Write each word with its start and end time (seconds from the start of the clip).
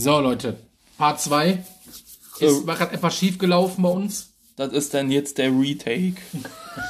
So, 0.00 0.20
Leute. 0.20 0.54
Part 0.96 1.20
2 1.20 1.58
ist 2.38 2.66
war 2.68 2.76
gerade 2.76 2.94
etwas 2.94 3.16
schief 3.16 3.36
gelaufen 3.36 3.82
bei 3.82 3.88
uns. 3.88 4.32
Das 4.54 4.72
ist 4.72 4.94
dann 4.94 5.10
jetzt 5.10 5.38
der 5.38 5.50
Retake. 5.50 6.14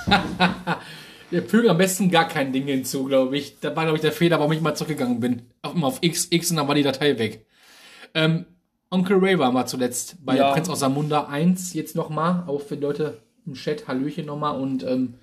Wir 1.30 1.42
fügen 1.42 1.70
am 1.70 1.78
besten 1.78 2.10
gar 2.10 2.28
kein 2.28 2.52
Ding 2.52 2.66
hinzu, 2.66 3.04
glaube 3.04 3.38
ich. 3.38 3.60
Da 3.60 3.74
war, 3.74 3.84
glaube 3.84 3.96
ich, 3.96 4.02
der 4.02 4.12
Fehler, 4.12 4.38
warum 4.40 4.52
ich 4.52 4.60
mal 4.60 4.74
zurückgegangen 4.74 5.20
bin. 5.20 5.40
Auf, 5.62 5.74
immer 5.74 5.86
auf 5.86 5.98
X, 6.02 6.26
X 6.28 6.50
und 6.50 6.58
dann 6.58 6.68
war 6.68 6.74
die 6.74 6.82
Datei 6.82 7.18
weg. 7.18 7.46
Ähm, 8.12 8.44
Onkel 8.90 9.16
Ray 9.16 9.38
war 9.38 9.52
mal 9.52 9.64
zuletzt 9.64 10.16
bei 10.22 10.36
Ja. 10.36 10.52
Prinz 10.52 10.68
aus 10.68 10.80
Samunda 10.80 11.28
1 11.28 11.72
jetzt 11.72 11.96
nochmal. 11.96 12.44
Auch 12.46 12.60
für 12.60 12.76
die 12.76 12.82
Leute 12.82 13.22
im 13.46 13.54
Chat, 13.54 13.88
Hallöchen 13.88 14.26
nochmal. 14.26 14.60
Und 14.60 14.82
ähm, 14.82 15.14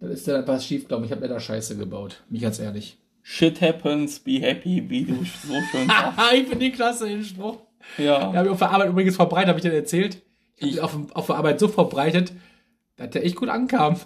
da 0.00 0.08
ist 0.08 0.26
da 0.26 0.40
etwas 0.40 0.64
schief, 0.64 0.88
glaube 0.88 1.04
ich. 1.04 1.10
Ich 1.10 1.14
habe 1.14 1.26
leider 1.26 1.40
Scheiße 1.40 1.76
gebaut. 1.76 2.22
Mich 2.30 2.40
ganz 2.40 2.58
ehrlich. 2.58 2.96
Shit 3.22 3.60
happens, 3.60 4.18
be 4.20 4.40
happy, 4.40 4.88
wie 4.90 5.04
du 5.04 5.14
so 5.24 5.54
schön 5.70 5.86
sagst. 5.88 6.18
ich 6.34 6.40
finde 6.48 6.58
den 6.58 6.72
klasse, 6.72 7.08
den 7.08 7.24
Spruch. 7.24 7.58
Den 7.98 8.06
Ja. 8.06 8.32
habe 8.32 8.44
ich 8.46 8.50
auf 8.50 8.58
der 8.58 8.70
Arbeit 8.70 8.88
übrigens 8.90 9.16
verbreitet, 9.16 9.48
habe 9.48 9.58
ich 9.58 9.62
dir 9.64 9.72
erzählt. 9.72 10.22
Ich 10.56 10.62
habe 10.62 10.68
Ich- 10.70 10.74
den 10.76 10.84
auf, 10.84 11.16
auf 11.16 11.26
der 11.26 11.36
Arbeit 11.36 11.60
so 11.60 11.68
verbreitet, 11.68 12.32
dass 12.96 13.10
der 13.10 13.24
echt 13.24 13.36
gut 13.36 13.48
ankam. 13.48 13.94
Und 13.94 14.00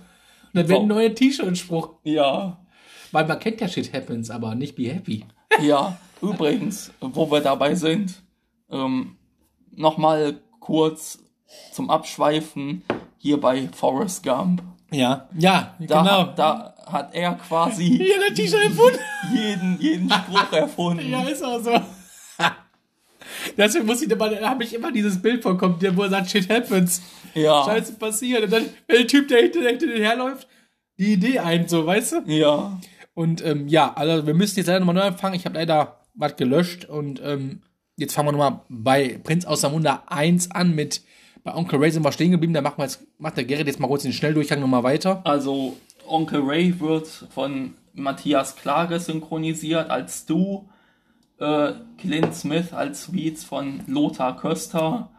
dann 0.52 0.68
wird 0.68 0.80
ein 0.80 0.86
neuer 0.88 1.14
T-Shirt-Spruch. 1.14 1.94
Ja. 2.04 2.64
Weil 3.12 3.26
man 3.26 3.38
kennt 3.38 3.60
ja 3.60 3.68
Shit 3.68 3.92
Happens, 3.92 4.30
aber 4.30 4.54
nicht 4.54 4.76
Be 4.76 4.84
Happy. 4.92 5.24
Ja. 5.62 5.96
Übrigens, 6.22 6.92
wo 7.00 7.30
wir 7.30 7.40
dabei 7.40 7.74
sind, 7.74 8.22
ähm, 8.70 9.16
nochmal 9.74 10.40
kurz 10.60 11.18
zum 11.72 11.90
Abschweifen 11.90 12.82
hier 13.18 13.38
bei 13.40 13.68
Forrest 13.68 14.22
Gump. 14.24 14.62
Ja, 14.90 15.28
ja, 15.38 15.74
Da, 15.80 16.02
genau. 16.02 16.24
da 16.36 16.74
hat 16.86 17.14
er 17.14 17.34
quasi 17.34 17.98
der 18.28 18.34
T-Shirt 18.34 18.64
erfunden. 18.64 18.98
jeden, 19.34 19.80
jeden 19.80 20.10
Spruch 20.10 20.52
erfunden. 20.52 21.08
ja, 21.10 21.22
ist 21.22 21.44
auch 21.44 21.60
so. 21.60 21.72
Deswegen 23.56 23.86
muss 23.86 24.02
ich 24.02 24.10
immer, 24.10 24.28
da 24.30 24.50
habe 24.50 24.64
ich 24.64 24.74
immer 24.74 24.92
dieses 24.92 25.20
Bild 25.20 25.42
von 25.42 25.58
kommt, 25.58 25.82
wo 25.96 26.02
er 26.02 26.10
sagt, 26.10 26.30
shit 26.30 26.48
happens. 26.48 27.02
Ja. 27.34 27.64
Scheiße 27.64 27.94
passiert. 27.94 28.44
Und 28.44 28.52
dann, 28.52 28.64
wenn 28.86 28.96
der 28.96 29.06
Typ, 29.06 29.28
der 29.28 29.42
hinter, 29.42 29.60
der 29.60 29.70
hinter 29.70 29.86
den 29.86 30.02
herläuft, 30.02 30.46
die 30.98 31.14
Idee 31.14 31.38
ein, 31.40 31.68
so, 31.68 31.86
weißt 31.86 32.12
du? 32.12 32.22
Ja. 32.26 32.80
Und 33.14 33.44
ähm, 33.44 33.68
ja, 33.68 33.92
also 33.94 34.26
wir 34.26 34.34
müssen 34.34 34.58
jetzt 34.58 34.66
leider 34.66 34.80
nochmal 34.80 34.94
neu 34.94 35.02
anfangen. 35.02 35.34
Ich 35.34 35.44
habe 35.44 35.56
leider 35.56 36.00
was 36.14 36.36
gelöscht 36.36 36.84
und 36.84 37.20
ähm, 37.22 37.62
jetzt 37.96 38.14
fangen 38.14 38.28
wir 38.28 38.32
nochmal 38.32 38.60
bei 38.68 39.18
Prinz 39.22 39.44
aus 39.44 39.60
Samunda 39.60 40.04
1 40.06 40.50
an 40.52 40.74
mit 40.74 41.02
bei 41.46 41.54
Onkel 41.54 41.78
Ray 41.78 41.92
sind 41.92 42.04
wir 42.04 42.12
stehen 42.12 42.32
geblieben. 42.32 42.52
Da 42.52 42.60
machen 42.60 42.78
wir 42.78 42.84
jetzt, 42.84 43.00
macht 43.18 43.36
der 43.36 43.44
Gerrit 43.44 43.68
jetzt 43.68 43.78
mal 43.78 43.86
kurz 43.86 44.02
den 44.02 44.12
Schnelldurchgang 44.12 44.60
nochmal 44.60 44.82
weiter. 44.82 45.20
Also 45.24 45.76
Onkel 46.08 46.42
Ray 46.42 46.80
wird 46.80 47.06
von 47.06 47.74
Matthias 47.94 48.56
Klage 48.56 49.00
synchronisiert 49.00 49.90
als 49.90 50.22
Stu, 50.22 50.64
äh, 51.38 51.72
Clint 51.98 52.34
Smith 52.34 52.72
als 52.72 53.04
Sweets 53.04 53.44
von 53.44 53.82
Lothar 53.86 54.36
Köster. 54.36 55.10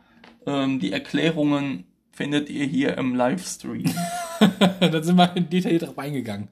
Ähm, 0.45 0.79
die 0.79 0.91
Erklärungen 0.91 1.85
findet 2.11 2.49
ihr 2.49 2.65
hier 2.65 2.97
im 2.97 3.15
Livestream. 3.15 3.91
da 4.79 5.03
sind 5.03 5.15
wir 5.15 5.27
detailliert 5.27 5.83
drauf 5.83 5.99
eingegangen. 5.99 6.49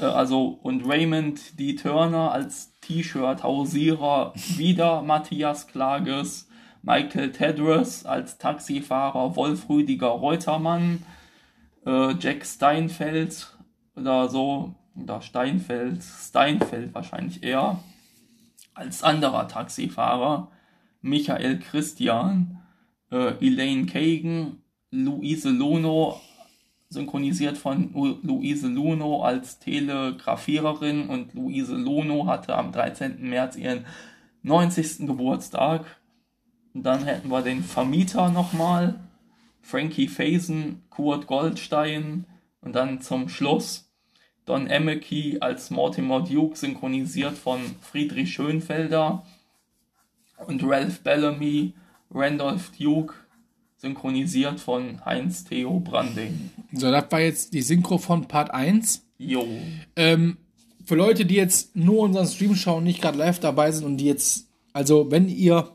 Äh, 0.00 0.04
also 0.04 0.58
und 0.62 0.86
Raymond 0.86 1.58
D. 1.58 1.74
Turner 1.74 2.32
als 2.32 2.72
T-Shirt-Hausierer 2.80 4.32
wieder 4.56 5.02
Matthias 5.02 5.66
Klages. 5.66 6.48
Michael 6.82 7.32
Tedros 7.32 8.06
als 8.06 8.38
Taxifahrer 8.38 9.36
Wolf 9.36 9.68
Rüdiger 9.68 10.08
Reutermann. 10.08 11.02
Äh, 11.86 12.14
Jack 12.18 12.44
Steinfeld 12.44 13.56
oder 13.96 14.28
so. 14.28 14.74
Oder 14.96 15.22
Steinfeld. 15.22 16.02
Steinfeld 16.02 16.94
wahrscheinlich 16.94 17.42
eher. 17.42 17.80
Als 18.74 19.02
anderer 19.02 19.48
Taxifahrer. 19.48 20.50
Michael 21.02 21.58
Christian. 21.60 22.58
Äh, 23.10 23.34
Elaine 23.46 23.86
Kagan. 23.86 24.58
Luise 24.90 25.50
Lono 25.50 26.20
synchronisiert 26.88 27.56
von 27.56 27.92
Lu- 27.92 28.18
Luise 28.22 28.66
Luno 28.66 29.22
als 29.22 29.60
Telegrafiererin 29.60 31.08
und 31.08 31.32
Luise 31.34 31.76
Luno 31.76 32.26
hatte 32.26 32.56
am 32.56 32.72
13. 32.72 33.28
März 33.30 33.54
ihren 33.54 33.86
90. 34.42 35.06
Geburtstag. 35.06 35.84
Und 36.74 36.82
dann 36.82 37.04
hätten 37.04 37.28
wir 37.28 37.42
den 37.42 37.62
Vermieter 37.62 38.30
nochmal, 38.30 38.98
Frankie 39.70 40.08
Faison, 40.08 40.82
Kurt 40.90 41.26
Goldstein 41.26 42.26
und 42.60 42.74
dann 42.74 43.00
zum 43.00 43.28
Schluss 43.28 43.88
Don 44.44 44.66
Emmeke 44.66 45.40
als 45.40 45.70
Mortimer 45.70 46.22
Duke 46.22 46.56
synchronisiert 46.56 47.38
von 47.38 47.60
Friedrich 47.80 48.32
Schönfelder 48.32 49.24
und 50.46 50.62
Ralph 50.64 51.02
Bellamy, 51.02 51.74
Randolph 52.10 52.72
Duke 52.76 53.14
synchronisiert 53.76 54.58
von 54.58 55.04
Heinz 55.04 55.44
Theo 55.44 55.78
Branding. 55.78 56.50
So, 56.72 56.90
das 56.90 57.04
war 57.10 57.20
jetzt 57.20 57.54
die 57.54 57.62
Synchro 57.62 57.98
von 57.98 58.26
Part 58.26 58.52
1. 58.52 59.06
Jo. 59.18 59.46
Ähm, 59.94 60.38
für 60.84 60.96
Leute, 60.96 61.24
die 61.24 61.36
jetzt 61.36 61.76
nur 61.76 62.00
unseren 62.00 62.26
Stream 62.26 62.56
schauen, 62.56 62.82
nicht 62.82 63.00
gerade 63.00 63.18
live 63.18 63.38
dabei 63.38 63.70
sind 63.70 63.86
und 63.86 63.98
die 63.98 64.06
jetzt, 64.06 64.48
also 64.72 65.10
wenn 65.12 65.28
ihr, 65.28 65.70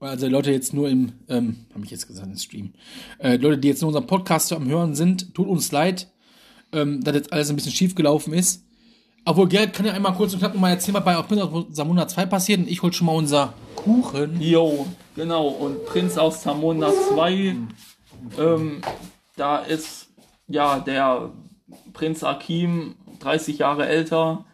also 0.00 0.28
Leute 0.28 0.52
jetzt 0.52 0.72
nur 0.72 0.88
im, 0.88 1.12
ähm, 1.28 1.66
habe 1.74 1.84
ich 1.84 1.90
jetzt 1.90 2.06
gesagt, 2.06 2.26
im 2.26 2.36
Stream, 2.36 2.72
äh, 3.18 3.36
Leute, 3.36 3.58
die 3.58 3.68
jetzt 3.68 3.80
nur 3.82 3.88
unseren 3.88 4.06
Podcast 4.06 4.52
am 4.52 4.68
Hören 4.68 4.94
sind, 4.94 5.34
tut 5.34 5.48
uns 5.48 5.72
leid, 5.72 6.08
ähm, 6.72 7.02
dass 7.02 7.14
jetzt 7.14 7.32
alles 7.32 7.50
ein 7.50 7.56
bisschen 7.56 7.72
schief 7.72 7.94
gelaufen 7.94 8.32
ist. 8.32 8.64
Obwohl, 9.24 9.48
Gerrit 9.48 9.74
kann 9.74 9.84
ja 9.84 9.92
einmal 9.92 10.14
kurz 10.14 10.32
und 10.32 10.38
knapp 10.38 10.54
nochmal 10.54 10.72
erzählen, 10.72 10.94
was 10.94 11.04
bei 11.04 11.16
auf 11.16 11.26
Samunda 11.70 12.08
2 12.08 12.26
passiert 12.26 12.60
und 12.60 12.68
ich 12.68 12.82
hol 12.82 12.92
schon 12.92 13.06
mal 13.06 13.16
unser 13.16 13.52
Kuchen. 13.74 14.40
Jo, 14.40 14.86
genau. 15.14 15.48
Und 15.48 15.84
Prinz 15.84 16.16
aus 16.16 16.42
Zamunda 16.42 16.90
2, 17.14 17.56
ähm, 18.38 18.80
da 19.36 19.58
ist 19.58 20.08
ja 20.46 20.78
der 20.78 21.30
Prinz 21.92 22.22
Akim, 22.22 22.94
30 23.20 23.58
Jahre 23.58 23.86
älter, 23.86 24.46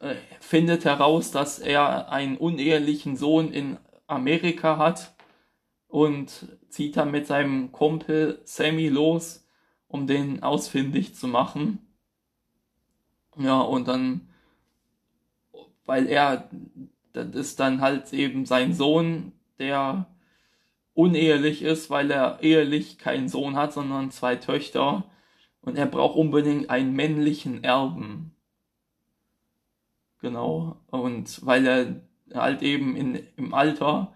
äh, 0.00 0.14
findet 0.40 0.84
heraus, 0.84 1.30
dass 1.30 1.58
er 1.58 2.10
einen 2.10 2.36
unehelichen 2.36 3.16
Sohn 3.16 3.52
in 3.52 3.76
Amerika 4.08 4.78
hat 4.78 5.14
und 5.86 6.58
zieht 6.68 6.96
dann 6.96 7.10
mit 7.10 7.26
seinem 7.26 7.72
Kumpel 7.72 8.40
Sammy 8.44 8.88
los, 8.88 9.46
um 9.86 10.06
den 10.06 10.42
ausfindig 10.42 11.14
zu 11.14 11.28
machen. 11.28 11.78
Ja, 13.36 13.60
und 13.60 13.86
dann, 13.88 14.28
weil 15.84 16.06
er, 16.08 16.50
das 17.12 17.28
ist 17.34 17.60
dann 17.60 17.80
halt 17.80 18.12
eben 18.12 18.46
sein 18.46 18.74
Sohn, 18.74 19.32
der 19.58 20.06
unehelich 20.94 21.62
ist, 21.62 21.90
weil 21.90 22.10
er 22.10 22.42
ehelich 22.42 22.98
keinen 22.98 23.28
Sohn 23.28 23.56
hat, 23.56 23.72
sondern 23.72 24.10
zwei 24.10 24.36
Töchter. 24.36 25.04
Und 25.62 25.76
er 25.76 25.86
braucht 25.86 26.16
unbedingt 26.16 26.70
einen 26.70 26.94
männlichen 26.94 27.62
Erben. 27.62 28.34
Genau. 30.20 30.80
Und 30.88 31.44
weil 31.46 31.66
er 31.66 32.07
halt 32.34 32.62
eben 32.62 32.96
in, 32.96 33.20
im 33.36 33.54
Alter, 33.54 34.12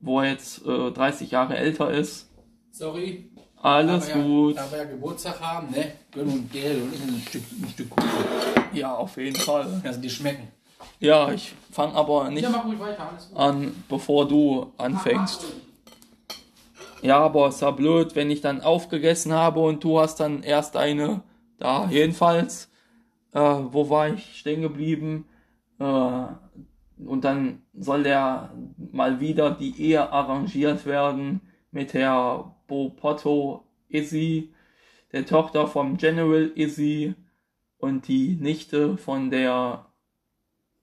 wo 0.00 0.20
er 0.20 0.30
jetzt 0.30 0.64
äh, 0.66 0.90
30 0.90 1.30
Jahre 1.30 1.56
älter 1.56 1.90
ist, 1.90 2.30
Sorry. 2.70 3.30
alles 3.56 4.12
gut. 4.12 4.56
Da 4.56 4.70
wir 4.70 4.78
ja 4.78 4.84
Geburtstag 4.84 5.40
haben, 5.40 5.70
ne? 5.70 5.92
Gönn 6.12 6.28
und 6.28 6.52
Gerrit 6.52 6.82
und 6.82 6.94
ich 6.94 7.02
ein 7.02 7.20
Stück, 7.28 7.42
ein 7.62 7.68
Stück 7.70 7.90
Kuchen. 7.90 8.08
Ja, 8.72 8.94
auf 8.94 9.16
jeden 9.16 9.36
Fall. 9.36 9.80
Also 9.84 10.00
die 10.00 10.10
schmecken. 10.10 10.48
Ja, 11.00 11.32
ich 11.32 11.54
fange 11.70 11.94
aber 11.94 12.30
nicht 12.30 12.46
ruhig 12.46 12.78
weiter, 12.78 13.10
an, 13.34 13.84
bevor 13.88 14.26
du 14.28 14.72
anfängst. 14.78 15.44
Ja, 17.02 17.18
aber 17.18 17.48
ist 17.48 17.62
ja 17.62 17.70
blöd, 17.70 18.16
wenn 18.16 18.30
ich 18.30 18.40
dann 18.40 18.60
aufgegessen 18.60 19.32
habe 19.32 19.60
und 19.60 19.82
du 19.84 20.00
hast 20.00 20.16
dann 20.20 20.42
erst 20.42 20.76
eine 20.76 21.22
da. 21.58 21.88
Jedenfalls, 21.90 22.68
äh, 23.32 23.40
wo 23.40 23.88
war 23.90 24.08
ich 24.08 24.38
stehen 24.38 24.62
geblieben? 24.62 25.26
Äh, 25.78 26.22
und 27.04 27.24
dann 27.24 27.62
soll 27.74 28.02
der 28.02 28.52
mal 28.92 29.20
wieder 29.20 29.50
die 29.50 29.80
Ehe 29.80 30.10
arrangiert 30.10 30.86
werden 30.86 31.40
mit 31.70 31.94
der 31.94 32.54
Bopoto 32.66 33.64
Izzy, 33.88 34.52
der 35.12 35.26
Tochter 35.26 35.66
vom 35.66 35.96
General 35.96 36.50
Izzy 36.54 37.14
und 37.78 38.08
die 38.08 38.36
Nichte 38.36 38.98
von 38.98 39.30
der 39.30 39.86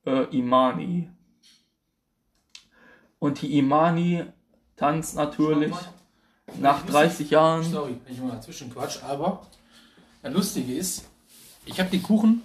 äh, 0.05 0.23
Imani. 0.35 1.09
Und 3.19 3.41
die 3.41 3.57
Imani 3.57 4.25
tanzt 4.75 5.15
natürlich 5.15 5.73
nach 6.59 6.85
30 6.85 7.29
Jahren. 7.29 7.63
Sorry, 7.63 7.95
wenn 8.03 8.13
ich 8.13 8.21
mal 8.21 8.31
dazwischen 8.31 8.71
quatsch, 8.71 9.03
aber 9.03 9.45
das 10.21 10.33
Lustige 10.33 10.73
ist, 10.73 11.07
ich 11.65 11.79
habe 11.79 11.89
die 11.89 12.01
Kuchen 12.01 12.41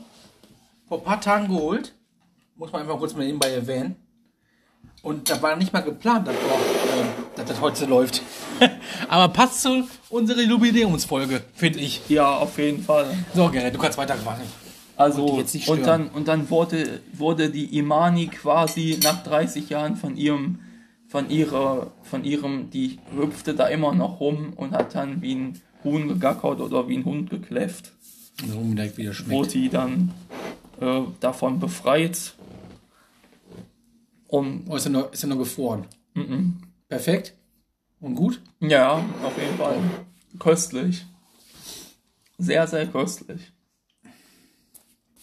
vor 0.89 0.99
ein 0.99 1.05
paar 1.05 1.21
Tagen 1.21 1.49
geholt. 1.49 1.95
Muss 2.61 2.73
man 2.73 2.83
einfach 2.83 2.99
kurz 2.99 3.15
mal 3.15 3.25
nebenbei 3.25 3.53
erwähnen. 3.53 3.97
Und 5.01 5.31
da 5.31 5.41
war 5.41 5.57
nicht 5.57 5.73
mal 5.73 5.81
geplant, 5.81 6.29
dass, 6.29 6.35
äh, 6.35 6.39
dass 7.35 7.47
das 7.47 7.59
heute 7.63 7.87
läuft. 7.87 8.21
aber 9.09 9.33
passt 9.33 9.63
zu 9.63 9.89
unserer 10.11 10.43
Jubiläumsfolge, 10.43 11.43
finde 11.55 11.79
ich. 11.79 12.03
Ja, 12.11 12.37
auf 12.37 12.59
jeden 12.59 12.83
Fall. 12.83 13.17
So, 13.35 13.49
Gerrit, 13.49 13.75
du 13.75 13.79
kannst 13.79 13.97
weitermachen. 13.97 14.43
Also, 14.95 15.25
Und 15.25 15.33
die 15.33 15.39
jetzt 15.39 15.55
nicht 15.55 15.69
und 15.69 15.79
stören. 15.79 16.09
dann, 16.09 16.11
und 16.11 16.29
dann 16.29 16.51
wurde, 16.51 17.01
wurde 17.15 17.49
die 17.49 17.79
Imani 17.79 18.27
quasi 18.27 19.01
nach 19.03 19.23
30 19.23 19.71
Jahren 19.71 19.97
von 19.97 20.19
ihrem 20.19 20.59
von 21.09 21.31
ihrer, 21.31 21.93
von 22.03 22.25
ihrem, 22.25 22.69
die 22.69 22.99
hüpfte 23.17 23.55
da 23.55 23.69
immer 23.69 23.95
noch 23.95 24.21
rum 24.21 24.53
und 24.55 24.73
hat 24.73 24.95
dann 24.95 25.23
wie 25.23 25.35
ein 25.35 25.61
Huhn 25.83 26.07
gegackert 26.09 26.61
oder 26.61 26.89
wie 26.89 26.99
ein 26.99 27.07
Hund 27.07 27.31
gekläfft. 27.31 27.93
Warum 28.47 28.77
direkt 28.77 28.99
wieder 28.99 29.13
Wurde 29.13 29.51
schmeckt. 29.51 29.55
die 29.55 29.69
dann 29.71 30.13
äh, 30.81 31.01
davon 31.21 31.59
befreit. 31.59 32.35
Und 34.31 34.67
Oh, 34.69 34.77
ist 34.77 34.87
er 34.87 34.91
noch, 34.93 35.13
ist 35.13 35.25
er 35.25 35.29
noch 35.29 35.39
gefroren? 35.39 35.87
Perfekt. 36.89 37.35
Und 38.01 38.15
gut? 38.15 38.41
ja, 38.61 39.05
auf 39.25 39.37
jeden 39.37 39.57
Fall 39.57 39.79
köstlich. 40.39 41.05
Sehr, 42.39 42.67
sehr 42.67 42.87
köstlich. 42.87 43.53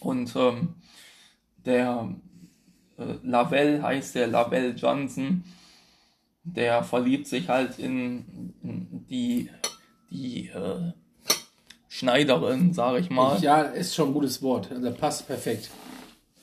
Und 0.00 0.34
ähm, 0.36 0.74
der 1.64 2.14
äh, 2.98 3.14
Lavelle 3.22 3.82
heißt 3.82 4.14
der 4.14 4.28
Lavelle 4.28 4.70
Johnson, 4.74 5.42
der 6.44 6.84
verliebt 6.84 7.26
sich 7.26 7.48
halt 7.48 7.78
in, 7.78 8.54
in 8.62 9.06
die, 9.08 9.50
die 10.10 10.48
äh, 10.48 10.92
Schneiderin, 11.88 12.72
sage 12.74 13.00
ich 13.00 13.10
mal. 13.10 13.40
Ja, 13.40 13.62
ist 13.62 13.94
schon 13.94 14.08
ein 14.10 14.14
gutes 14.14 14.40
Wort. 14.42 14.70
Also 14.70 14.92
passt 14.92 15.26
perfekt. 15.26 15.70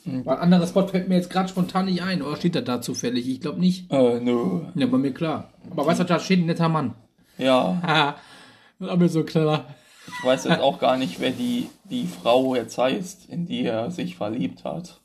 Ein 0.05 0.27
anderes 0.27 0.75
Wort 0.75 0.91
fällt 0.91 1.07
mir 1.07 1.15
jetzt 1.15 1.29
gerade 1.29 1.49
spontan 1.49 1.85
nicht 1.85 2.03
ein. 2.03 2.21
Oder 2.21 2.35
steht 2.35 2.55
das 2.55 2.63
da 2.63 2.81
zufällig? 2.81 3.27
Ich 3.27 3.41
glaube 3.41 3.59
nicht. 3.59 3.91
Äh, 3.91 4.19
nö. 4.19 4.61
Ja, 4.75 4.85
bei 4.87 4.97
mir 4.97 5.13
klar. 5.13 5.51
Aber 5.71 5.85
weißt 5.85 6.01
du, 6.01 6.03
da 6.03 6.19
steht 6.19 6.39
ein 6.39 6.45
netter 6.45 6.69
Mann. 6.69 6.93
Ja, 7.37 8.15
ist 8.79 8.97
mir 8.97 9.09
so 9.09 9.23
klar. 9.23 9.65
ich 10.07 10.23
weiß 10.23 10.45
jetzt 10.45 10.59
auch 10.59 10.79
gar 10.79 10.97
nicht, 10.97 11.19
wer 11.19 11.31
die, 11.31 11.67
die 11.89 12.05
Frau 12.05 12.55
jetzt 12.55 12.77
heißt, 12.77 13.29
in 13.29 13.45
die 13.45 13.63
er 13.63 13.91
sich 13.91 14.15
verliebt 14.15 14.63
hat. 14.63 15.01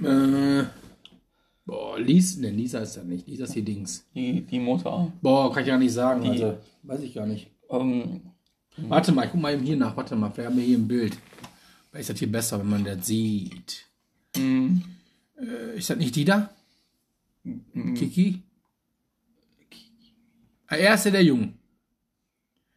Äh, 0.00 0.64
boah, 1.64 1.98
Lisa, 1.98 2.40
ne, 2.40 2.50
Lisa 2.50 2.80
ist 2.80 2.96
das 2.96 3.04
nicht. 3.04 3.26
Lisa 3.28 3.44
ist 3.44 3.54
die 3.54 3.62
Dings. 3.62 4.06
Die, 4.14 4.42
die 4.42 4.60
Mutter. 4.60 5.12
Boah, 5.22 5.52
kann 5.52 5.62
ich 5.62 5.68
gar 5.68 5.78
nicht 5.78 5.92
sagen. 5.92 6.28
Also, 6.28 6.58
weiß 6.82 7.00
ich 7.00 7.14
gar 7.14 7.26
nicht. 7.26 7.50
Ähm, 7.70 8.20
Warte 8.86 9.12
mal, 9.12 9.24
ich 9.26 9.32
guck 9.32 9.40
mal 9.40 9.54
eben 9.54 9.64
hier 9.64 9.76
nach. 9.76 9.96
Warte 9.96 10.14
mal, 10.14 10.30
vielleicht 10.30 10.50
haben 10.50 10.56
wir 10.56 10.64
hier 10.64 10.78
ein 10.78 10.88
Bild. 10.88 11.16
Vielleicht 11.90 12.02
ist 12.02 12.10
das 12.10 12.18
hier 12.18 12.30
besser, 12.30 12.60
wenn 12.60 12.68
man 12.68 12.84
das 12.84 13.06
sieht. 13.06 13.87
Mh, 14.38 14.80
Äh, 15.40 15.78
ist 15.78 15.90
das 15.90 15.96
nicht 15.98 16.16
die 16.16 16.24
da? 16.24 16.50
Kiki? 17.94 18.42
Ah, 20.66 20.76
er 20.76 20.94
ist 20.94 21.04
ja 21.06 21.10
der 21.12 21.24
Junge. 21.24 21.52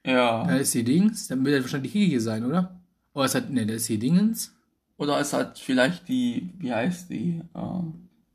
ja. 0.05 0.45
Da 0.45 0.55
ist 0.57 0.73
die 0.73 0.83
Dings. 0.83 1.27
Dann 1.27 1.43
wird 1.43 1.55
das 1.57 1.63
wahrscheinlich 1.63 1.91
die 1.91 1.99
Kiki 2.05 2.19
sein, 2.19 2.45
oder? 2.45 2.79
Oder 3.13 3.25
ist 3.25 3.35
das, 3.35 3.49
ne, 3.49 3.65
das 3.65 3.75
ist 3.77 3.89
die 3.89 3.97
Dingens. 3.99 4.53
Oder 4.97 5.19
ist 5.19 5.33
halt 5.33 5.57
vielleicht 5.59 6.07
die, 6.07 6.49
wie 6.59 6.73
heißt 6.73 7.09
die? 7.09 7.41
Äh, 7.53 7.81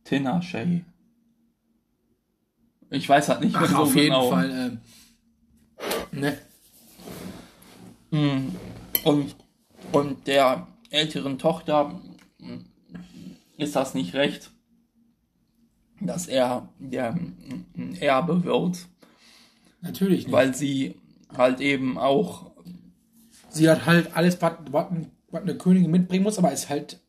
Tina 0.05 0.43
Shay. 0.43 0.84
Ich 2.90 3.08
weiß 3.08 3.28
halt 3.31 3.40
nicht 3.40 3.52
mehr 3.52 3.62
Ach, 3.64 3.70
so 3.70 3.76
auf 3.78 3.94
jeden 3.96 4.06
genau. 4.06 4.31
Fall. 4.31 4.81
Ähm, 6.12 6.20
ne? 6.20 6.38
Mhm. 8.11 8.55
Und, 9.05 9.34
und 9.93 10.26
der 10.26 10.67
älteren 10.90 11.38
Tochter 11.38 12.00
ist 13.58 13.76
das 13.76 13.94
nicht 13.94 14.14
recht, 14.14 14.50
dass 16.00 16.26
er 16.26 16.69
der 16.79 17.12
mh, 17.12 17.99
Erbe 18.00 18.44
wird, 18.44 18.87
Natürlich 19.81 20.25
nicht. 20.26 20.32
weil 20.32 20.55
sie 20.55 20.97
halt 21.37 21.61
eben 21.61 21.99
auch 21.99 22.50
sie 23.49 23.70
hat 23.70 23.87
halt 23.87 24.14
alles, 24.17 24.41
was, 24.43 24.53
was, 24.70 24.91
ein- 24.91 25.11
was 25.31 25.43
eine 25.43 25.56
Königin 25.56 25.91
mitbringen 25.91 26.25
muss, 26.25 26.38
aber 26.38 26.53
ist 26.53 26.69
halt 26.69 27.00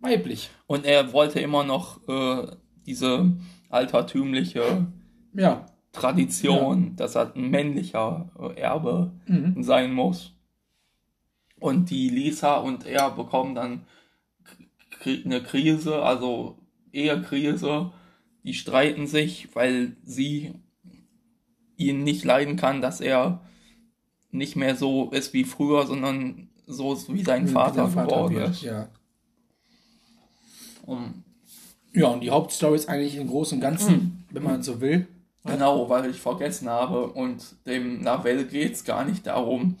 weiblich. 0.00 0.50
und 0.66 0.84
er 0.84 1.12
wollte 1.12 1.40
immer 1.40 1.64
noch 1.64 2.06
äh, 2.08 2.48
diese 2.86 3.32
altertümliche 3.70 4.86
Ja. 5.32 5.66
Tradition, 5.92 6.96
dass 6.96 7.14
er 7.14 7.34
ein 7.34 7.50
männlicher 7.50 8.30
äh, 8.38 8.60
Erbe 8.60 9.12
Mhm. 9.26 9.62
sein 9.62 9.92
muss. 9.92 10.32
Und 11.60 11.88
die 11.88 12.10
Lisa 12.10 12.56
und 12.56 12.84
er 12.84 13.10
bekommen 13.12 13.54
dann 13.54 13.82
eine 15.06 15.42
Krise, 15.42 16.02
also 16.02 16.58
Ehekrise. 16.92 17.92
Die 18.44 18.54
streiten 18.54 19.06
sich, 19.06 19.48
weil 19.54 19.96
sie 20.04 20.54
ihn 21.76 22.04
nicht 22.04 22.24
leiden 22.24 22.56
kann, 22.56 22.82
dass 22.82 23.00
er 23.00 23.40
nicht 24.30 24.56
mehr 24.56 24.76
so 24.76 25.10
ist 25.10 25.32
wie 25.32 25.44
früher, 25.44 25.86
sondern 25.86 26.48
so 26.66 26.92
ist 26.92 27.12
wie 27.12 27.22
sein 27.22 27.48
Vater, 27.48 27.90
Wie 27.90 27.94
der 27.94 28.04
geworden 28.04 28.34
wird, 28.36 28.50
ist. 28.50 28.62
Ja. 28.62 28.88
Und 30.86 31.24
ja, 31.92 32.08
und 32.08 32.20
die 32.20 32.30
Hauptstory 32.30 32.74
ist 32.74 32.88
eigentlich 32.88 33.16
im 33.16 33.28
Großen 33.28 33.56
und 33.56 33.62
Ganzen, 33.62 33.94
Mhm. 33.94 34.24
wenn 34.30 34.42
man 34.42 34.62
so 34.62 34.80
will. 34.80 35.06
Genau, 35.44 35.88
weil 35.90 36.10
ich 36.10 36.20
vergessen 36.20 36.68
habe 36.70 37.06
und 37.06 37.54
dem 37.66 38.00
Navel 38.00 38.46
geht 38.46 38.72
es 38.72 38.84
gar 38.84 39.04
nicht 39.04 39.26
darum, 39.26 39.76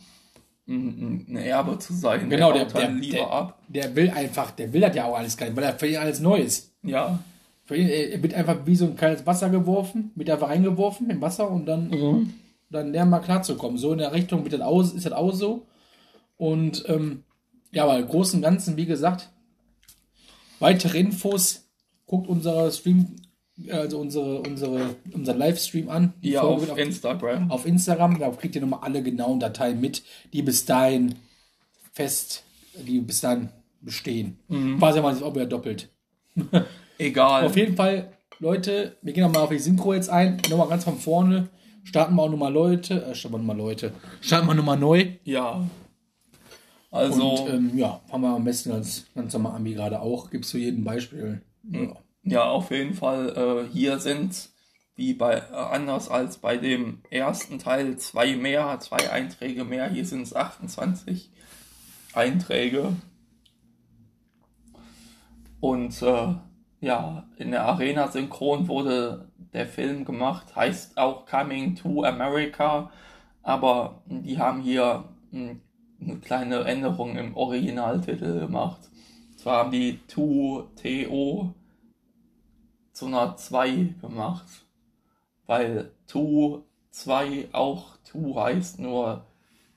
ein, 0.66 1.26
ein 1.28 1.36
Erbe 1.36 1.78
zu 1.78 1.92
sein. 1.94 2.28
Genau, 2.30 2.52
der, 2.52 2.64
der, 2.66 2.88
haut 2.88 3.02
der, 3.02 3.10
der, 3.10 3.30
ab. 3.30 3.58
der 3.68 3.94
will 3.96 4.10
einfach, 4.10 4.50
der 4.52 4.72
will 4.72 4.80
das 4.80 4.94
ja 4.96 5.04
auch 5.04 5.16
alles 5.16 5.36
gar 5.36 5.46
nicht, 5.46 5.56
weil 5.56 5.64
er 5.64 5.78
für 5.78 5.86
ihn 5.86 5.96
alles 5.96 6.20
neu 6.20 6.38
ist. 6.38 6.72
Ja. 6.82 7.18
Für 7.66 7.76
ihn, 7.76 7.88
er 7.88 8.22
wird 8.22 8.34
einfach 8.34 8.58
wie 8.64 8.76
so 8.76 8.84
ein 8.86 8.96
kaltes 8.96 9.26
Wasser 9.26 9.50
geworfen, 9.50 10.10
wird 10.14 10.30
einfach 10.30 10.48
reingeworfen 10.50 11.08
im 11.10 11.20
Wasser 11.20 11.50
und 11.50 11.66
dann, 11.66 11.88
Mhm. 11.90 12.34
dann 12.70 12.92
lernen 12.92 13.10
mal 13.10 13.20
klarzukommen. 13.20 13.78
So 13.78 13.92
in 13.92 13.98
der 13.98 14.12
Richtung 14.12 14.42
wird 14.44 14.54
das 14.54 14.60
aus, 14.60 14.92
ist 14.92 15.06
das 15.06 15.12
auch 15.12 15.32
so. 15.32 15.66
Und 16.36 16.84
ähm, 16.88 17.24
ja, 17.72 17.84
aber 17.84 17.98
im 17.98 18.06
Großen 18.06 18.38
und 18.38 18.42
Ganzen, 18.42 18.76
wie 18.76 18.86
gesagt, 18.86 19.30
weitere 20.60 20.98
Infos, 20.98 21.66
guckt 22.06 22.28
unsere 22.28 22.70
Stream, 22.70 23.16
also 23.70 23.98
unsere, 24.00 24.40
unsere, 24.40 24.96
unseren 25.12 25.38
Livestream 25.38 25.88
an. 25.88 26.12
Die 26.22 26.30
Ja, 26.30 26.42
auf 26.42 26.68
auf, 26.70 26.78
Instagram. 26.78 27.50
auf 27.50 27.66
Instagram, 27.66 28.18
da 28.18 28.30
kriegt 28.30 28.54
ihr 28.54 28.60
nochmal 28.60 28.80
alle 28.82 29.02
genauen 29.02 29.40
Dateien 29.40 29.80
mit, 29.80 30.02
die 30.32 30.42
bis 30.42 30.64
dahin 30.64 31.14
fest, 31.92 32.44
die 32.74 33.00
bis 33.00 33.20
dahin 33.20 33.48
bestehen. 33.80 34.38
Quasi 34.78 35.00
mal 35.00 35.14
auch 35.22 35.34
wieder 35.34 35.46
doppelt. 35.46 35.88
Egal. 36.98 37.44
Auf 37.46 37.56
jeden 37.56 37.76
Fall, 37.76 38.12
Leute, 38.38 38.96
wir 39.02 39.12
gehen 39.12 39.22
nochmal 39.22 39.42
auf 39.42 39.50
die 39.50 39.58
Synchro 39.58 39.94
jetzt 39.94 40.10
ein. 40.10 40.40
Nochmal 40.50 40.68
ganz 40.68 40.84
von 40.84 40.98
vorne. 40.98 41.48
Starten 41.84 42.14
wir 42.14 42.22
auch 42.22 42.30
nochmal 42.30 42.52
Leute. 42.52 43.04
Äh, 43.04 43.14
starten 43.14 43.34
wir 43.34 43.38
nochmal 43.38 43.56
Leute. 43.56 43.92
Starten 44.20 44.46
wir 44.48 44.54
nochmal 44.54 44.78
neu. 44.78 45.06
Ja. 45.24 45.64
Also, 46.90 47.44
Und 47.44 47.50
ähm, 47.52 47.78
ja, 47.78 48.00
fangen 48.08 48.22
wir 48.22 48.30
am 48.30 48.44
besten 48.44 48.70
ganz, 48.70 49.04
ganz 49.14 49.32
normal 49.32 49.62
wie 49.64 49.74
gerade 49.74 50.00
auch. 50.00 50.30
Gibt 50.30 50.44
es 50.44 50.50
zu 50.50 50.58
jedem 50.58 50.84
Beispiel. 50.84 51.42
Ja. 51.70 51.92
Ja, 52.24 52.44
auf 52.44 52.70
jeden 52.70 52.94
Fall, 52.94 53.66
äh, 53.68 53.72
hier 53.72 53.98
sind, 53.98 54.50
wie 54.96 55.14
bei, 55.14 55.34
äh, 55.36 55.54
anders 55.54 56.08
als 56.08 56.38
bei 56.38 56.56
dem 56.56 57.02
ersten 57.10 57.58
Teil, 57.58 57.96
zwei 57.98 58.36
mehr, 58.36 58.78
zwei 58.80 59.10
Einträge 59.10 59.64
mehr. 59.64 59.88
Hier 59.90 60.06
sind 60.06 60.22
es 60.22 60.34
28 60.34 61.30
Einträge. 62.14 62.96
Und 65.60 66.00
äh, 66.02 66.34
ja, 66.80 67.28
in 67.36 67.50
der 67.50 67.64
Arena 67.64 68.08
Synchron 68.08 68.68
wurde 68.68 69.28
der 69.52 69.66
Film 69.66 70.04
gemacht, 70.04 70.54
heißt 70.56 70.98
auch 70.98 71.26
Coming 71.26 71.76
to 71.76 72.04
America, 72.04 72.90
aber 73.42 74.02
die 74.06 74.38
haben 74.38 74.60
hier 74.60 75.04
mh, 75.30 75.56
eine 76.00 76.18
kleine 76.18 76.64
Änderung 76.64 77.16
im 77.16 77.36
Originaltitel 77.36 78.40
gemacht. 78.40 78.90
Zwar 79.36 79.58
haben 79.58 79.70
die 79.70 79.98
To 80.08 80.70
TO 80.82 81.54
zu 82.94 83.06
einer 83.06 83.36
2 83.36 83.96
gemacht, 84.00 84.46
weil 85.46 85.90
To 86.06 86.64
2 86.90 87.48
auch 87.52 87.96
To 88.04 88.42
heißt, 88.42 88.78
nur 88.78 89.26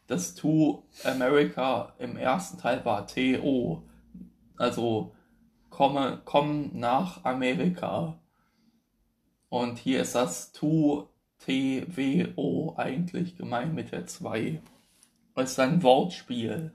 das 0.06 0.36
To 0.36 0.84
America 1.04 1.94
im 2.00 2.16
ersten 2.16 2.58
Teil 2.58 2.86
war 2.86 3.08
TO. 3.08 3.84
Also 4.56 5.14
komme, 5.70 6.22
komm 6.24 6.80
nach 6.80 7.26
Amerika. 7.26 8.18
Und 9.50 9.80
hier 9.80 10.02
ist 10.02 10.16
das 10.16 10.52
Tu 10.52 11.06
TWO 11.40 12.76
eigentlich 12.78 13.36
gemeint 13.36 13.74
mit 13.74 13.92
der 13.92 14.06
2. 14.06 14.62
Das 15.36 15.52
ist 15.52 15.60
ein 15.60 15.84
Wortspiel. 15.84 16.72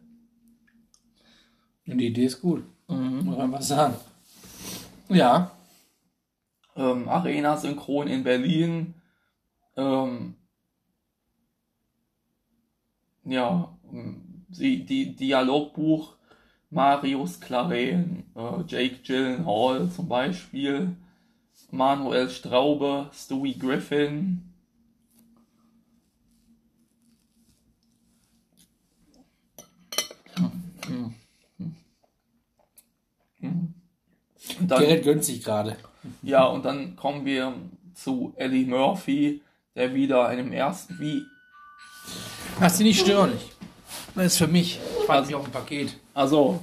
Und 1.87 1.99
die 1.99 2.09
Idee 2.09 2.27
ist 2.27 2.41
gut. 2.41 2.65
Muss 2.87 3.25
man 3.25 3.41
einfach 3.41 3.63
sagen. 3.63 3.95
Ja. 5.09 5.53
Ähm, 6.77 7.09
Arena 7.09 7.57
Synchron 7.57 8.09
in 8.09 8.25
Berlin. 8.25 8.95
Ähm, 9.77 10.35
ja, 13.25 13.77
ähm, 13.93 14.45
sie, 14.51 14.85
die 14.85 15.15
Dialogbuch 15.15 16.17
Marius 16.71 17.39
Claren, 17.39 18.25
äh, 18.35 18.63
Jake 18.67 19.03
Gyllenhaal 19.03 19.91
zum 19.91 20.09
Beispiel, 20.09 20.97
Manuel 21.71 22.31
Straube, 22.31 23.11
Stewie 23.13 23.59
Griffin. 23.59 24.53
Und 34.59 34.71
dann, 34.71 34.81
Gerrit 34.81 35.05
gönnt 35.05 35.25
sich 35.25 35.43
gerade. 35.43 35.77
Ja, 36.23 36.45
und 36.45 36.65
dann 36.65 36.97
kommen 36.97 37.25
wir 37.25 37.55
zu 37.95 38.33
Eddie 38.37 38.65
Murphy, 38.65 39.43
der 39.75 39.95
wieder 39.95 40.31
in 40.33 40.39
dem 40.39 40.53
ersten, 40.53 40.99
wie, 40.99 41.23
Lass 42.61 42.79
sie 42.79 42.85
nicht 42.85 43.01
stören. 43.01 43.33
Ich- 43.35 43.53
Das 44.15 44.27
ist 44.27 44.39
für 44.39 44.47
mich. 44.47 44.79
Ich 45.01 45.09
warte 45.09 45.27
nicht 45.27 45.35
auf 45.37 45.45
ein 45.47 45.53
Paket. 45.53 45.97
also, 46.15 46.61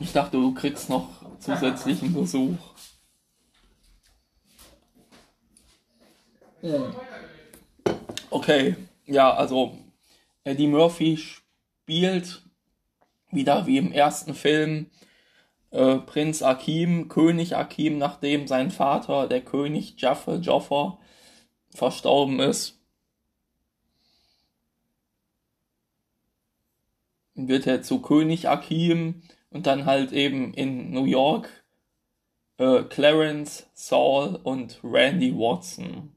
ich 0.00 0.12
dachte, 0.12 0.36
du 0.38 0.52
kriegst 0.54 0.88
noch 0.88 1.08
zusätzlichen 1.38 2.12
Besuch. 2.12 2.56
Okay, 8.30 8.76
ja, 9.06 9.32
also 9.34 9.76
Eddie 10.44 10.66
Murphy 10.68 11.16
spielt 11.16 12.42
wieder 13.30 13.66
wie 13.66 13.78
im 13.78 13.92
ersten 13.92 14.34
Film 14.34 14.86
äh, 15.72 15.96
Prinz 15.96 16.42
Akim, 16.42 17.08
König 17.08 17.56
Akim, 17.56 17.98
nachdem 17.98 18.46
sein 18.46 18.70
Vater, 18.70 19.26
der 19.26 19.40
König 19.40 20.00
Jaffe 20.00 20.36
Joffer, 20.36 20.98
verstorben 21.70 22.40
ist. 22.40 22.78
Wird 27.34 27.66
er 27.66 27.82
zu 27.82 28.00
König 28.02 28.48
Akim 28.48 29.22
und 29.50 29.66
dann 29.66 29.86
halt 29.86 30.12
eben 30.12 30.52
in 30.54 30.90
New 30.92 31.06
York 31.06 31.48
äh, 32.58 32.82
Clarence, 32.84 33.66
Saul 33.72 34.38
und 34.42 34.80
Randy 34.84 35.34
Watson. 35.34 36.14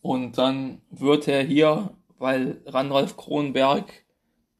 Und 0.00 0.36
dann 0.36 0.82
wird 0.90 1.28
er 1.28 1.44
hier, 1.44 1.96
weil 2.18 2.60
Randolph 2.66 3.16
Kronberg 3.16 4.01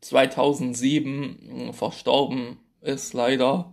2007 0.02 1.66
mh, 1.68 1.72
verstorben 1.72 2.58
ist, 2.82 3.14
leider, 3.14 3.72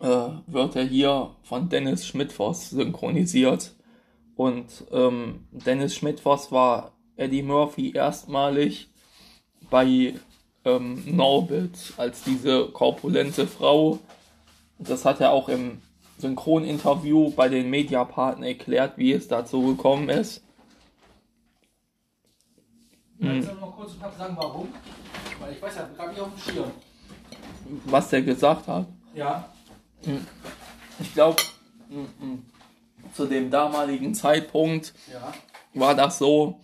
äh, 0.00 0.28
wird 0.46 0.76
er 0.76 0.84
hier 0.84 1.34
von 1.42 1.68
Dennis 1.68 2.06
Schmidtfoss 2.06 2.70
synchronisiert. 2.70 3.74
Und 4.36 4.84
ähm, 4.92 5.46
Dennis 5.50 5.94
Schmidtfoss 5.96 6.52
war 6.52 6.92
Eddie 7.16 7.42
Murphy 7.42 7.92
erstmalig 7.92 8.88
bei 9.68 10.14
ähm, 10.64 11.02
Norbit 11.06 11.94
als 11.96 12.22
diese 12.24 12.66
korpulente 12.68 13.46
Frau. 13.46 13.98
Das 14.78 15.04
hat 15.04 15.20
er 15.20 15.32
auch 15.32 15.48
im 15.48 15.82
Synchroninterview 16.18 17.30
bei 17.30 17.48
den 17.48 17.70
Mediapartnern 17.70 18.48
erklärt, 18.48 18.96
wie 18.96 19.12
es 19.12 19.28
dazu 19.28 19.62
gekommen 19.62 20.08
ist. 20.08 20.42
Kannst 23.20 23.48
du 23.50 23.54
noch 23.54 23.76
kurz 23.76 23.92
sagen, 24.18 24.36
warum? 24.36 24.68
Weil 25.40 25.52
ich 25.52 25.60
weiß 25.62 25.76
ja 25.76 25.88
gerade 25.96 26.10
nicht 26.10 26.20
auf 26.20 26.28
dem 26.34 26.52
Schirm. 26.54 26.70
Was 27.84 28.12
er 28.12 28.22
gesagt 28.22 28.66
hat. 28.66 28.86
Ja. 29.14 29.48
Ich 30.98 31.12
glaube, 31.14 31.40
zu 33.14 33.26
dem 33.26 33.50
damaligen 33.50 34.14
Zeitpunkt 34.14 34.94
Ja. 35.12 35.32
war 35.74 35.94
das 35.94 36.18
so, 36.18 36.60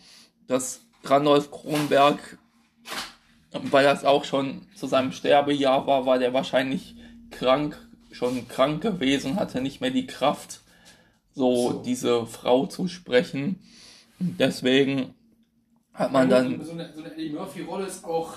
dass 0.46 0.80
Randolph 1.04 1.50
Kronberg, 1.50 2.38
weil 3.52 3.84
das 3.84 4.04
auch 4.04 4.25
schon 4.25 4.66
zu 4.75 4.86
seinem 4.86 5.12
Sterbejahr 5.12 5.86
war, 5.86 6.06
war 6.06 6.18
der 6.18 6.32
wahrscheinlich 6.32 6.94
krank, 7.30 7.76
schon 8.12 8.48
krank 8.48 8.82
gewesen, 8.82 9.36
hatte 9.36 9.60
nicht 9.60 9.80
mehr 9.80 9.90
die 9.90 10.06
Kraft, 10.06 10.60
so, 11.34 11.72
So. 11.72 11.82
diese 11.82 12.26
Frau 12.26 12.66
zu 12.66 12.88
sprechen. 12.88 13.60
Deswegen 14.18 15.14
hat 15.96 16.12
man 16.12 16.28
dann 16.28 16.62
So 16.62 16.72
eine, 16.72 16.92
so 16.92 17.02
eine 17.02 17.12
Eddie 17.12 17.30
Murphy-Rolle 17.30 17.86
ist 17.86 18.04
auch. 18.04 18.34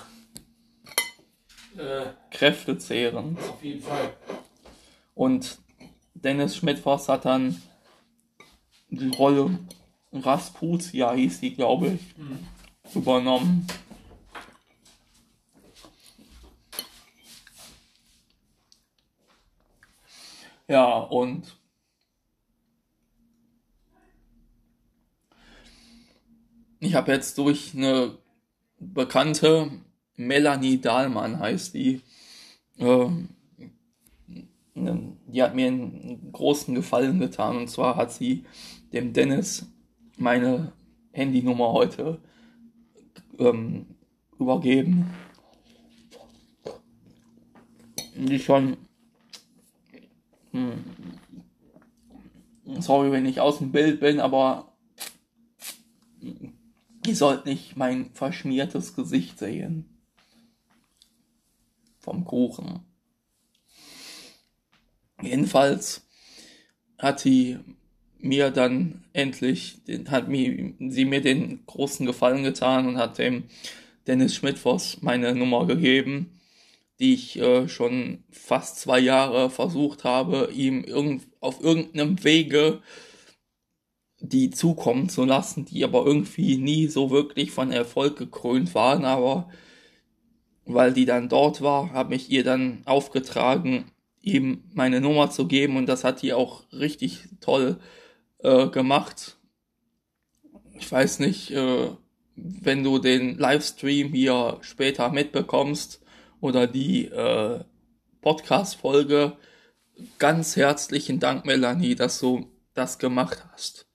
Äh, 1.76 2.06
kräftezehrend. 2.30 3.38
auf 3.38 3.62
jeden 3.62 3.82
Fall. 3.82 4.12
Und 5.14 5.58
Dennis 6.14 6.56
Schmidt-Voss 6.56 7.08
hat 7.08 7.24
dann 7.26 7.60
die 8.88 9.08
Rolle 9.08 9.58
Rasputia, 10.12 11.12
hieß 11.12 11.40
die, 11.40 11.54
glaube 11.54 11.88
ich, 11.88 12.94
übernommen. 12.94 13.66
Ja, 20.66 20.98
und 20.98 21.59
ich 26.80 26.94
habe 26.94 27.12
jetzt 27.12 27.38
durch 27.38 27.74
eine 27.76 28.18
bekannte, 28.78 29.70
Melanie 30.16 30.80
Dahlmann 30.80 31.38
heißt 31.38 31.74
die, 31.74 32.00
ne, 32.78 33.28
die 34.74 35.42
hat 35.42 35.54
mir 35.54 35.68
einen 35.68 36.32
großen 36.32 36.74
Gefallen 36.74 37.20
getan 37.20 37.56
und 37.56 37.68
zwar 37.68 37.96
hat 37.96 38.12
sie 38.12 38.44
dem 38.92 39.12
Dennis 39.12 39.66
meine 40.16 40.72
Handynummer 41.12 41.72
heute 41.72 42.18
ähm, 43.38 43.86
übergeben. 44.38 45.10
Die 48.16 48.38
schon 48.38 48.76
hm, 50.52 50.84
sorry, 52.78 53.12
wenn 53.12 53.26
ich 53.26 53.40
aus 53.40 53.58
dem 53.58 53.72
Bild 53.72 54.00
bin, 54.00 54.20
aber 54.20 54.72
ihr 57.10 57.16
sollt 57.16 57.44
nicht 57.44 57.76
mein 57.76 58.10
verschmiertes 58.14 58.94
Gesicht 58.94 59.40
sehen. 59.40 59.84
Vom 61.98 62.24
Kuchen. 62.24 62.80
Jedenfalls 65.20 66.06
hat 66.98 67.18
sie 67.18 67.58
mir 68.18 68.50
dann 68.50 69.04
endlich, 69.12 69.82
den, 69.84 70.08
hat 70.10 70.28
mir, 70.28 70.72
sie 70.78 71.04
mir 71.04 71.20
den 71.20 71.66
großen 71.66 72.06
Gefallen 72.06 72.44
getan 72.44 72.86
und 72.86 72.96
hat 72.96 73.18
dem 73.18 73.44
Dennis 74.06 74.36
Schmidtfoss 74.36 75.02
meine 75.02 75.34
Nummer 75.34 75.66
gegeben, 75.66 76.40
die 77.00 77.14
ich 77.14 77.40
äh, 77.40 77.68
schon 77.68 78.22
fast 78.30 78.78
zwei 78.78 79.00
Jahre 79.00 79.50
versucht 79.50 80.04
habe, 80.04 80.50
ihm 80.54 80.84
irgend, 80.84 81.26
auf 81.40 81.60
irgendeinem 81.60 82.22
Wege 82.22 82.82
die 84.20 84.50
zukommen 84.50 85.08
zu 85.08 85.24
lassen, 85.24 85.64
die 85.64 85.82
aber 85.84 86.04
irgendwie 86.04 86.58
nie 86.58 86.86
so 86.86 87.10
wirklich 87.10 87.50
von 87.52 87.72
Erfolg 87.72 88.16
gekrönt 88.16 88.74
waren, 88.74 89.04
aber 89.04 89.48
weil 90.66 90.92
die 90.92 91.06
dann 91.06 91.28
dort 91.28 91.62
war, 91.62 91.92
habe 91.92 92.14
ich 92.14 92.30
ihr 92.30 92.44
dann 92.44 92.82
aufgetragen, 92.84 93.90
ihm 94.22 94.64
meine 94.74 95.00
Nummer 95.00 95.30
zu 95.30 95.46
geben 95.48 95.76
und 95.76 95.86
das 95.86 96.04
hat 96.04 96.22
die 96.22 96.32
auch 96.32 96.64
richtig 96.72 97.28
toll 97.40 97.80
äh, 98.38 98.68
gemacht. 98.68 99.38
Ich 100.74 100.90
weiß 100.90 101.20
nicht, 101.20 101.50
äh, 101.52 101.88
wenn 102.36 102.84
du 102.84 102.98
den 102.98 103.38
Livestream 103.38 104.12
hier 104.12 104.58
später 104.60 105.10
mitbekommst 105.10 106.02
oder 106.40 106.66
die 106.66 107.06
äh, 107.06 107.64
Podcast-Folge, 108.20 109.36
ganz 110.18 110.56
herzlichen 110.56 111.20
Dank, 111.20 111.46
Melanie, 111.46 111.94
dass 111.94 112.20
du 112.20 112.46
das 112.74 112.98
gemacht 112.98 113.44
hast. 113.52 113.89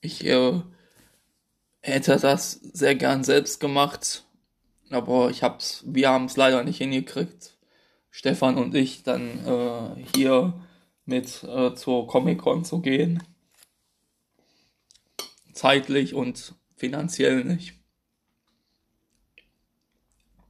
Ich 0.00 0.24
äh, 0.24 0.60
hätte 1.82 2.16
das 2.16 2.52
sehr 2.52 2.94
gern 2.94 3.24
selbst 3.24 3.60
gemacht, 3.60 4.24
aber 4.90 5.30
ich 5.30 5.42
hab's, 5.42 5.84
wir 5.86 6.08
haben 6.08 6.24
es 6.26 6.36
leider 6.36 6.64
nicht 6.64 6.78
hingekriegt, 6.78 7.56
Stefan 8.10 8.56
und 8.56 8.74
ich 8.74 9.02
dann 9.02 9.46
äh, 9.46 10.04
hier 10.14 10.54
mit 11.04 11.42
äh, 11.44 11.74
zur 11.74 12.06
Comic-Con 12.06 12.64
zu 12.64 12.80
gehen. 12.80 13.22
Zeitlich 15.52 16.14
und 16.14 16.54
finanziell 16.76 17.44
nicht. 17.44 17.74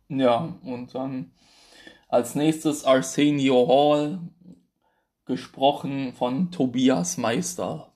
Ja, 0.08 0.56
und 0.62 0.94
dann 0.94 1.32
als 2.08 2.34
nächstes 2.34 2.84
Arsenio 2.84 3.68
Hall, 3.68 4.20
gesprochen 5.24 6.12
von 6.12 6.50
Tobias 6.50 7.16
Meister. 7.16 7.89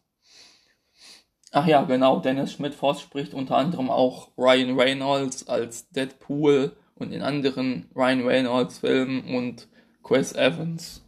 Ach 1.57 1.69
ja, 1.69 1.83
genau, 1.83 2.19
Dennis 2.19 2.55
Schmidt-Voss 2.55 3.01
spricht 3.01 3.33
unter 3.33 3.57
anderem 3.57 3.89
auch 3.89 4.31
Ryan 4.37 4.77
Reynolds 4.77 5.47
als 5.47 5.89
Deadpool 5.91 6.75
und 6.97 7.13
in 7.13 7.23
anderen 7.23 7.89
Ryan 7.95 8.27
Reynolds 8.27 8.79
Filmen 8.79 9.33
und 9.37 9.69
Chris 10.03 10.33
Evans. 10.33 11.05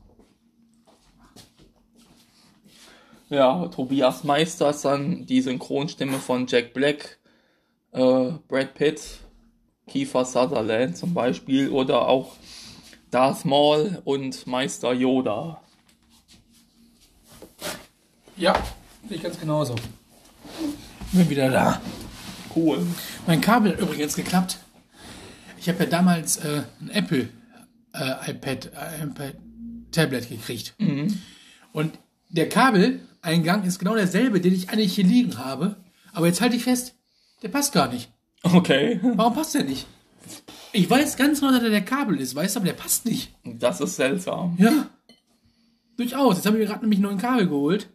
Ja, 3.29 3.67
Tobias 3.67 4.23
Meister 4.23 4.71
ist 4.71 4.85
dann 4.85 5.27
die 5.27 5.41
Synchronstimme 5.41 6.19
von 6.19 6.47
Jack 6.47 6.75
Black, 6.75 7.19
äh, 7.91 8.31
Brad 8.47 8.75
Pitt, 8.75 9.03
Kiefer 9.89 10.25
Sutherland 10.25 10.97
zum 10.97 11.13
Beispiel 11.13 11.71
oder 11.71 12.07
auch 12.07 12.37
Darth 13.11 13.45
Maul 13.45 14.01
und 14.05 14.47
Meister 14.47 14.93
Yoda. 14.93 15.61
Ja, 18.37 18.55
sehe 19.09 19.17
ich 19.17 19.23
ganz 19.25 19.41
genauso. 19.41 19.75
Bin 21.13 21.31
wieder 21.31 21.51
da. 21.51 21.81
Cool. 22.55 22.87
Mein 23.27 23.41
Kabel 23.41 23.73
hat 23.73 23.81
übrigens 23.81 24.17
geklappt. 24.17 24.59
Ich 25.59 25.69
habe 25.69 25.85
ja 25.85 25.91
damals 25.91 26.37
äh, 26.39 26.63
ein 26.81 26.91
Apple 26.91 27.29
äh, 27.93 28.31
iPad, 28.31 28.67
äh, 28.67 29.05
iPad, 29.05 29.35
Tablet 29.93 30.29
gekriegt. 30.29 30.75
Und 31.73 31.99
der 32.29 32.49
Kabeleingang 32.49 33.65
ist 33.65 33.79
genau 33.79 33.95
derselbe, 33.95 34.41
den 34.41 34.55
ich 34.55 34.71
eigentlich 34.71 34.95
hier 34.95 35.05
liegen 35.05 35.39
habe. 35.39 35.77
Aber 36.13 36.27
jetzt 36.27 36.41
halte 36.41 36.57
ich 36.57 36.65
fest, 36.65 36.95
der 37.43 37.49
passt 37.49 37.73
gar 37.73 37.93
nicht. 37.93 38.11
Okay. 38.43 39.01
Warum 39.03 39.35
passt 39.35 39.55
der 39.55 39.65
nicht? 39.65 39.87
Ich 40.73 40.89
weiß 40.89 41.17
ganz 41.17 41.41
genau, 41.41 41.53
dass 41.53 41.61
der 41.61 41.71
der 41.71 41.85
Kabel 41.85 42.21
ist, 42.21 42.35
weißt 42.35 42.57
du, 42.57 42.61
aber 42.61 42.67
der 42.67 42.75
passt 42.75 43.07
nicht. 43.07 43.35
Das 43.45 43.81
ist 43.81 43.97
seltsam. 43.97 44.57
Ja. 44.59 44.89
Durchaus. 45.97 46.37
Jetzt 46.37 46.47
habe 46.47 46.57
ich 46.57 46.61
mir 46.63 46.67
gerade 46.67 46.83
nämlich 46.83 46.99
einen 46.99 47.07
neuen 47.07 47.19
Kabel 47.19 47.49
geholt. 47.49 47.89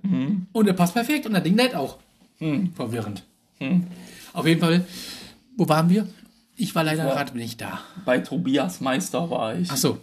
Und 0.54 0.66
der 0.66 0.74
passt 0.74 0.94
perfekt 0.94 1.26
und 1.26 1.34
das 1.34 1.44
Ding 1.44 1.56
lädt 1.56 1.76
auch. 1.76 2.00
Verwirrend. 2.76 3.24
Auf 4.34 4.46
jeden 4.48 4.60
Fall, 4.60 4.86
wo 5.56 5.70
waren 5.70 5.90
wir? 5.90 6.08
Ich 6.56 6.74
war 6.76 6.84
leider 6.84 7.06
gerade 7.06 7.38
nicht 7.38 7.62
da. 7.62 7.80
Bei 8.06 8.20
Tobias 8.20 8.82
Meister 8.82 9.30
war 9.30 9.56
ich. 9.56 9.70
Ach 9.72 9.78
so. 9.78 9.98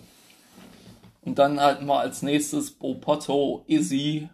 Und 1.22 1.38
dann 1.38 1.60
hatten 1.60 1.86
wir 1.86 2.00
als 2.00 2.22
nächstes 2.22 2.70
Bopoto, 2.70 3.64
Izzy, 3.66 4.28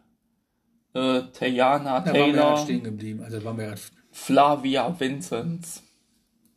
äh, 0.95 1.23
Tejana 1.33 2.01
Da 2.01 2.07
waren 2.07 2.15
wir 2.15 2.33
gerade 2.33 2.37
Taylor, 2.37 2.57
stehen 2.59 2.85
geblieben. 2.85 3.23
Also 3.23 3.39
da 3.39 3.45
waren 3.45 3.59
wir. 3.59 3.75
Flavia 4.13 5.01
Vincenz. 5.01 5.83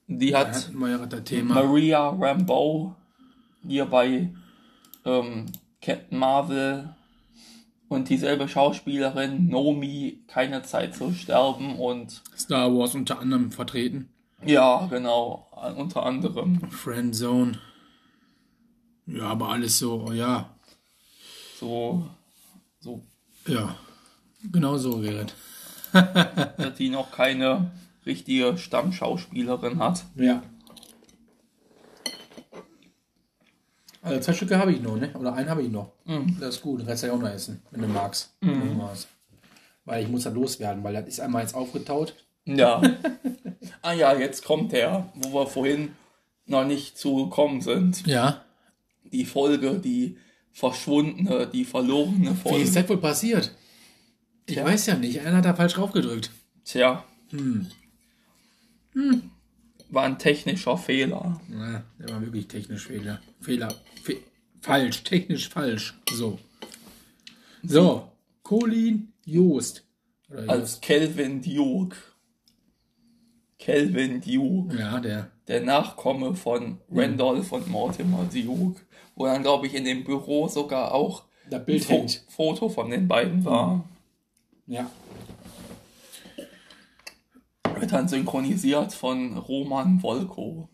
Die 0.07 0.31
Da 0.31 0.39
hat 0.39 0.71
wir. 0.73 1.43
Maria 1.43 2.09
Rambeau 2.09 2.95
hier 3.65 3.85
bei 3.85 4.29
ähm, 5.05 5.47
Captain 5.81 6.19
Marvel 6.19 6.95
und 7.89 8.10
dieselbe 8.10 8.48
Schauspielerin 8.48 9.48
Nomi 9.48 10.24
keine 10.27 10.63
Zeit 10.63 10.96
zu 10.96 11.13
sterben 11.13 11.77
und 11.77 12.22
Star 12.38 12.74
Wars 12.74 12.96
unter 12.96 13.20
anderem 13.20 13.51
vertreten. 13.51 14.10
ja 14.46 14.88
genau 14.89 15.48
unter 15.77 16.06
anderem 16.06 16.60
Friendzone. 16.70 17.60
Ja, 19.06 19.29
aber 19.29 19.50
alles 19.50 19.79
so, 19.79 20.12
ja. 20.12 20.50
so 21.60 22.10
so 22.79 23.01
Ja. 23.46 23.75
Genau 24.51 24.77
so, 24.77 25.00
Gerrit. 25.00 25.34
dass 25.94 26.75
die 26.77 26.89
noch 26.89 27.12
keine 27.12 27.72
richtige 28.06 28.58
Stammschauspielerin 28.58 29.79
hat. 29.79 30.06
Ja. 30.15 30.44
Also 34.01 34.19
zwei 34.21 34.33
Stücke 34.33 34.57
habe 34.57 34.71
ich 34.71 34.81
noch, 34.81 34.95
ne? 34.97 35.11
Oder 35.13 35.33
einen 35.33 35.49
habe 35.49 35.63
ich 35.63 35.69
noch. 35.69 35.91
Das 36.39 36.55
ist 36.55 36.61
gut. 36.61 36.79
Den 36.81 36.87
Rest 36.87 37.01
kann 37.03 37.09
ich 37.09 37.15
auch 37.15 37.21
noch 37.21 37.29
essen, 37.29 37.61
wenn 37.71 37.81
du 37.81 37.87
magst. 37.87 38.33
Du 38.41 38.47
magst. 38.49 39.07
Weil 39.85 40.03
ich 40.03 40.09
muss 40.09 40.23
da 40.23 40.29
loswerden, 40.29 40.83
weil 40.83 40.93
das 40.93 41.07
ist 41.07 41.19
einmal 41.19 41.41
jetzt 41.41 41.55
aufgetaut. 41.55 42.13
Ja. 42.45 42.81
ah 43.81 43.93
ja, 43.93 44.17
jetzt 44.17 44.43
kommt 44.45 44.71
der, 44.71 45.11
wo 45.15 45.33
wir 45.33 45.47
vorhin 45.47 45.93
noch 46.45 46.65
nicht 46.65 46.97
zugekommen 46.97 47.61
sind. 47.61 48.05
Ja. 48.07 48.43
Die 49.11 49.25
Folge, 49.25 49.79
die 49.79 50.17
verschwundene, 50.51 51.47
die 51.47 51.65
verlorene 51.65 52.31
Wie 52.31 52.35
Folge. 52.35 52.63
ist 52.63 52.75
das 52.75 52.87
wohl 52.89 52.97
passiert? 52.97 53.53
Ich 54.45 54.55
Tja. 54.55 54.65
weiß 54.65 54.85
ja 54.87 54.95
nicht. 54.95 55.19
Einer 55.21 55.37
hat 55.37 55.45
da 55.45 55.53
falsch 55.53 55.73
draufgedrückt. 55.73 56.31
Tja. 56.63 57.03
War 59.89 60.03
ein 60.03 60.20
technischer 60.20 60.77
Fehler. 60.77 61.39
Ja, 61.50 61.84
der 62.00 62.10
war 62.10 62.22
wirklich 62.22 62.48
technisch 62.48 62.88
Fehler. 62.88 63.22
Fehler. 63.39 63.74
Fe 64.03 64.17
falsch. 64.62 65.03
Technisch 65.03 65.50
falsch. 65.50 65.98
So. 66.12 66.39
So. 67.63 68.12
Colin 68.44 69.13
Joost. 69.25 69.84
Als 70.48 70.82
Kelvin 70.82 71.41
Duke. 71.41 71.96
Kelvin 73.60 74.22
Duke. 74.22 74.77
Ja, 74.77 75.00
der. 75.00 75.32
Der 75.48 75.62
Nachkomme 75.62 76.36
von 76.36 76.79
Randolph 76.91 77.53
und 77.53 77.70
Mortimer 77.70 78.25
Duke. 78.32 78.82
Wo 79.15 79.25
dann, 79.25 79.41
glaube 79.41 79.67
ich, 79.67 79.74
in 79.74 79.86
dem 79.86 80.03
Büro 80.03 80.48
sogar 80.50 80.94
auch 80.94 81.24
Das 81.50 81.62
ein 81.62 81.65
Bild 81.65 81.86
Fo 81.86 81.94
hängt. 81.94 82.24
Foto 82.27 82.70
von 82.70 82.89
den 82.89 83.08
beiden 83.08 83.46
war. 83.46 83.86
Ja. 84.67 84.91
Wird 87.81 87.91
dann 87.91 88.07
synchronisiert 88.07 88.93
von 88.93 89.37
Roman 89.37 90.01
Volko. 90.01 90.69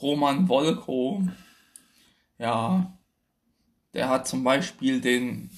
Roman 0.00 0.48
Volko, 0.48 1.22
ja, 2.38 2.98
der 3.92 4.08
hat 4.08 4.26
zum 4.26 4.44
Beispiel 4.44 5.00
den, 5.00 5.50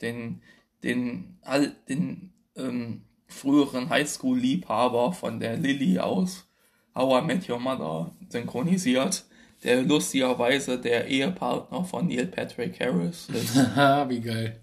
den, 0.00 0.40
den, 0.84 1.38
all- 1.42 1.74
den 1.88 2.32
ähm, 2.56 3.02
früheren 3.26 3.88
Highschool-Liebhaber 3.90 5.12
von 5.12 5.40
der 5.40 5.56
Lily 5.56 5.98
aus 5.98 6.46
How 6.94 7.22
I 7.22 7.26
Met 7.26 7.48
Your 7.48 7.58
Mother 7.58 8.14
synchronisiert, 8.28 9.24
der 9.64 9.82
lustigerweise 9.82 10.78
der 10.78 11.08
Ehepartner 11.08 11.84
von 11.84 12.06
Neil 12.06 12.26
Patrick 12.26 12.78
Harris 12.78 13.28
ist. 13.30 13.56
Haha, 13.76 14.08
wie 14.08 14.20
geil. 14.20 14.60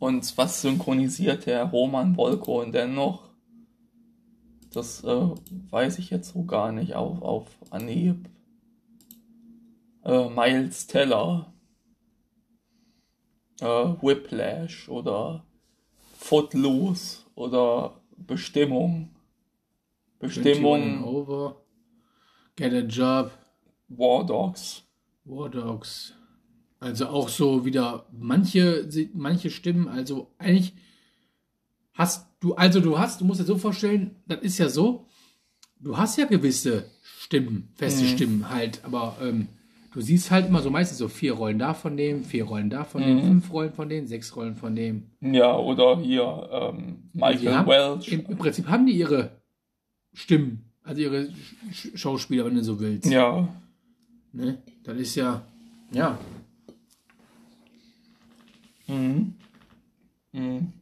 Und 0.00 0.36
was 0.36 0.60
synchronisiert 0.62 1.46
der 1.46 1.64
Roman 1.64 2.16
Volko 2.16 2.64
denn 2.64 2.94
noch? 2.94 3.30
Das 4.74 5.04
äh, 5.04 5.28
weiß 5.70 5.98
ich 6.00 6.10
jetzt 6.10 6.32
so 6.32 6.44
gar 6.44 6.72
nicht 6.72 6.94
auf, 6.94 7.22
auf 7.22 7.46
Anhieb. 7.70 8.28
Äh, 10.04 10.28
Miles 10.28 10.88
Teller. 10.88 11.54
Äh, 13.60 13.66
Whiplash 13.66 14.88
oder 14.88 15.46
Footloose 16.16 17.20
oder 17.36 18.00
Bestimmung. 18.16 19.14
21 20.20 20.42
Bestimmung 20.42 21.04
over. 21.04 21.64
Get 22.56 22.72
a 22.72 22.80
job. 22.80 23.30
War 23.88 24.26
Dogs. 24.26 24.82
War 25.24 25.50
Dogs. 25.50 26.14
Also 26.80 27.06
auch 27.06 27.28
so 27.28 27.64
wieder 27.64 28.06
manche, 28.10 28.88
manche 29.14 29.50
Stimmen, 29.50 29.88
also 29.88 30.34
eigentlich 30.38 30.74
hast 31.94 32.26
du, 32.40 32.54
also 32.54 32.80
du 32.80 32.98
hast, 32.98 33.20
du 33.20 33.24
musst 33.24 33.40
dir 33.40 33.44
so 33.44 33.56
vorstellen, 33.56 34.16
das 34.26 34.40
ist 34.42 34.58
ja 34.58 34.68
so, 34.68 35.06
du 35.80 35.96
hast 35.96 36.18
ja 36.18 36.26
gewisse 36.26 36.84
Stimmen, 37.18 37.70
feste 37.74 38.04
Stimmen 38.06 38.50
halt, 38.50 38.84
aber 38.84 39.16
ähm, 39.22 39.48
du 39.92 40.00
siehst 40.00 40.30
halt 40.30 40.46
immer 40.48 40.60
so 40.60 40.70
meistens 40.70 40.98
so 40.98 41.08
vier 41.08 41.32
Rollen 41.32 41.58
da 41.58 41.72
von 41.72 41.96
dem, 41.96 42.24
vier 42.24 42.44
Rollen 42.44 42.68
da 42.70 42.84
von 42.84 43.02
dem, 43.02 43.20
fünf 43.22 43.52
Rollen 43.52 43.72
von 43.72 43.88
dem, 43.88 44.06
sechs 44.06 44.34
Rollen 44.36 44.56
von 44.56 44.74
dem. 44.76 45.04
Ja, 45.20 45.56
oder 45.56 45.98
hier 46.00 46.48
ähm, 46.52 47.10
Michael 47.14 47.54
haben, 47.54 47.68
Welch. 47.68 48.08
im, 48.12 48.26
Im 48.26 48.36
Prinzip 48.38 48.66
haben 48.68 48.86
die 48.86 48.92
ihre 48.92 49.40
Stimmen, 50.12 50.70
also 50.82 51.00
ihre 51.00 51.28
Sch- 51.72 51.96
Schauspieler, 51.96 52.44
wenn 52.44 52.54
du 52.56 52.62
so 52.64 52.78
willst. 52.80 53.10
Ja, 53.10 53.48
Ne? 54.32 54.58
Das 54.82 54.96
ist 54.98 55.14
ja, 55.14 55.42
ja, 55.92 56.18
Mhm. 58.86 59.34
Mhm. 60.32 60.72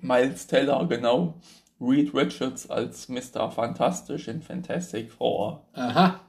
Miles 0.00 0.46
Teller, 0.46 0.86
genau. 0.88 1.34
Reed 1.80 2.12
Richards 2.14 2.68
als 2.70 3.08
Mr. 3.08 3.50
Fantastisch 3.50 4.28
in 4.28 4.42
Fantastic 4.42 5.10
Four. 5.12 5.62
aha. 5.74 6.20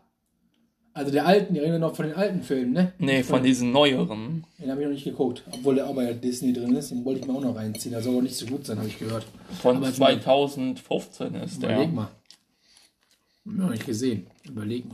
Also 0.91 1.11
der 1.11 1.25
alten, 1.27 1.53
die 1.53 1.59
reden 1.61 1.73
wir 1.73 1.79
noch 1.79 1.95
von 1.95 2.07
den 2.07 2.15
alten 2.15 2.41
Filmen, 2.41 2.73
ne? 2.73 2.91
Nee, 2.97 3.23
von 3.23 3.41
diesen 3.41 3.71
neueren. 3.71 4.43
Den 4.57 4.69
habe 4.69 4.81
ich 4.81 4.87
noch 4.87 4.93
nicht 4.93 5.03
geguckt, 5.05 5.43
obwohl 5.49 5.75
der 5.75 5.87
auch 5.87 5.95
bei 5.95 6.11
Disney 6.13 6.51
drin 6.51 6.75
ist. 6.75 6.91
Den 6.91 7.05
wollte 7.05 7.21
ich 7.21 7.27
mir 7.27 7.33
auch 7.33 7.41
noch 7.41 7.55
reinziehen. 7.55 7.91
Der 7.93 8.01
soll 8.01 8.13
aber 8.15 8.23
nicht 8.23 8.35
so 8.35 8.45
gut 8.47 8.65
sein, 8.65 8.79
habe 8.79 8.87
ich 8.87 8.99
gehört. 8.99 9.25
Von 9.61 9.77
Aber 9.77 9.85
jetzt 9.87 9.99
mal- 9.99 10.19
2015 10.21 11.35
ist 11.35 11.61
der. 11.63 11.69
Überleg 11.75 11.93
mal. 11.93 12.09
Noch 13.45 13.69
nicht 13.69 13.85
gesehen. 13.85 14.27
Überleg 14.45 14.85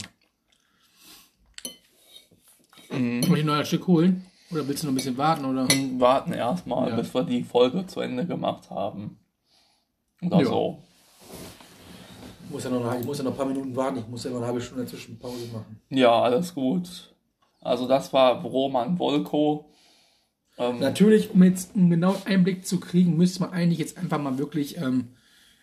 mal. 2.91 2.97
Mhm. 2.99 3.23
Soll 3.23 3.37
ich 3.37 3.43
ein 3.43 3.47
neues 3.47 3.67
Stück 3.67 3.87
holen? 3.87 4.25
Oder 4.51 4.67
willst 4.67 4.83
du 4.83 4.87
noch 4.87 4.93
ein 4.93 4.95
bisschen 4.95 5.17
warten? 5.17 5.45
Oder? 5.45 5.67
Warten 5.99 6.33
erstmal, 6.33 6.89
Ja. 6.89 6.95
bis 6.95 7.13
wir 7.13 7.23
die 7.23 7.43
Folge 7.43 7.85
zu 7.87 7.99
Ende 8.01 8.25
gemacht 8.25 8.69
haben. 8.69 9.17
Oder 10.21 10.39
Ja. 10.39 10.45
so. 10.45 10.79
Ich 12.47 12.51
muss 12.51 12.63
ja 12.63 12.69
noch, 12.69 12.99
ich 12.99 13.05
muss 13.05 13.17
ja 13.17 13.23
noch 13.23 13.31
ein 13.31 13.37
paar 13.37 13.45
Minuten 13.47 13.75
warten. 13.75 13.99
Ich 13.99 14.07
muss 14.07 14.23
ja 14.23 14.29
noch 14.29 14.37
eine 14.37 14.45
halbe 14.47 14.61
Stunde 14.61 14.85
zwischen 14.85 15.17
Pause 15.17 15.47
machen. 15.51 15.79
Ja, 15.89 16.21
alles 16.21 16.53
gut. 16.53 17.13
Also 17.61 17.87
das 17.87 18.13
war 18.13 18.41
Roman 18.43 18.99
Volko. 18.99 19.65
Ähm, 20.57 20.79
Natürlich, 20.79 21.31
um 21.31 21.43
jetzt 21.43 21.75
einen 21.75 21.89
genauen 21.89 22.15
Einblick 22.25 22.65
zu 22.65 22.79
kriegen, 22.79 23.17
müsste 23.17 23.41
man 23.41 23.51
eigentlich 23.51 23.79
jetzt 23.79 23.97
einfach 23.97 24.21
mal 24.21 24.37
wirklich, 24.37 24.77
ähm, 24.77 25.09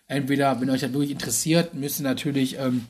entweder, 0.07 0.59
wenn 0.59 0.69
euch 0.69 0.81
das 0.81 0.91
wirklich 0.93 1.11
interessiert, 1.11 1.73
müsst 1.73 2.01
ihr 2.01 2.03
natürlich 2.03 2.59
ähm, 2.59 2.85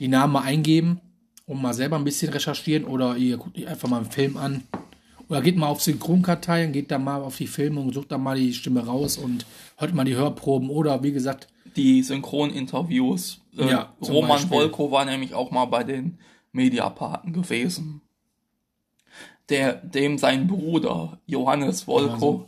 die 0.00 0.08
Namen 0.08 0.32
mal 0.34 0.42
eingeben 0.42 1.00
und 1.46 1.62
mal 1.62 1.72
selber 1.72 1.96
ein 1.96 2.04
bisschen 2.04 2.30
recherchieren 2.32 2.84
oder 2.84 3.16
ihr 3.16 3.36
guckt 3.38 3.56
euch 3.56 3.68
einfach 3.68 3.88
mal 3.88 3.98
einen 3.98 4.10
Film 4.10 4.36
an. 4.36 4.64
Oder 5.28 5.42
geht 5.42 5.56
mal 5.56 5.68
auf 5.68 5.82
Synchronkarteien, 5.82 6.72
geht 6.72 6.90
da 6.90 6.98
mal 6.98 7.22
auf 7.22 7.36
die 7.36 7.46
Filme 7.46 7.80
und 7.80 7.92
sucht 7.92 8.12
da 8.12 8.18
mal 8.18 8.36
die 8.36 8.54
Stimme 8.54 8.86
raus 8.86 9.18
und 9.18 9.44
hört 9.76 9.92
mal 9.92 10.04
die 10.04 10.14
Hörproben 10.14 10.70
oder 10.70 11.02
wie 11.02 11.12
gesagt, 11.12 11.48
die 11.74 12.02
Synchroninterviews. 12.02 13.40
Äh, 13.58 13.70
Ja, 13.70 13.94
Roman. 14.00 14.48
Volko 14.48 14.90
war 14.90 15.04
nämlich 15.04 15.34
auch 15.34 15.50
mal 15.50 15.66
bei 15.66 15.84
den 15.84 16.18
Mediaparken 16.52 17.32
gewesen. 17.32 18.00
Der, 19.48 19.74
dem 19.74 20.18
sein 20.18 20.46
Bruder 20.46 21.20
Johannes 21.26 21.86
Volko, 21.86 22.46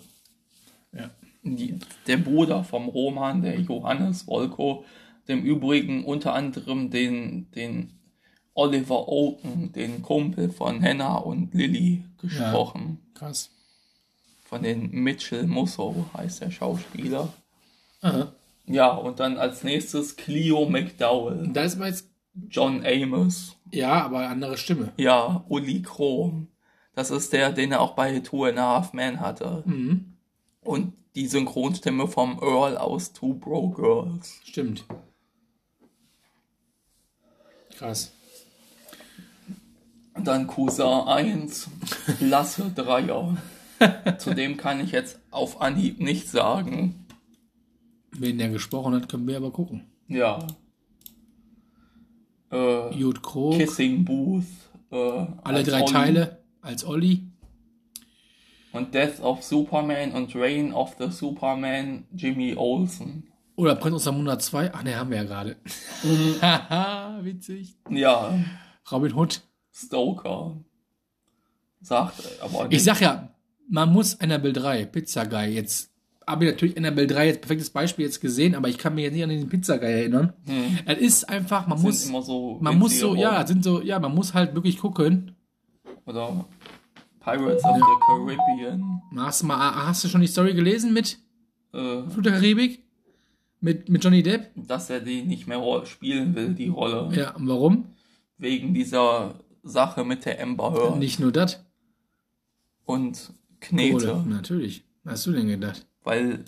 ja. 0.92 1.10
die, 1.42 1.78
der 2.06 2.16
Bruder 2.16 2.64
vom 2.64 2.88
Roman, 2.88 3.42
der 3.42 3.60
Johannes 3.60 4.26
Volko, 4.26 4.84
dem 5.28 5.42
übrigen 5.42 6.04
unter 6.04 6.34
anderem 6.34 6.90
den, 6.90 7.50
den 7.52 7.97
Oliver 8.58 9.08
Oaken, 9.08 9.72
den 9.72 10.02
Kumpel 10.02 10.50
von 10.50 10.82
Hannah 10.82 11.18
und 11.18 11.54
Lily, 11.54 12.02
gesprochen. 12.20 12.98
Krass. 13.14 13.50
Von 14.42 14.64
den 14.64 14.90
Mitchell 14.90 15.46
Musso 15.46 16.06
heißt 16.16 16.40
der 16.40 16.50
Schauspieler. 16.50 17.32
Aha. 18.00 18.32
Ja, 18.66 18.90
und 18.90 19.20
dann 19.20 19.38
als 19.38 19.62
nächstes 19.62 20.16
Cleo 20.16 20.68
McDowell, 20.68 21.48
da 21.52 21.62
ist 21.62 21.78
man 21.78 21.88
jetzt, 21.88 22.08
John 22.50 22.84
Amos, 22.84 23.56
ja, 23.70 24.04
aber 24.04 24.28
andere 24.28 24.56
Stimme. 24.56 24.92
ja, 24.96 25.44
Uli 25.48 25.82
Krom. 25.82 26.48
Das 26.94 27.12
ist 27.12 27.32
der, 27.32 27.52
den 27.52 27.70
er 27.70 27.80
auch 27.80 27.94
bei 27.94 28.18
Two 28.18 28.44
and 28.44 28.58
a 28.58 28.74
Half 28.74 28.92
Men 28.92 29.20
hatte. 29.20 29.62
Mhm. 29.66 30.14
Und 30.62 30.94
die 31.14 31.28
Synchronstimme 31.28 32.08
vom 32.08 32.40
Earl 32.42 32.76
aus 32.76 33.12
Two 33.12 33.34
Bro 33.34 33.70
Girls. 33.70 34.40
Stimmt. 34.44 34.84
Krass. 37.76 38.12
Dann 40.24 40.46
Cousin 40.46 41.06
1, 41.06 41.68
Lasse 42.20 42.70
Dreier. 42.74 43.36
Zu 44.18 44.34
dem 44.34 44.56
kann 44.56 44.80
ich 44.80 44.92
jetzt 44.92 45.20
auf 45.30 45.60
Anhieb 45.60 46.00
nicht 46.00 46.28
sagen. 46.28 47.06
Wen 48.12 48.38
der 48.38 48.48
gesprochen 48.48 48.94
hat, 48.94 49.08
können 49.08 49.26
wir 49.26 49.36
aber 49.36 49.52
gucken. 49.52 49.84
Ja. 50.08 50.46
Äh, 52.50 52.94
Jude 52.94 53.20
Krog, 53.20 53.54
Kissing 53.54 54.04
Booth. 54.04 54.44
Äh, 54.90 55.26
alle 55.44 55.62
drei 55.62 55.82
Olli. 55.82 55.92
Teile 55.92 56.38
als 56.60 56.84
Olli. 56.84 57.22
Und 58.72 58.94
Death 58.94 59.20
of 59.20 59.42
Superman 59.42 60.12
und 60.12 60.34
Reign 60.34 60.72
of 60.72 60.96
the 60.98 61.10
Superman 61.10 62.04
Jimmy 62.14 62.54
Olsen. 62.56 63.28
Oder 63.56 63.74
Prinz 63.74 63.96
aus 63.96 64.04
der 64.04 64.12
Monat 64.12 64.42
2. 64.42 64.72
Ach 64.72 64.82
ne, 64.82 64.96
haben 64.96 65.10
wir 65.10 65.18
ja 65.18 65.24
gerade. 65.24 65.56
Haha, 66.40 67.18
witzig. 67.22 67.76
Ja, 67.90 68.38
Robin 68.90 69.14
Hood. 69.14 69.42
Stoker. 69.78 70.56
Sagt 71.80 72.14
aber 72.40 72.66
Ich 72.70 72.82
sag 72.84 73.00
ja, 73.00 73.34
man 73.68 73.92
muss 73.92 74.20
Annabelle 74.20 74.52
3, 74.52 74.86
Pizza 74.86 75.24
Guy, 75.26 75.54
jetzt 75.54 75.90
habe 76.26 76.44
ich 76.44 76.50
natürlich 76.52 76.76
Annabelle 76.76 77.06
3 77.06 77.26
jetzt 77.26 77.40
perfektes 77.40 77.70
Beispiel 77.70 78.04
jetzt 78.04 78.20
gesehen, 78.20 78.54
aber 78.54 78.68
ich 78.68 78.76
kann 78.78 78.94
mich 78.94 79.04
jetzt 79.04 79.14
nicht 79.14 79.22
an 79.22 79.30
den 79.30 79.48
Pizza 79.48 79.78
Guy 79.78 79.88
erinnern. 79.90 80.32
Es 80.86 80.98
ist 80.98 81.28
einfach, 81.28 81.66
man 81.66 81.78
Hm. 81.78 81.82
sind 81.82 81.88
muss, 81.90 82.08
immer 82.08 82.22
so 82.22 82.58
man 82.60 82.78
muss 82.78 82.98
so, 82.98 83.14
ja, 83.14 83.46
sind 83.46 83.62
so, 83.64 83.80
ja, 83.80 83.98
man 83.98 84.14
muss 84.14 84.34
halt 84.34 84.54
wirklich 84.54 84.78
gucken. 84.78 85.36
Oder 86.04 86.44
Pirates 87.20 87.64
of 87.64 87.76
the 87.76 87.82
Caribbean. 88.06 89.02
Hast 89.16 89.42
du, 89.42 89.46
mal, 89.46 89.86
hast 89.86 90.02
du 90.04 90.08
schon 90.08 90.20
die 90.20 90.26
Story 90.26 90.54
gelesen 90.54 90.92
mit 90.92 91.18
Äh, 91.72 92.02
Flut 92.08 92.24
der 92.26 92.32
Karibik? 92.32 92.82
Mit, 93.60 93.88
mit 93.88 94.02
Johnny 94.04 94.22
Depp? 94.22 94.50
dass 94.54 94.88
er 94.90 95.00
die 95.00 95.22
nicht 95.22 95.46
mehr 95.46 95.60
spielen 95.84 96.34
will, 96.34 96.54
die 96.54 96.68
Rolle. 96.68 97.08
Ja, 97.14 97.34
und 97.36 97.46
warum? 97.48 97.86
Wegen 98.38 98.72
dieser 98.72 99.34
Sache 99.68 100.04
mit 100.04 100.24
der 100.24 100.42
Amber 100.42 100.72
Heard 100.72 100.98
Nicht 100.98 101.20
nur 101.20 101.32
das. 101.32 101.60
und 102.84 103.32
Knete. 103.60 103.92
Kohle. 103.92 104.24
Natürlich. 104.26 104.84
Was 105.04 105.14
hast 105.14 105.26
du 105.26 105.32
denn 105.32 105.48
gedacht? 105.48 105.86
Weil 106.04 106.44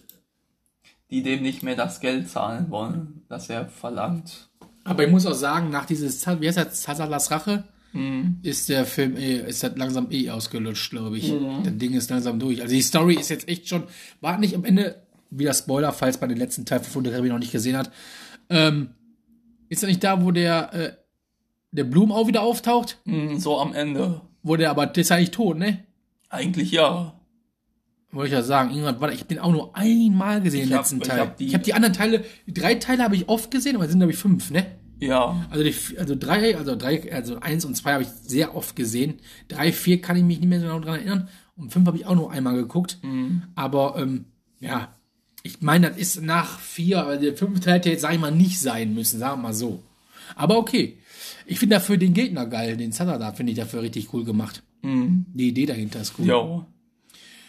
die 1.11 1.23
dem 1.23 1.43
nicht 1.43 1.63
mehr 1.63 1.77
das 1.77 2.01
Geld 2.01 2.29
zahlen 2.29 2.71
wollen, 2.71 3.23
das 3.29 3.51
er 3.51 3.67
verlangt. 3.69 4.49
Aber 4.85 5.05
ich 5.05 5.11
muss 5.11 5.27
auch 5.27 5.35
sagen, 5.35 5.71
nach 5.71 5.85
dieses, 5.87 6.25
wie 6.27 6.47
heißt 6.47 6.57
das, 6.59 6.83
Zazalas 6.83 7.31
Rache, 7.31 7.65
Hm. 7.93 8.39
ist 8.43 8.69
der 8.69 8.85
Film 8.87 9.17
eh, 9.17 9.39
ist 9.49 9.65
das 9.65 9.77
langsam 9.77 10.07
eh 10.13 10.31
ausgelutscht, 10.31 10.91
glaube 10.91 11.19
ich. 11.19 11.33
Mhm. 11.33 11.65
Das 11.65 11.77
Ding 11.77 11.93
ist 11.95 12.09
langsam 12.09 12.39
durch. 12.39 12.63
Also 12.63 12.73
die 12.73 12.83
Story 12.83 13.17
ist 13.17 13.31
jetzt 13.31 13.49
echt 13.49 13.69
schon, 13.69 13.83
war 14.21 14.39
nicht 14.39 14.55
am 14.55 14.65
Ende, 14.65 15.03
wieder 15.31 15.53
Spoiler, 15.53 15.93
falls 15.93 16.21
man 16.21 16.29
den 16.29 16.39
letzten 16.39 16.65
Teil 16.65 16.79
von 16.79 17.03
Fotografie 17.03 17.29
noch 17.31 17.41
nicht 17.41 17.51
gesehen 17.51 17.77
hat, 17.77 17.91
ähm, 18.49 18.91
ist 19.69 19.83
er 19.83 19.89
nicht 19.89 20.05
da, 20.05 20.23
wo 20.23 20.31
der, 20.31 20.73
äh, 20.73 20.93
der 21.73 21.85
Blum 21.85 22.13
auch 22.13 22.27
wieder 22.27 22.43
auftaucht? 22.43 22.99
Hm, 23.05 23.39
So 23.39 23.59
am 23.59 23.73
Ende. 23.75 24.21
Wo 24.43 24.57
der, 24.57 24.71
aber 24.71 24.87
der 24.87 25.03
ist 25.03 25.13
eigentlich 25.13 25.31
tot, 25.31 25.59
ne? 25.59 25.85
Eigentlich 26.29 26.71
ja. 26.71 27.13
Wollte 28.13 28.29
ich 28.29 28.33
ja 28.33 28.43
sagen, 28.43 28.71
irgendwann 28.71 29.01
war 29.01 29.09
der, 29.09 29.17
ich 29.17 29.25
den 29.25 29.39
auch 29.39 29.53
nur 29.53 29.77
einmal 29.77 30.41
gesehen, 30.41 30.63
Ich 30.63 30.69
den 30.69 30.75
hab- 30.77 30.83
letzten 30.83 30.97
ich 31.01 31.07
Teil. 31.09 31.21
hab 31.21 31.37
die- 31.37 31.47
ich 31.47 31.55
habe 31.55 31.63
die 31.65 31.75
anderen 31.75 31.95
Teile, 31.95 32.25
die 32.47 32.55
drei 32.55 32.75
Teile 32.75 33.05
habe 33.05 33.15
ich 33.15 33.29
oft 33.29 33.51
gesehen, 33.51 33.77
aber 33.77 33.85
es 33.85 33.91
sind 33.91 34.01
glaube 34.01 34.13
ich 34.13 34.19
fünf, 34.19 34.51
ne? 34.51 34.67
Ja. 34.99 35.47
Also, 35.49 35.65
die, 35.65 35.75
also 35.99 36.15
drei, 36.19 36.57
also 36.57 36.77
drei, 36.77 37.11
also 37.13 37.39
eins 37.41 37.65
und 37.65 37.75
zwei 37.77 37.93
habe 37.95 38.03
ich 38.03 38.09
sehr 38.09 38.55
oft 38.55 38.77
gesehen. 38.77 39.21
Drei, 39.49 39.73
vier 39.73 40.01
kann 40.03 40.17
ich 40.17 40.25
mich 40.25 40.41
nicht 40.41 40.49
mehr 40.49 40.61
so 40.61 40.67
genau 40.67 40.81
dran 40.81 40.97
erinnern. 40.97 41.29
Und 41.57 41.73
fünf 41.73 41.87
habe 41.87 41.97
ich 41.97 42.05
auch 42.07 42.15
nur 42.15 42.31
einmal 42.33 42.55
geguckt. 42.55 42.99
Aber 43.55 43.95
ähm, 43.99 44.27
ja, 44.61 44.89
ich 45.43 45.63
meine, 45.63 45.89
das 45.89 45.97
ist 45.99 46.23
nach 46.23 46.59
vier, 46.59 47.07
also 47.07 47.23
der 47.23 47.35
fünfte 47.37 47.73
hätte 47.73 47.89
jetzt, 47.91 48.03
sag 48.03 48.13
ich 48.13 48.21
mal, 48.21 48.31
nicht 48.31 48.61
sein 48.61 48.93
müssen, 48.93 49.19
sagen 49.19 49.41
wir 49.41 49.49
mal 49.49 49.55
so. 49.55 49.83
Aber 50.37 50.59
okay. 50.59 50.99
Ich 51.51 51.59
finde 51.59 51.75
dafür 51.75 51.97
den 51.97 52.15
Gegner 52.15 52.47
geil, 52.47 52.77
den 52.77 52.93
Satada 52.93 53.33
finde 53.33 53.51
ich 53.51 53.59
dafür 53.59 53.83
richtig 53.83 54.15
cool 54.15 54.25
gemacht. 54.25 54.63
Die 54.85 55.49
Idee 55.49 55.67
dahinter 55.67 56.01
ist 56.01 56.15
cool. 56.17 56.27
Jo. 56.27 56.67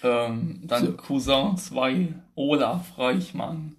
Ähm, 0.02 0.62
dann 0.64 0.98
Cousin 0.98 1.56
2, 1.56 2.16
Olaf 2.34 2.98
Reichmann. 2.98 3.76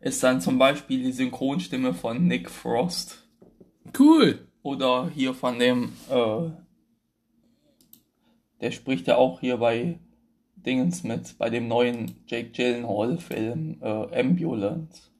Ist 0.00 0.22
dann 0.22 0.40
zum 0.40 0.58
Beispiel 0.58 1.02
die 1.02 1.12
Synchronstimme 1.12 1.92
von 1.92 2.26
Nick 2.26 2.48
Frost. 2.48 3.28
Cool. 3.98 4.48
Oder 4.62 5.10
hier 5.14 5.34
von 5.34 5.58
dem, 5.58 5.92
äh, 6.08 6.48
der 8.62 8.70
spricht 8.70 9.06
ja 9.06 9.16
auch 9.16 9.40
hier 9.40 9.58
bei 9.58 9.98
Dingens 10.56 11.04
mit, 11.04 11.36
bei 11.36 11.50
dem 11.50 11.68
neuen 11.68 12.16
Jake 12.26 12.52
Gyllenhaal-Film, 12.52 13.82
äh, 13.82 14.18
Ambulance. 14.18 15.10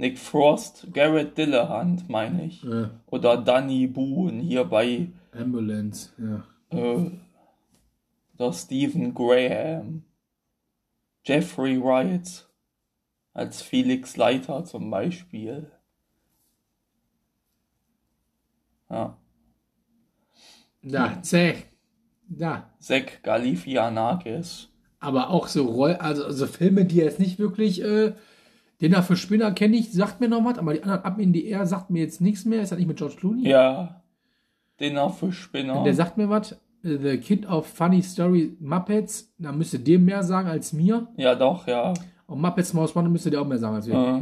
Nick 0.00 0.18
Frost, 0.18 0.86
Garrett 0.94 1.36
Dillahunt, 1.36 2.08
meine 2.08 2.46
ich. 2.46 2.62
Ja. 2.62 2.90
Oder 3.10 3.36
Danny 3.36 3.86
Boone 3.86 4.40
hier 4.40 4.64
bei 4.64 5.10
Ambulance, 5.30 6.10
ja. 6.16 6.42
äh, 6.70 7.10
der 8.38 8.52
Stephen 8.54 9.12
Graham, 9.12 10.04
Jeffrey 11.22 11.78
Wright 11.78 12.48
als 13.34 13.60
Felix 13.60 14.16
Leiter 14.16 14.64
zum 14.64 14.90
Beispiel. 14.90 15.70
Ja. 18.88 19.18
Da, 20.82 21.20
zäh. 21.20 21.56
Da. 22.26 22.70
Zach 22.78 23.20
Galifianakis. 23.22 24.70
Aber 24.98 25.28
auch 25.28 25.46
so 25.46 25.66
Roll, 25.66 25.96
also, 25.96 26.24
also 26.24 26.46
Filme, 26.46 26.86
die 26.86 26.96
jetzt 26.96 27.18
nicht 27.18 27.38
wirklich, 27.38 27.82
äh, 27.82 28.14
den 28.80 28.92
da 28.92 29.02
für 29.02 29.16
Spinner 29.16 29.52
kenne 29.52 29.76
ich, 29.76 29.92
sagt 29.92 30.20
mir 30.20 30.28
noch 30.28 30.44
was, 30.44 30.58
aber 30.58 30.72
die 30.74 30.82
anderen 30.82 31.02
Ab 31.02 31.18
in 31.18 31.32
die 31.32 31.46
Air 31.46 31.66
sagt 31.66 31.90
mir 31.90 32.00
jetzt 32.02 32.20
nichts 32.20 32.44
mehr. 32.44 32.62
Ist 32.62 32.72
das 32.72 32.78
nicht 32.78 32.88
mit 32.88 32.96
George 32.96 33.16
Clooney? 33.18 33.48
Ja. 33.48 34.02
Dinner 34.80 35.10
für 35.10 35.32
Spinner. 35.32 35.82
Der 35.84 35.94
sagt 35.94 36.16
mir 36.16 36.28
was. 36.30 36.52
äh, 36.52 36.96
The 36.98 37.18
Kid 37.18 37.46
of 37.46 37.66
Funny 37.66 38.02
Story 38.02 38.56
Muppets, 38.60 39.32
da 39.38 39.52
müsste 39.52 39.78
dir 39.78 39.98
mehr 39.98 40.22
sagen 40.22 40.48
als 40.48 40.72
mir. 40.72 41.08
ja, 41.16 41.34
doch, 41.34 41.66
ja. 41.66 41.92
Und 42.26 42.40
Muppets 42.40 42.72
Mouse 42.72 42.94
One 42.96 43.08
müsste 43.08 43.30
dir 43.30 43.40
auch 43.42 43.46
mehr 43.46 43.58
sagen 43.58 43.74
als 43.76 43.86
wir. 43.86 43.94
Äh, 43.94 44.20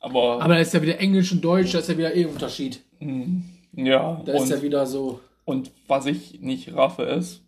aber, 0.00 0.40
Aber 0.42 0.54
da 0.54 0.60
ist 0.60 0.72
ja 0.72 0.80
wieder 0.82 0.98
Englisch 1.00 1.32
und 1.32 1.42
Deutsch, 1.44 1.72
da 1.72 1.78
ist 1.80 1.88
ja 1.88 1.98
wieder 1.98 2.14
eh 2.14 2.24
ein 2.24 2.30
Unterschied. 2.30 2.82
ja. 3.72 4.22
Da 4.24 4.32
ist 4.32 4.48
ja 4.50 4.56
Und, 4.56 4.62
wieder 4.62 4.86
so. 4.86 5.20
und 5.44 5.70
was 5.88 6.06
ich 6.06 6.40
nicht 6.40 6.74
raffe 6.74 7.02
ist, 7.02 7.42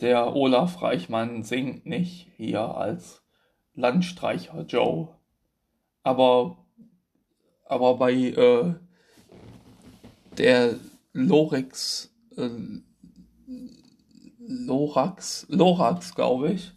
der 0.00 0.34
Olaf 0.36 0.80
Reichmann 0.82 1.42
singt 1.42 1.84
nicht 1.86 2.28
hier 2.36 2.60
als 2.76 3.22
Landstreicher 3.76 4.64
Joe. 4.66 5.08
Aber, 6.02 6.58
aber 7.64 7.94
bei 7.96 8.12
äh, 8.12 8.74
der 10.38 10.74
Lorix, 11.12 12.12
äh, 12.36 12.48
Lorax, 14.38 15.46
Lorax, 15.48 16.14
glaube 16.14 16.52
ich, 16.52 16.72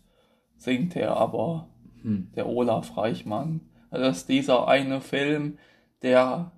singt 0.58 0.96
er 0.96 1.18
aber, 1.18 1.70
der 2.04 2.48
Olaf 2.48 2.96
Reichmann. 2.98 3.62
Also 3.90 4.06
Das 4.06 4.18
ist 4.20 4.30
dieser 4.30 4.68
eine 4.68 5.02
Film, 5.02 5.58
der 6.02 6.52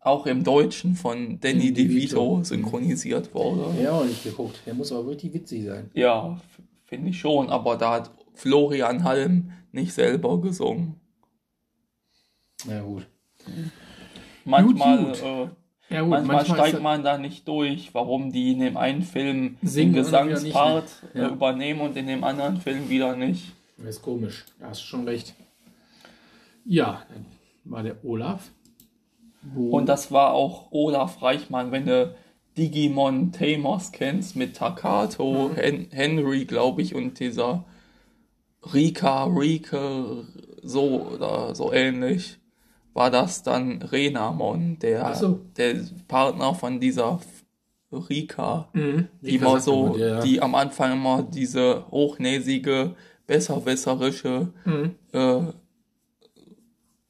auch 0.00 0.26
im 0.26 0.44
Deutschen 0.44 0.94
von 0.94 1.40
Danny 1.40 1.72
DeVito. 1.72 2.42
Synchronisiert 2.44 3.34
wurde. 3.34 3.82
Ja, 3.82 3.92
auch 3.92 4.04
nicht 4.04 4.22
geguckt. 4.22 4.60
Der 4.64 4.74
muss 4.74 4.92
aber 4.92 5.08
richtig 5.10 5.34
witzig 5.34 5.66
sein. 5.66 5.90
Ja, 5.94 6.40
finde 6.84 7.10
ich 7.10 7.18
schon, 7.18 7.50
aber 7.50 7.76
da 7.76 7.94
hat 7.94 8.10
Florian 8.34 9.02
Halm 9.04 9.52
nicht 9.72 9.92
selber 9.92 10.40
gesungen. 10.40 10.94
Na 12.66 12.80
gut. 12.80 13.06
Manchmal, 14.44 15.04
gut. 15.04 15.22
Äh, 15.22 15.48
Ja 15.90 16.02
gut, 16.02 16.10
manchmal, 16.10 16.42
ist 16.42 16.48
steigt 16.48 16.82
man 16.82 17.02
da 17.02 17.18
nicht 17.18 17.46
durch, 17.48 17.94
warum 17.94 18.32
die 18.32 18.52
in 18.52 18.60
dem 18.60 18.76
einen 18.76 19.02
Film 19.02 19.56
den 19.62 19.90
nicht, 19.90 19.94
Gesangspart 19.94 20.88
ne? 21.14 21.22
Ja. 21.22 21.28
äh, 21.28 21.32
übernehmen 21.32 21.80
und 21.80 21.96
in 21.96 22.06
dem 22.06 22.24
anderen 22.24 22.58
Film 22.58 22.88
wieder 22.88 23.16
nicht. 23.16 23.52
Das 23.76 23.96
ist 23.96 24.02
komisch. 24.02 24.44
Da 24.58 24.68
hast 24.68 24.82
du 24.82 24.86
schon 24.86 25.04
recht. 25.04 25.34
Ja, 26.64 27.02
dann 27.08 27.24
war 27.64 27.82
der 27.82 28.04
Olaf. 28.04 28.50
Wo 29.42 29.70
Und 29.70 29.86
das 29.86 30.10
war 30.10 30.32
auch 30.32 30.72
Olaf 30.72 31.22
Reichmann, 31.22 31.70
wenn 31.70 31.86
du 31.86 32.14
Digimon 32.58 33.30
Tamers 33.30 33.92
kennst 33.92 34.34
mit 34.34 34.56
Takato, 34.56 35.52
Hen 35.54 35.86
Henry, 35.92 36.44
glaube 36.44 36.82
ich, 36.82 36.94
und 36.94 37.20
dieser 37.20 37.64
Rika, 38.74 39.24
Rike, 39.24 40.24
so 40.62 41.08
oder 41.14 41.54
so 41.54 41.72
ähnlich, 41.72 42.38
war 42.92 43.10
das 43.10 43.42
dann 43.42 43.80
Renamon, 43.82 44.78
der, 44.80 45.14
so. 45.14 45.40
der 45.56 45.76
Partner 46.08 46.54
von 46.54 46.80
dieser 46.80 47.20
Rika, 47.92 48.68
die 48.74 48.80
Rika 49.22 49.46
immer 49.46 49.60
so, 49.60 49.86
man, 49.88 50.00
ja. 50.00 50.20
die 50.20 50.42
am 50.42 50.54
Anfang 50.54 50.92
immer 50.94 51.22
diese 51.22 51.84
hochnäsige, 51.90 52.94
besserwisserische 53.26 54.52
Mhm. 54.64 54.94
äh, 55.12 55.40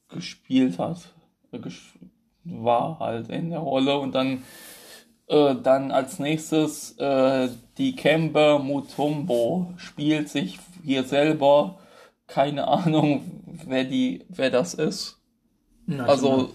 gespielt 0.08 0.78
hat. 0.78 1.14
Äh, 1.52 1.58
ges- 1.58 1.94
War 2.44 2.98
halt 2.98 3.28
in 3.28 3.50
der 3.50 3.58
Rolle 3.58 3.98
und 3.98 4.14
dann 4.14 4.42
äh, 5.26 5.54
dann 5.62 5.90
als 5.90 6.18
nächstes 6.18 6.92
äh, 6.98 7.48
die 7.76 7.94
Kembe 7.94 8.58
Mutombo 8.62 9.74
spielt 9.76 10.30
sich 10.30 10.58
hier 10.88 11.04
selber 11.04 11.78
keine 12.26 12.66
Ahnung 12.66 13.42
wer 13.66 13.84
die 13.84 14.24
wer 14.28 14.50
das 14.50 14.74
ist. 14.74 15.20
Ja, 15.86 16.04
also 16.04 16.52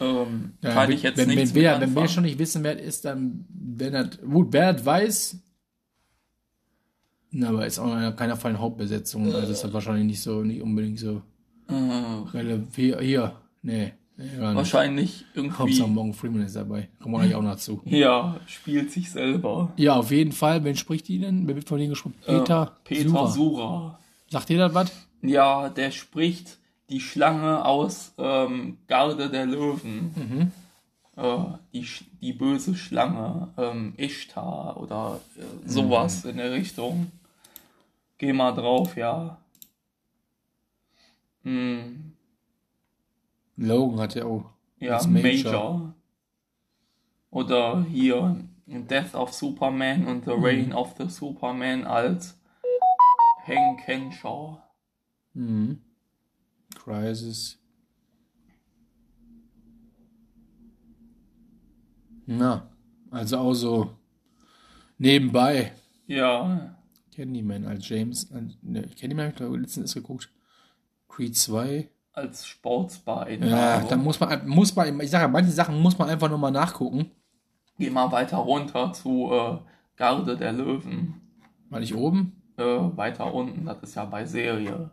ähm, 0.00 0.54
Ja, 0.62 0.72
kann 0.72 0.88
wenn, 0.88 0.96
ich 0.96 1.02
jetzt 1.02 1.16
wenn, 1.18 1.28
nichts 1.28 1.54
wenn, 1.54 1.80
wenn 1.80 1.94
wir 1.94 2.08
schon 2.08 2.24
nicht 2.24 2.38
wissen, 2.38 2.64
wer 2.64 2.78
es 2.78 2.86
ist, 2.86 3.04
dann, 3.04 3.44
wenn 3.48 3.94
er, 3.94 4.08
gut, 4.08 4.48
wer 4.52 4.72
das 4.72 4.84
weiß, 4.84 5.38
na, 7.32 7.50
aber 7.50 7.66
ist 7.66 7.78
auch 7.78 7.94
in 7.94 8.16
keiner 8.16 8.36
Fall 8.36 8.50
eine 8.50 8.60
Hauptbesetzung, 8.60 9.32
also 9.32 9.52
ist 9.52 9.62
das 9.62 9.72
wahrscheinlich 9.72 10.06
nicht 10.06 10.22
so, 10.22 10.42
nicht 10.42 10.62
unbedingt 10.62 10.98
so, 10.98 11.22
äh, 11.68 12.58
hier, 12.74 12.98
hier, 13.00 13.40
nee, 13.62 13.92
nicht. 14.22 14.38
wahrscheinlich 14.38 15.24
Hauptsache 15.36 15.62
irgendwie 15.62 15.90
Morgan 15.92 16.14
Freeman 16.14 16.42
ist 16.42 16.56
dabei, 16.56 16.88
kommen 17.00 17.14
wir 17.14 17.20
gleich 17.20 17.34
auch 17.34 17.42
noch 17.42 17.56
zu. 17.56 17.80
ja 17.84 18.40
spielt 18.46 18.90
sich 18.90 19.10
selber 19.10 19.72
Ja, 19.76 19.96
auf 19.96 20.10
jeden 20.10 20.32
Fall, 20.32 20.62
wen 20.64 20.76
spricht 20.76 21.08
die 21.08 21.18
denn? 21.18 21.46
Wer 21.46 21.56
wird 21.56 21.68
von 21.68 21.78
denen 21.78 21.90
gesprochen? 21.90 22.14
Peter, 22.24 22.62
äh, 22.62 22.88
Peter 22.88 23.08
Sura. 23.08 23.26
Sura. 23.26 23.98
Sagt 24.28 24.50
ihr 24.50 24.58
das 24.58 24.74
was? 24.74 24.92
Ja, 25.22 25.68
der 25.68 25.90
spricht 25.90 26.58
die 26.88 27.00
Schlange 27.00 27.64
aus 27.64 28.12
ähm, 28.18 28.78
Garde 28.86 29.28
der 29.30 29.46
Löwen. 29.46 30.52
Äh, 31.16 31.36
die, 31.74 31.86
die 32.22 32.32
böse 32.32 32.74
Schlange, 32.74 33.48
ähm, 33.58 33.94
Ishtar 33.96 34.80
oder 34.80 35.20
äh, 35.36 35.68
sowas 35.68 36.24
in 36.24 36.38
der 36.38 36.52
Richtung. 36.52 37.12
Geh 38.16 38.32
mal 38.32 38.52
drauf, 38.52 38.96
ja. 38.96 39.38
Hm, 41.42 42.12
Logan 43.60 44.00
hat 44.00 44.14
ja 44.14 44.24
auch. 44.24 44.50
ja, 44.78 45.06
Major. 45.06 45.22
Major. 45.22 45.94
Oder 47.30 47.84
hier 47.84 48.44
Death 48.66 49.14
of 49.14 49.34
Superman 49.34 50.06
und 50.06 50.24
The 50.24 50.32
Reign 50.32 50.72
of 50.72 50.94
the 50.96 51.08
Superman 51.08 51.84
als 51.84 52.38
Hank 53.44 53.86
Henshaw. 53.86 54.62
Mhm. 55.34 55.82
Crisis. 56.74 57.58
Na, 62.26 62.70
also 63.10 63.38
auch 63.38 63.54
so 63.54 63.90
nebenbei. 64.96 65.72
Ja, 66.06 66.76
Candyman 67.14 67.66
als 67.66 67.88
James. 67.88 68.30
Ne, 68.62 68.88
Candyman 68.98 69.26
habe 69.26 69.30
ich 69.32 69.36
glaube 69.36 69.58
letztens 69.58 69.84
erst 69.84 69.94
geguckt. 69.94 70.30
Creed 71.08 71.36
2. 71.36 71.90
als 72.20 72.46
Sportsbein. 72.46 73.42
Ja, 73.42 73.80
da 73.80 73.96
muss 73.96 74.20
man, 74.20 74.48
muss 74.48 74.76
man, 74.76 75.00
ich 75.00 75.10
sage, 75.10 75.28
manche 75.28 75.50
Sachen 75.50 75.80
muss 75.80 75.98
man 75.98 76.08
einfach 76.08 76.30
nochmal 76.30 76.52
nachgucken. 76.52 77.10
Geh 77.78 77.90
mal 77.90 78.12
weiter 78.12 78.36
runter 78.36 78.92
zu 78.92 79.30
äh, 79.32 79.58
Garde 79.96 80.36
der 80.36 80.52
Löwen. 80.52 81.20
War 81.70 81.80
nicht 81.80 81.94
oben? 81.94 82.42
Äh, 82.56 82.62
weiter 82.62 83.32
unten, 83.32 83.64
das 83.64 83.82
ist 83.82 83.94
ja 83.94 84.04
bei 84.04 84.24
Serie. 84.24 84.90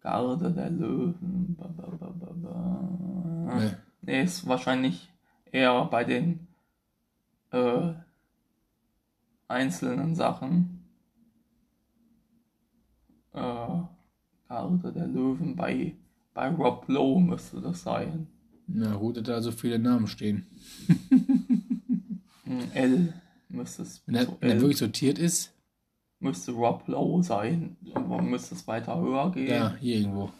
Garde 0.00 0.50
der 0.50 0.70
Löwen. 0.70 1.56
Ba, 1.56 1.68
ba, 1.68 1.86
ba, 1.98 2.12
ba, 2.18 2.32
ba. 2.34 3.54
Ne. 3.56 3.78
Nee, 4.02 4.22
ist 4.22 4.48
wahrscheinlich 4.48 5.08
eher 5.52 5.84
bei 5.84 6.02
den 6.02 6.48
äh, 7.52 7.92
einzelnen 9.46 10.16
Sachen. 10.16 10.84
Äh, 13.34 13.82
Garde 14.52 14.92
der 14.92 15.06
Löwen 15.06 15.56
bei, 15.56 15.94
bei 16.34 16.48
Rob 16.50 16.84
Lowe 16.86 17.22
müsste 17.22 17.62
das 17.62 17.82
sein. 17.82 18.26
Na 18.66 18.94
gut, 18.96 19.16
dass 19.16 19.24
da 19.24 19.40
so 19.40 19.50
viele 19.50 19.78
Namen 19.78 20.06
stehen. 20.06 20.46
Hm, 22.44 22.72
L 22.74 23.14
müsste 23.48 23.82
es 23.82 24.02
Wenn 24.04 24.16
er, 24.16 24.26
zu 24.26 24.36
wenn 24.40 24.50
er 24.50 24.60
wirklich 24.60 24.78
sortiert 24.78 25.18
ist, 25.18 25.54
müsste 26.18 26.52
Rob 26.52 26.86
Lowe 26.86 27.22
sein. 27.22 27.76
Aber 27.94 28.20
müsste 28.20 28.56
es 28.56 28.66
weiter 28.66 29.00
höher 29.00 29.30
gehen? 29.30 29.48
ja, 29.48 29.74
hier 29.80 29.96
irgendwo. 29.96 30.30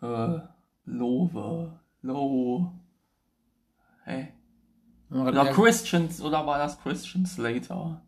Äh, 0.00 0.38
Lowe. 0.86 1.78
Lowe. 2.00 2.70
Hä? 4.04 4.28
Oder 5.10 5.44
ja, 5.44 5.52
Christian, 5.52 6.08
oder 6.22 6.46
war 6.46 6.58
das 6.58 6.80
Christian 6.80 7.26
Slater? 7.26 8.00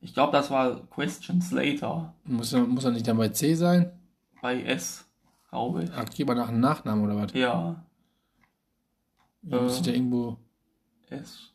Ich 0.00 0.12
glaube, 0.12 0.32
das 0.32 0.50
war 0.50 0.88
Christian 0.88 1.40
Slater. 1.40 2.14
muss, 2.24 2.52
er, 2.52 2.66
muss 2.66 2.84
er 2.84 2.90
nicht 2.90 3.06
dann 3.06 3.18
bei 3.18 3.28
C 3.28 3.54
sein? 3.54 3.92
Bei 4.42 4.60
S, 4.64 5.06
glaube 5.48 5.84
ich. 5.84 5.90
Mal 6.26 6.34
nach 6.34 6.48
einem 6.48 6.60
Nachnamen 6.60 7.04
oder 7.04 7.16
was? 7.16 7.32
Ja, 7.32 7.82
Ja, 9.42 9.58
Äh. 9.58 9.62
müsste 9.62 9.84
der 9.84 9.94
irgendwo. 9.94 10.36
S. 11.08 11.48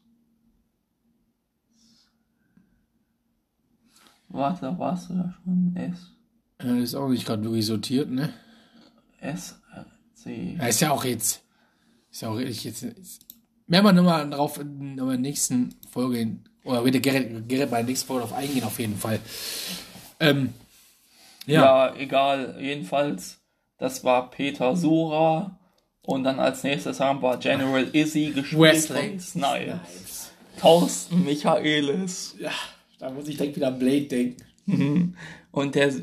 Warte, 4.29 4.61
da 4.61 4.79
warst 4.79 5.09
du 5.09 5.13
ja 5.15 5.33
schon. 5.43 5.75
S. 5.75 6.11
Ja, 6.61 6.73
das 6.73 6.83
ist 6.83 6.95
auch 6.95 7.09
nicht 7.09 7.25
gerade 7.25 7.43
wirklich 7.43 7.65
sortiert, 7.65 8.09
ne? 8.09 8.33
S. 9.19 9.59
C. 10.13 10.55
Ja, 10.59 10.67
ist 10.67 10.79
ja 10.81 10.91
auch 10.91 11.03
jetzt. 11.05 11.43
Ist 12.11 12.21
ja 12.21 12.29
auch 12.29 12.37
ich 12.39 12.63
jetzt. 12.63 12.83
Werden 13.67 13.85
wir 13.85 13.91
nochmal 13.93 14.29
drauf 14.29 14.59
in 14.59 14.95
der 14.97 15.05
nächsten 15.17 15.75
Folge, 15.89 16.37
oder 16.63 16.83
wird 16.85 16.93
der 16.95 17.01
Gerrit, 17.01 17.47
Gerrit 17.49 17.69
bei 17.69 17.77
der 17.77 17.85
nächsten 17.85 18.07
Folge 18.07 18.23
drauf 18.27 18.33
eingehen, 18.33 18.63
auf 18.63 18.79
jeden 18.79 18.97
Fall. 18.97 19.19
Ähm, 20.19 20.53
ja. 21.47 21.87
Ja. 21.87 21.95
egal. 21.95 22.57
Jedenfalls, 22.59 23.41
das 23.77 24.03
war 24.03 24.29
Peter 24.29 24.75
Sura. 24.75 25.59
Und 26.01 26.23
dann 26.23 26.39
als 26.39 26.63
nächstes 26.63 26.99
haben 26.99 27.21
wir 27.21 27.37
General 27.37 27.83
Izzy 27.91 28.31
gespielt 28.33 28.61
Wesley 28.61 29.09
von 29.09 29.19
Snipes. 29.19 30.31
Thorsten 30.59 31.25
Michaelis. 31.25 32.35
ja, 32.39 32.51
da 32.99 33.09
muss 33.09 33.27
ich 33.27 33.37
direkt 33.37 33.57
wieder 33.57 33.67
an 33.67 33.79
Blade 33.79 34.03
denken. 34.03 35.15
Und 35.51 35.75
der 35.75 35.93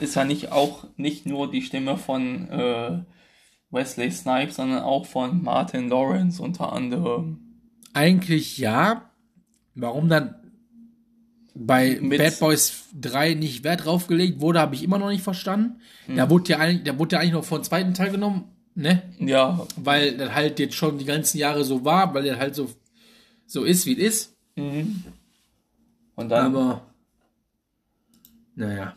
ist 0.00 0.14
ja 0.14 0.24
nicht 0.24 0.52
auch 0.52 0.84
nicht 0.96 1.26
nur 1.26 1.50
die 1.50 1.62
Stimme 1.62 1.96
von 1.98 2.48
äh, 2.48 2.98
Wesley 3.70 4.10
Snipes, 4.10 4.56
sondern 4.56 4.82
auch 4.82 5.06
von 5.06 5.42
Martin 5.42 5.88
Lawrence 5.88 6.42
unter 6.42 6.72
anderem. 6.72 7.60
Eigentlich 7.92 8.58
ja. 8.58 9.10
Warum 9.74 10.08
dann 10.08 10.45
bei 11.58 11.98
Mit- 12.00 12.18
Bad 12.18 12.38
Boys 12.38 12.84
3 13.00 13.34
nicht 13.34 13.64
Wert 13.64 13.84
drauf 13.84 14.06
gelegt 14.06 14.40
wurde, 14.40 14.60
habe 14.60 14.74
ich 14.74 14.82
immer 14.82 14.98
noch 14.98 15.08
nicht 15.10 15.22
verstanden. 15.22 15.80
Da 16.14 16.28
wurde 16.30 16.50
ja 16.52 16.58
eigentlich, 16.58 16.84
da 16.84 16.98
wurde 16.98 17.16
ja 17.16 17.20
eigentlich 17.20 17.32
noch 17.32 17.44
vor 17.44 17.58
dem 17.58 17.64
zweiten 17.64 17.94
Teil 17.94 18.10
genommen, 18.10 18.44
ne? 18.74 19.02
Ja, 19.18 19.66
Weil 19.76 20.16
das 20.16 20.32
halt 20.32 20.58
jetzt 20.58 20.74
schon 20.74 20.98
die 20.98 21.04
ganzen 21.04 21.38
Jahre 21.38 21.64
so 21.64 21.84
war, 21.84 22.12
weil 22.14 22.24
der 22.24 22.38
halt 22.38 22.54
so, 22.54 22.70
so 23.46 23.64
ist, 23.64 23.86
wie 23.86 23.92
es 24.00 24.16
ist. 24.18 24.36
und 24.56 26.28
dann 26.28 26.54
Aber, 26.56 26.82
naja, 28.54 28.94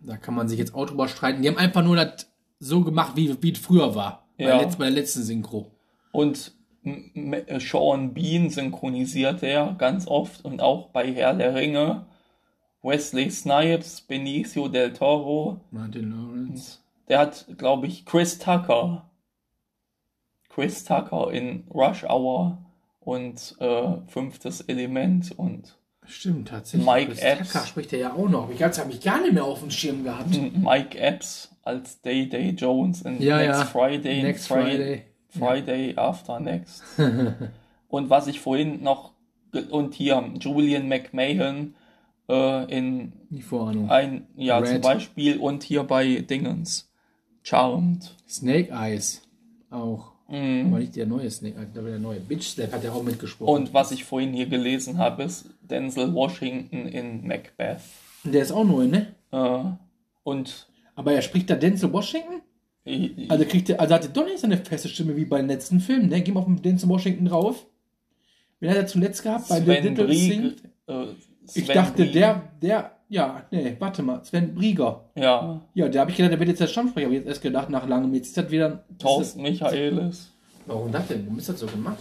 da 0.00 0.16
kann 0.16 0.34
man 0.34 0.48
sich 0.48 0.58
jetzt 0.58 0.74
auch 0.74 0.86
drüber 0.86 1.08
streiten. 1.08 1.42
Die 1.42 1.48
haben 1.48 1.58
einfach 1.58 1.82
nur 1.84 1.96
das 1.96 2.26
so 2.58 2.82
gemacht, 2.82 3.12
wie, 3.16 3.36
wie 3.42 3.52
es 3.52 3.58
früher 3.58 3.94
war. 3.94 4.26
Bei, 4.38 4.44
Ja. 4.44 4.58
der 4.58 4.68
letz- 4.68 4.76
bei 4.78 4.84
der 4.86 4.94
letzten 4.94 5.22
Synchro. 5.22 5.70
und 6.12 6.52
Sean 7.58 8.14
Bean 8.14 8.50
synchronisiert 8.50 9.42
er 9.42 9.74
ganz 9.78 10.06
oft 10.06 10.44
und 10.44 10.60
auch 10.60 10.88
bei 10.90 11.12
Herr 11.12 11.34
der 11.34 11.54
Ringe. 11.54 12.06
Wesley 12.82 13.30
Snipes, 13.30 14.00
Benicio 14.02 14.68
del 14.68 14.92
Toro, 14.92 15.60
Martin 15.72 16.10
Lawrence. 16.12 16.78
der 17.08 17.18
hat, 17.18 17.46
glaube 17.58 17.86
ich, 17.88 18.04
Chris 18.06 18.38
Tucker. 18.38 19.10
Chris 20.48 20.84
Tucker 20.84 21.32
in 21.32 21.64
Rush 21.74 22.04
Hour 22.04 22.58
und 23.00 23.56
äh, 23.60 23.88
Fünftes 24.06 24.60
Element 24.62 25.36
und 25.38 25.76
Stimmt, 26.08 26.48
tatsächlich. 26.48 26.86
Mike 26.88 27.06
Chris 27.12 27.18
Epps. 27.20 27.52
Tucker 27.52 27.66
spricht 27.66 27.92
er 27.92 27.98
ja 27.98 28.12
auch 28.12 28.28
noch. 28.28 28.48
Ich 28.50 28.62
habe 28.62 28.92
ich 28.92 29.00
gar 29.00 29.20
nicht 29.20 29.32
mehr 29.32 29.44
auf 29.44 29.58
dem 29.60 29.70
Schirm 29.72 30.04
gehabt. 30.04 30.30
Mike 30.56 30.96
Epps 30.96 31.50
als 31.64 32.00
Day 32.00 32.28
Day 32.28 32.50
Jones 32.50 33.02
in 33.02 33.20
Ja, 33.20 33.38
Next 33.38 33.58
ja. 33.60 33.66
Friday, 33.66 34.22
Next 34.22 34.46
Friday, 34.46 34.76
Friday. 34.76 35.02
Friday 35.38 35.94
After 35.96 36.40
Next. 36.40 36.82
und 37.88 38.10
was 38.10 38.26
ich 38.26 38.40
vorhin 38.40 38.82
noch 38.82 39.12
und 39.70 39.94
hier 39.94 40.32
Julian 40.40 40.88
McMahon 40.88 41.74
äh, 42.28 42.76
in 42.76 43.12
ein 43.88 44.26
ja 44.36 44.58
Red. 44.58 44.68
zum 44.68 44.80
Beispiel 44.80 45.38
und 45.38 45.62
hier 45.62 45.84
bei 45.84 46.20
Dingens 46.20 46.90
Charmed. 47.42 48.14
Snake 48.28 48.72
Eyes. 48.72 49.22
Auch. 49.70 50.12
Mhm. 50.28 50.66
Aber 50.68 50.80
nicht 50.80 50.96
der 50.96 51.06
neue 51.06 51.30
Snake 51.30 51.56
Eyes, 51.56 51.68
aber 51.76 51.90
der 51.90 51.98
neue. 51.98 52.20
Bitch 52.20 52.42
Slap 52.42 52.72
hat 52.72 52.82
ja 52.82 52.92
auch 52.92 53.02
mitgesprochen. 53.02 53.54
Und 53.54 53.74
was 53.74 53.92
ich 53.92 54.04
vorhin 54.04 54.32
hier 54.32 54.46
gelesen 54.46 54.98
habe, 54.98 55.22
ist 55.22 55.46
Denzel 55.62 56.12
Washington 56.12 56.86
in 56.86 57.26
Macbeth. 57.26 57.80
Der 58.24 58.42
ist 58.42 58.50
auch 58.50 58.64
neu, 58.64 58.86
ne? 58.88 59.14
Äh, 59.30 59.60
und 60.24 60.68
Aber 60.96 61.12
er 61.12 61.22
spricht 61.22 61.48
da 61.50 61.54
Denzel 61.54 61.92
Washington? 61.92 62.42
Also 63.28 63.44
kriegt 63.44 63.68
er, 63.68 63.80
also 63.80 63.94
hat 63.94 64.04
er 64.04 64.10
doch 64.10 64.24
nicht 64.24 64.38
so 64.38 64.46
eine 64.46 64.58
feste 64.58 64.88
Stimme 64.88 65.16
wie 65.16 65.24
bei 65.24 65.38
den 65.38 65.48
letzten 65.48 65.80
Filmen, 65.80 66.08
ne? 66.08 66.20
Geh 66.22 66.32
mal 66.32 66.40
auf 66.40 66.46
den 66.46 66.62
Denzel 66.62 66.88
Washington 66.88 67.26
drauf. 67.26 67.66
Wen 68.60 68.70
hat 68.70 68.76
er 68.76 68.86
zuletzt 68.86 69.22
gehabt? 69.22 69.48
Bei 69.48 69.60
The 69.60 69.64
Sven 69.64 69.84
Little 69.84 70.06
Thing? 70.08 70.42
Brieg, 70.42 70.56
äh, 70.86 71.06
Ich 71.54 71.66
dachte, 71.66 72.04
Brieg. 72.04 72.12
der, 72.12 72.42
der, 72.62 72.92
ja, 73.08 73.44
nee, 73.50 73.76
warte 73.78 74.02
mal, 74.02 74.24
Sven 74.24 74.54
Brieger. 74.54 75.10
Ja, 75.14 75.62
Ja, 75.74 75.88
der 75.88 76.00
habe 76.00 76.10
ich 76.10 76.16
gedacht, 76.16 76.32
der 76.32 76.38
wird 76.38 76.48
jetzt 76.48 76.60
der 76.60 76.66
Stammsprecher, 76.68 77.06
aber 77.06 77.16
jetzt 77.16 77.26
erst 77.26 77.42
gedacht, 77.42 77.70
nach 77.70 77.86
langem, 77.88 78.14
jetzt 78.14 78.28
ist 78.28 78.36
das 78.36 78.50
wieder 78.50 78.66
ein... 78.66 78.98
Thorsten 78.98 79.42
Michaelis. 79.42 80.32
Warum 80.66 80.90
das 80.90 81.06
denn? 81.08 81.24
Warum 81.26 81.38
ist 81.38 81.48
das 81.48 81.60
so 81.60 81.66
gemacht? 81.66 81.98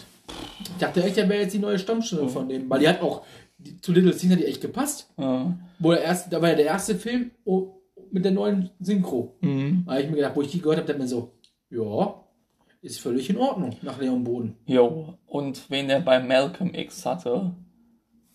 Ich 0.62 0.78
dachte 0.80 1.04
echt, 1.04 1.18
der 1.18 1.30
wäre 1.30 1.44
jetzt 1.44 1.54
die 1.54 1.60
neue 1.60 1.78
Stammstimme 1.78 2.30
von 2.30 2.48
dem, 2.50 2.70
weil 2.70 2.80
die 2.80 2.88
hat 2.88 3.02
auch, 3.02 3.24
die, 3.58 3.80
zu 3.80 3.92
Little 3.92 4.16
Things 4.16 4.34
hat 4.34 4.40
die 4.40 4.46
echt 4.46 4.62
gepasst. 4.62 5.10
Ja. 5.18 5.54
Wo 5.80 5.92
der 5.92 6.02
erste, 6.02 6.30
da 6.30 6.42
war 6.42 6.50
ja 6.50 6.56
der 6.56 6.66
erste 6.66 6.96
Film 6.96 7.32
oh, 7.44 7.74
mit 8.12 8.24
der 8.26 8.32
neuen 8.32 8.70
Synchro. 8.80 9.36
Mhm. 9.42 9.86
Habe 9.88 10.02
ich 10.02 10.10
mir 10.10 10.16
gedacht, 10.18 10.36
wo 10.36 10.42
ich 10.42 10.52
die 10.52 10.60
gehört 10.62 10.78
habe, 10.80 10.88
dachte 10.88 11.00
mir 11.02 11.08
so, 11.08 11.32
ja, 11.70 12.16
ist 12.82 13.00
völlig 13.00 13.30
in 13.30 13.38
Ordnung 13.38 13.76
nach 13.82 14.00
Leon 14.00 14.24
Boden. 14.24 14.56
Jo, 14.66 15.16
und 15.26 15.70
wen 15.70 15.90
er 15.90 16.02
bei 16.02 16.20
Malcolm 16.20 16.74
X 16.74 17.06
hatte, 17.06 17.52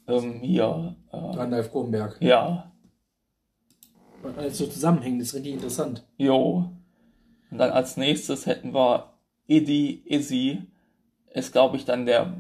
ähm, 0.08 0.40
hier, 0.40 0.96
äh, 1.12 1.16
Randolph 1.16 1.70
Kronberg. 1.70 2.16
ja, 2.20 2.72
Weil 4.22 4.34
Alles 4.36 4.58
so 4.58 4.66
zusammenhängt, 4.66 5.22
ist 5.22 5.34
richtig 5.34 5.54
interessant. 5.54 6.04
jo. 6.18 6.70
Und 7.50 7.58
dann 7.58 7.70
als 7.70 7.96
nächstes 7.96 8.46
hätten 8.46 8.72
wir 8.74 9.12
Iddy, 9.48 10.02
Izzy, 10.06 10.62
ist 11.32 11.52
glaube 11.52 11.76
ich 11.76 11.84
dann 11.84 12.06
der, 12.06 12.34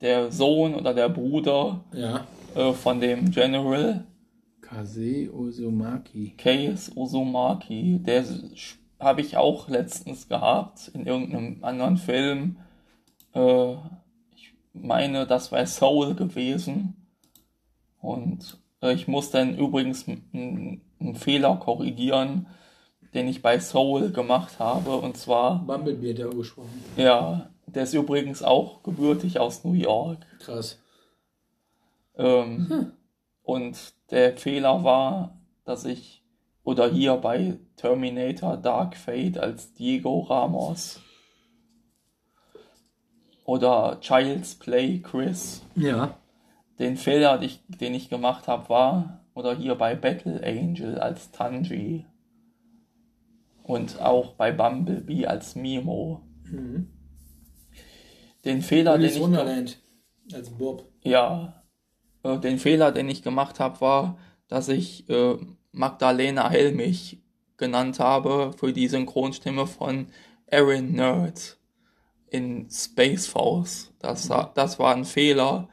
der 0.00 0.30
Sohn 0.32 0.74
oder 0.74 0.94
der 0.94 1.08
Bruder 1.10 1.84
Ja. 1.92 2.26
äh, 2.54 2.72
von 2.72 3.00
dem 3.00 3.30
General 3.32 4.04
Kase 4.68 5.30
Ozumaki. 5.32 6.34
Case 6.36 6.90
Uzumaki, 6.94 8.00
der 8.04 8.24
habe 8.98 9.20
ich 9.20 9.36
auch 9.36 9.68
letztens 9.68 10.28
gehabt 10.28 10.88
in 10.94 11.06
irgendeinem 11.06 11.62
anderen 11.62 11.96
Film. 11.96 12.58
Äh, 13.32 13.74
ich 14.34 14.54
meine, 14.72 15.26
das 15.26 15.52
wäre 15.52 15.66
Soul 15.66 16.14
gewesen. 16.14 16.96
Und 18.00 18.58
äh, 18.82 18.92
ich 18.92 19.06
muss 19.06 19.30
dann 19.30 19.56
übrigens 19.56 20.06
einen 20.08 20.80
Fehler 21.14 21.56
korrigieren, 21.56 22.46
den 23.14 23.28
ich 23.28 23.42
bei 23.42 23.60
Soul 23.60 24.10
gemacht 24.10 24.58
habe. 24.58 24.96
Und 24.96 25.16
zwar, 25.16 25.64
Bumblebee 25.64 26.12
hat 26.12 26.18
er 26.18 26.30
gesprochen. 26.30 26.82
ja, 26.96 27.50
der 27.66 27.84
ist 27.84 27.94
übrigens 27.94 28.42
auch 28.42 28.82
gebürtig 28.82 29.38
aus 29.38 29.64
New 29.64 29.74
York. 29.74 30.26
Krass. 30.40 30.78
Ähm, 32.16 32.92
Und 33.42 33.94
der 34.10 34.36
Fehler 34.36 34.84
war, 34.84 35.38
dass 35.64 35.84
ich, 35.84 36.24
oder 36.64 36.88
hier 36.90 37.16
bei 37.16 37.58
Terminator 37.76 38.56
Dark 38.56 38.96
Fate 38.96 39.38
als 39.38 39.74
Diego 39.74 40.20
Ramos 40.20 41.00
oder 43.44 43.98
Child's 44.00 44.56
Play 44.56 45.00
Chris. 45.00 45.62
Ja. 45.74 46.18
Den 46.78 46.96
Fehler, 46.96 47.38
den 47.38 47.46
ich, 47.46 47.62
den 47.68 47.94
ich 47.94 48.10
gemacht 48.10 48.48
habe, 48.48 48.68
war, 48.68 49.24
oder 49.34 49.54
hier 49.56 49.74
bei 49.74 49.94
Battle 49.94 50.42
Angel 50.44 50.98
als 50.98 51.30
Tanji. 51.30 52.06
Und 53.62 54.00
auch 54.00 54.34
bei 54.34 54.52
Bumblebee 54.52 55.26
als 55.26 55.56
Mimo. 55.56 56.22
Mhm. 56.44 56.88
Den 58.44 58.62
Fehler, 58.62 58.92
den 58.92 59.02
Alice 59.02 59.16
ich. 59.16 59.22
Wonderland. 59.22 59.82
Als 60.32 60.50
Bob. 60.50 60.84
Ja, 61.02 61.55
äh, 62.26 62.38
den 62.40 62.58
Fehler, 62.58 62.92
den 62.92 63.08
ich 63.08 63.22
gemacht 63.22 63.60
habe, 63.60 63.80
war, 63.80 64.18
dass 64.48 64.68
ich 64.68 65.08
äh, 65.08 65.36
Magdalena 65.72 66.48
Helmich 66.50 67.20
genannt 67.56 67.98
habe 68.00 68.52
für 68.56 68.72
die 68.72 68.88
Synchronstimme 68.88 69.66
von 69.66 70.08
Erin 70.46 70.92
Nerd 70.92 71.58
in 72.28 72.68
Space 72.70 73.26
Force. 73.26 73.92
Das, 73.98 74.28
war- 74.28 74.52
das 74.54 74.78
war 74.78 74.94
ein 74.94 75.04
Fehler, 75.04 75.68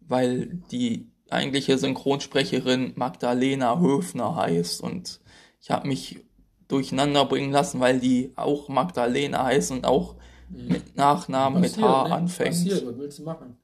weil 0.00 0.46
die 0.70 1.06
eigentliche 1.30 1.78
Synchronsprecherin 1.78 2.92
Magdalena 2.96 3.80
Höfner 3.80 4.36
heißt 4.36 4.82
und 4.82 5.20
ich 5.60 5.70
habe 5.70 5.88
mich 5.88 6.20
durcheinander 6.68 7.24
bringen 7.24 7.52
lassen, 7.52 7.80
weil 7.80 8.00
die 8.00 8.32
auch 8.36 8.68
Magdalena 8.68 9.44
heißt 9.44 9.70
und 9.70 9.86
auch 9.86 10.16
mit 10.50 10.96
Nachnamen 10.96 11.60
mit 11.60 11.72
Passiert, 11.72 11.86
H 11.88 12.04
ne? 12.08 12.12
anfängt. 12.12 12.50
Passiert, 12.50 12.86
was 12.86 12.98
willst 12.98 13.18
du 13.18 13.22
machen? 13.22 13.56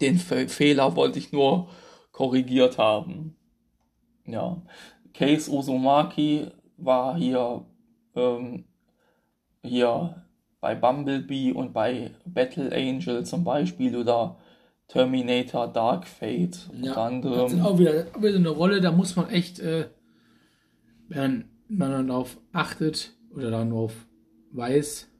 Den 0.00 0.18
Fe 0.18 0.48
Fehler 0.48 0.96
wollte 0.96 1.18
ich 1.18 1.32
nur 1.32 1.68
korrigiert 2.12 2.78
haben. 2.78 3.36
Ja. 4.26 4.62
Case 5.12 5.50
Uzumaki 5.50 6.48
war 6.76 7.16
hier, 7.16 7.64
ähm, 8.14 8.64
hier 9.62 10.24
bei 10.60 10.74
Bumblebee 10.74 11.52
und 11.52 11.72
bei 11.72 12.10
Battle 12.24 12.72
Angel 12.74 13.24
zum 13.24 13.44
Beispiel 13.44 13.96
oder 13.96 14.38
Terminator 14.88 15.68
Dark 15.68 16.06
Fate 16.06 16.70
Ja, 16.80 16.94
das 17.10 17.50
sind 17.50 17.60
anderem. 17.60 17.60
auch 17.62 17.78
wieder, 17.78 18.06
wieder 18.20 18.36
eine 18.36 18.48
Rolle, 18.48 18.80
da 18.80 18.92
muss 18.92 19.16
man 19.16 19.28
echt, 19.30 19.58
äh, 19.60 19.88
wenn 21.08 21.48
man 21.68 22.08
darauf 22.08 22.38
achtet 22.52 23.12
oder 23.34 23.50
darauf 23.50 23.92
weiß, 24.52 25.10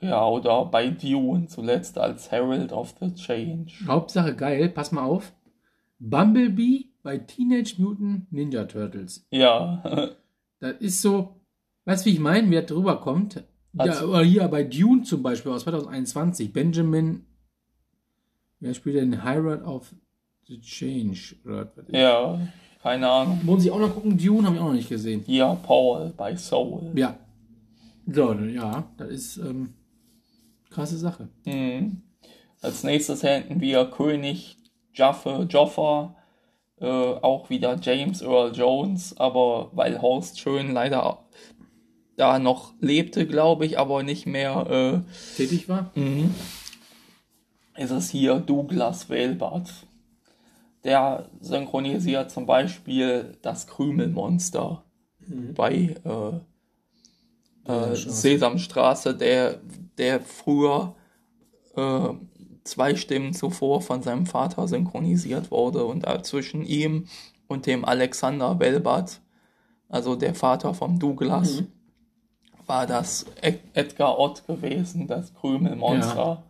Ja, 0.00 0.26
oder 0.28 0.64
bei 0.66 0.88
Dune 0.90 1.46
zuletzt 1.48 1.98
als 1.98 2.30
Herald 2.30 2.72
of 2.72 2.94
the 3.00 3.12
Change. 3.14 3.72
Hauptsache 3.86 4.34
geil, 4.36 4.68
pass 4.68 4.92
mal 4.92 5.02
auf, 5.04 5.32
Bumblebee 5.98 6.86
bei 7.02 7.18
Teenage 7.18 7.74
Mutant 7.78 8.32
Ninja 8.32 8.64
Turtles. 8.64 9.26
Ja, 9.30 10.10
Das 10.60 10.74
ist 10.80 11.02
so, 11.02 11.36
weißt 11.84 12.04
du, 12.04 12.10
wie 12.10 12.14
ich 12.14 12.20
meine, 12.20 12.50
wer 12.50 12.62
drüber 12.62 13.00
kommt? 13.00 13.36
Ja, 13.36 13.84
Also- 13.84 14.08
oder 14.08 14.22
hier 14.22 14.46
bei 14.48 14.64
Dune 14.64 15.02
zum 15.02 15.22
Beispiel 15.22 15.52
aus 15.52 15.62
2021, 15.62 16.52
Benjamin, 16.52 17.24
wer 18.60 18.74
spielt 18.74 18.96
denn 18.96 19.22
Herald 19.22 19.64
of 19.64 19.94
the 20.48 20.60
Change? 20.60 21.36
Ja, 21.92 22.40
keine 22.82 23.08
Ahnung. 23.08 23.40
Muss 23.44 23.64
ich 23.64 23.70
auch 23.70 23.78
noch 23.78 23.94
gucken, 23.94 24.16
Dune 24.18 24.44
habe 24.46 24.56
ich 24.56 24.60
auch 24.62 24.66
noch 24.68 24.72
nicht 24.74 24.88
gesehen. 24.88 25.22
Hier 25.26 25.56
Paul 25.62 26.12
bei 26.16 26.36
Soul. 26.36 26.90
Ja. 26.94 27.16
So, 28.10 28.32
ja, 28.32 28.90
das 28.96 29.08
ist 29.10 29.36
ähm, 29.36 29.74
krasse 30.78 30.96
Sache. 30.96 31.28
Mhm. 31.44 32.02
Als 32.62 32.84
nächstes 32.84 33.24
hätten 33.24 33.60
wir 33.60 33.86
König 33.86 34.58
Jaffe 34.94 35.48
Joffa, 35.50 36.14
äh, 36.80 36.86
auch 36.86 37.50
wieder 37.50 37.76
James 37.82 38.22
Earl 38.22 38.54
Jones, 38.54 39.16
aber 39.16 39.70
weil 39.72 40.00
Horst 40.00 40.38
Schön 40.38 40.72
leider 40.72 41.24
da 42.16 42.38
noch 42.38 42.74
lebte, 42.80 43.26
glaube 43.26 43.66
ich, 43.66 43.76
aber 43.76 44.04
nicht 44.04 44.26
mehr, 44.26 45.02
Tätig 45.36 45.68
war? 45.68 45.90
äh, 45.96 46.00
mhm. 46.00 46.34
ist 47.76 47.90
es 47.90 48.10
hier 48.10 48.36
Douglas 48.36 49.08
Wählbart. 49.10 49.72
Der 50.84 51.28
synchronisiert 51.40 52.30
zum 52.30 52.46
Beispiel 52.46 53.36
das 53.42 53.66
Krümelmonster 53.66 54.84
bei 55.56 55.96
äh, 56.04 56.38
äh, 57.68 57.94
Sesamstraße, 57.94 59.14
der, 59.14 59.60
der 59.98 60.20
früher 60.20 60.94
äh, 61.76 62.08
zwei 62.64 62.96
Stimmen 62.96 63.32
zuvor 63.32 63.80
von 63.82 64.02
seinem 64.02 64.26
Vater 64.26 64.66
synchronisiert 64.66 65.50
wurde 65.50 65.84
und 65.84 66.06
äh, 66.06 66.22
zwischen 66.22 66.64
ihm 66.64 67.06
und 67.46 67.66
dem 67.66 67.84
Alexander 67.84 68.58
Welbert, 68.58 69.20
also 69.88 70.16
der 70.16 70.34
Vater 70.34 70.74
vom 70.74 70.98
Douglas, 70.98 71.62
war 72.66 72.86
das 72.86 73.24
Ed 73.40 73.60
Edgar 73.72 74.18
Ott 74.18 74.46
gewesen, 74.46 75.06
das 75.06 75.32
Krümelmonster. 75.34 76.44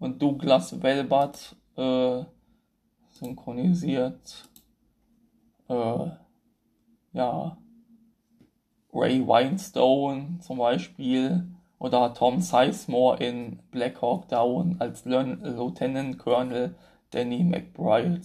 Und 0.00 0.20
Douglas 0.20 0.82
Welbert 0.82 1.54
äh, 1.76 2.24
synchronisiert 3.10 4.48
äh, 5.68 6.06
ja 7.12 7.56
Ray 8.94 9.26
Winestone 9.26 10.38
zum 10.40 10.58
Beispiel 10.58 11.46
oder 11.78 12.14
Tom 12.14 12.40
Sizemore 12.40 13.22
in 13.22 13.58
Black 13.70 14.00
Hawk 14.00 14.28
Down 14.28 14.76
als 14.78 15.04
Lieutenant 15.04 16.18
Colonel 16.18 16.74
Danny 17.10 17.42
McBride 17.42 18.22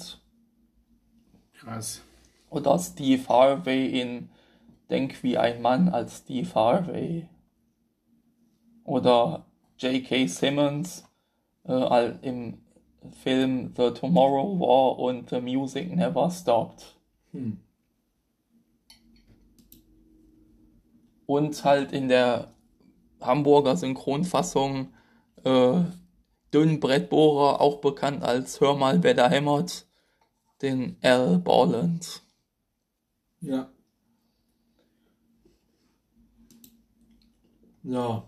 Krass. 1.53 2.01
oder 2.49 2.77
Steve 2.79 3.27
Harvey 3.27 3.99
in 3.99 4.29
Denk 4.89 5.21
wie 5.21 5.37
ein 5.37 5.61
Mann 5.61 5.89
als 5.89 6.19
Steve 6.19 6.49
Harvey 6.55 7.27
oder 8.83 9.45
J.K. 9.77 10.27
Simmons 10.27 11.07
äh, 11.67 12.11
im 12.21 12.57
Film 13.23 13.73
The 13.77 13.91
Tomorrow 13.91 14.59
War 14.59 14.99
und 14.99 15.29
The 15.29 15.41
Music 15.41 15.95
Never 15.95 16.29
Stopped. 16.31 16.97
Hm. 17.31 17.59
Und 21.29 21.63
halt 21.63 21.91
in 21.91 22.09
der 22.09 22.47
Hamburger 23.21 23.77
Synchronfassung 23.77 24.95
äh, 25.43 25.81
Dünnbrettbohrer, 26.51 27.61
auch 27.61 27.81
bekannt 27.81 28.23
als 28.23 28.59
Hör 28.59 28.75
mal, 28.75 29.03
wer 29.03 29.13
da 29.13 29.29
hämmert, 29.29 29.85
den 30.63 30.97
Al 31.03 31.37
Borland. 31.37 32.23
Ja. 33.41 33.69
Ja. 37.83 38.23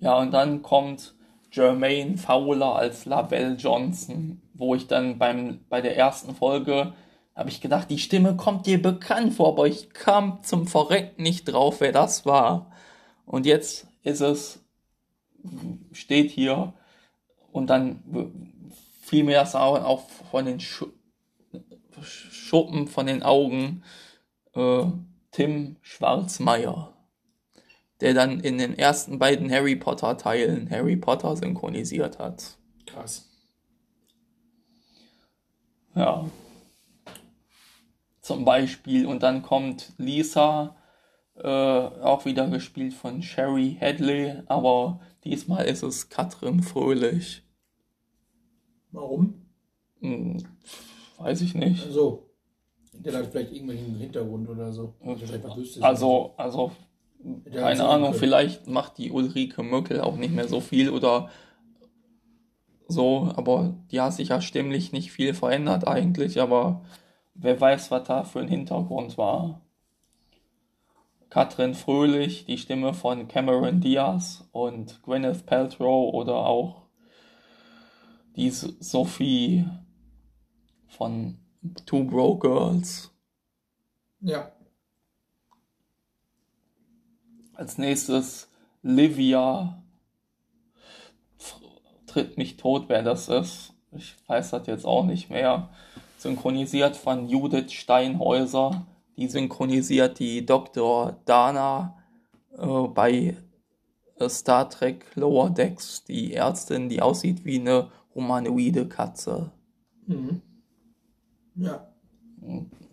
Ja, 0.00 0.18
und 0.18 0.30
dann 0.32 0.60
kommt 0.60 1.14
Jermaine 1.52 2.18
Fowler 2.18 2.76
als 2.76 3.06
Lavelle 3.06 3.54
Johnson, 3.54 4.42
wo 4.52 4.74
ich 4.74 4.88
dann 4.88 5.16
beim, 5.16 5.64
bei 5.70 5.80
der 5.80 5.96
ersten 5.96 6.34
Folge 6.34 6.92
habe 7.34 7.48
ich 7.48 7.60
gedacht, 7.60 7.90
die 7.90 7.98
Stimme 7.98 8.36
kommt 8.36 8.66
dir 8.66 8.80
bekannt 8.80 9.34
vor, 9.34 9.48
aber 9.48 9.66
ich 9.66 9.90
kam 9.90 10.42
zum 10.42 10.66
Verrecken 10.66 11.22
nicht 11.22 11.44
drauf, 11.44 11.80
wer 11.80 11.92
das 11.92 12.26
war. 12.26 12.70
Und 13.24 13.46
jetzt 13.46 13.86
ist 14.02 14.20
es, 14.20 14.60
steht 15.92 16.30
hier 16.30 16.74
und 17.52 17.68
dann 17.68 18.02
fiel 19.00 19.24
mir 19.24 19.36
das 19.36 19.54
auch 19.54 20.08
von 20.30 20.44
den 20.46 20.60
Schu 20.60 20.86
Schuppen 22.02 22.88
von 22.88 23.06
den 23.06 23.22
Augen 23.22 23.84
äh, 24.54 24.86
Tim 25.30 25.76
Schwarzmeier, 25.82 26.92
der 28.00 28.12
dann 28.12 28.40
in 28.40 28.58
den 28.58 28.76
ersten 28.76 29.20
beiden 29.20 29.50
Harry 29.52 29.76
Potter 29.76 30.16
Teilen 30.18 30.68
Harry 30.68 30.96
Potter 30.96 31.36
synchronisiert 31.36 32.18
hat. 32.18 32.58
Krass. 32.86 33.30
Ja. 35.94 36.26
Zum 38.22 38.44
Beispiel. 38.44 39.06
Und 39.06 39.22
dann 39.22 39.42
kommt 39.42 39.92
Lisa, 39.98 40.76
äh, 41.34 41.48
auch 41.48 42.24
wieder 42.24 42.48
gespielt 42.48 42.94
von 42.94 43.22
Sherry 43.22 43.76
Hadley, 43.80 44.42
aber 44.46 45.00
diesmal 45.24 45.66
ist 45.66 45.82
es 45.82 46.08
Katrin 46.08 46.62
Fröhlich. 46.62 47.42
Warum? 48.92 49.34
Hm, 50.00 50.42
weiß 51.18 51.40
ich 51.40 51.54
nicht. 51.54 51.84
Also, 51.84 52.28
der 52.92 53.14
hat 53.14 53.26
vielleicht 53.26 53.52
irgendwelchen 53.52 53.96
Hintergrund 53.96 54.48
oder 54.48 54.72
so. 54.72 54.94
Also, 55.80 56.34
also, 56.36 56.72
keine 57.52 57.84
Ahnung, 57.84 58.14
vielleicht 58.14 58.66
macht 58.66 58.98
die 58.98 59.10
Ulrike 59.10 59.62
Möckel 59.62 60.00
auch 60.00 60.16
nicht 60.16 60.34
mehr 60.34 60.48
so 60.48 60.60
viel 60.60 60.90
oder 60.90 61.30
so, 62.88 63.32
aber 63.34 63.74
die 63.90 64.00
hat 64.00 64.12
sich 64.12 64.28
ja 64.28 64.40
stimmlich 64.40 64.92
nicht 64.92 65.12
viel 65.12 65.32
verändert 65.32 65.88
eigentlich, 65.88 66.40
aber 66.40 66.82
wer 67.34 67.60
weiß, 67.60 67.90
was 67.90 68.04
da 68.04 68.24
für 68.24 68.40
ein 68.40 68.48
Hintergrund 68.48 69.18
war. 69.18 69.60
Katrin 71.30 71.74
Fröhlich, 71.74 72.44
die 72.44 72.58
Stimme 72.58 72.92
von 72.92 73.26
Cameron 73.26 73.80
Diaz 73.80 74.46
und 74.52 75.02
Gwyneth 75.02 75.46
Paltrow 75.46 76.12
oder 76.12 76.34
auch 76.34 76.82
die 78.36 78.50
Sophie 78.50 79.64
von 80.88 81.38
Two 81.86 82.04
Broke 82.04 82.48
Girls. 82.48 83.10
Ja. 84.20 84.52
Als 87.54 87.78
nächstes 87.78 88.50
Livia. 88.82 89.82
Tritt 92.06 92.36
mich 92.36 92.58
tot, 92.58 92.88
wer 92.88 93.02
das 93.02 93.28
ist. 93.28 93.72
Ich 93.92 94.16
weiß 94.26 94.50
das 94.50 94.66
jetzt 94.66 94.84
auch 94.84 95.04
nicht 95.04 95.30
mehr. 95.30 95.70
Synchronisiert 96.22 96.96
von 96.96 97.28
Judith 97.28 97.72
Steinhäuser. 97.72 98.86
Die 99.16 99.28
synchronisiert 99.28 100.20
die 100.20 100.46
Dr. 100.46 101.16
Dana 101.24 101.96
äh, 102.56 102.88
bei 102.88 103.36
äh, 104.16 104.28
Star 104.28 104.70
Trek 104.70 105.04
Lower 105.16 105.50
Decks, 105.50 106.04
die 106.04 106.34
Ärztin, 106.34 106.88
die 106.88 107.02
aussieht 107.02 107.44
wie 107.44 107.58
eine 107.58 107.90
humanoide 108.14 108.88
Katze. 108.88 109.50
Mhm. 110.06 110.42
Ja. 111.56 111.88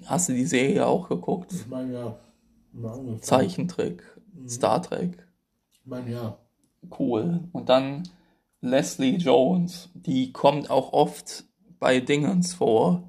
Hast 0.05 0.29
du 0.29 0.33
die 0.33 0.45
Serie 0.45 0.87
auch 0.87 1.07
geguckt? 1.07 1.53
Ich 1.53 1.67
meine 1.67 1.93
ja. 1.93 3.19
Zeichentrick, 3.21 4.03
mhm. 4.33 4.49
Star 4.49 4.81
Trek. 4.81 5.27
Ich 5.73 5.85
meine 5.85 6.11
ja. 6.11 6.37
Cool. 6.97 7.41
Und 7.51 7.69
dann 7.69 8.09
Leslie 8.61 9.17
Jones, 9.17 9.89
die 9.93 10.33
kommt 10.33 10.71
auch 10.71 10.93
oft 10.93 11.45
bei 11.79 11.99
Dingens 11.99 12.55
vor. 12.55 13.03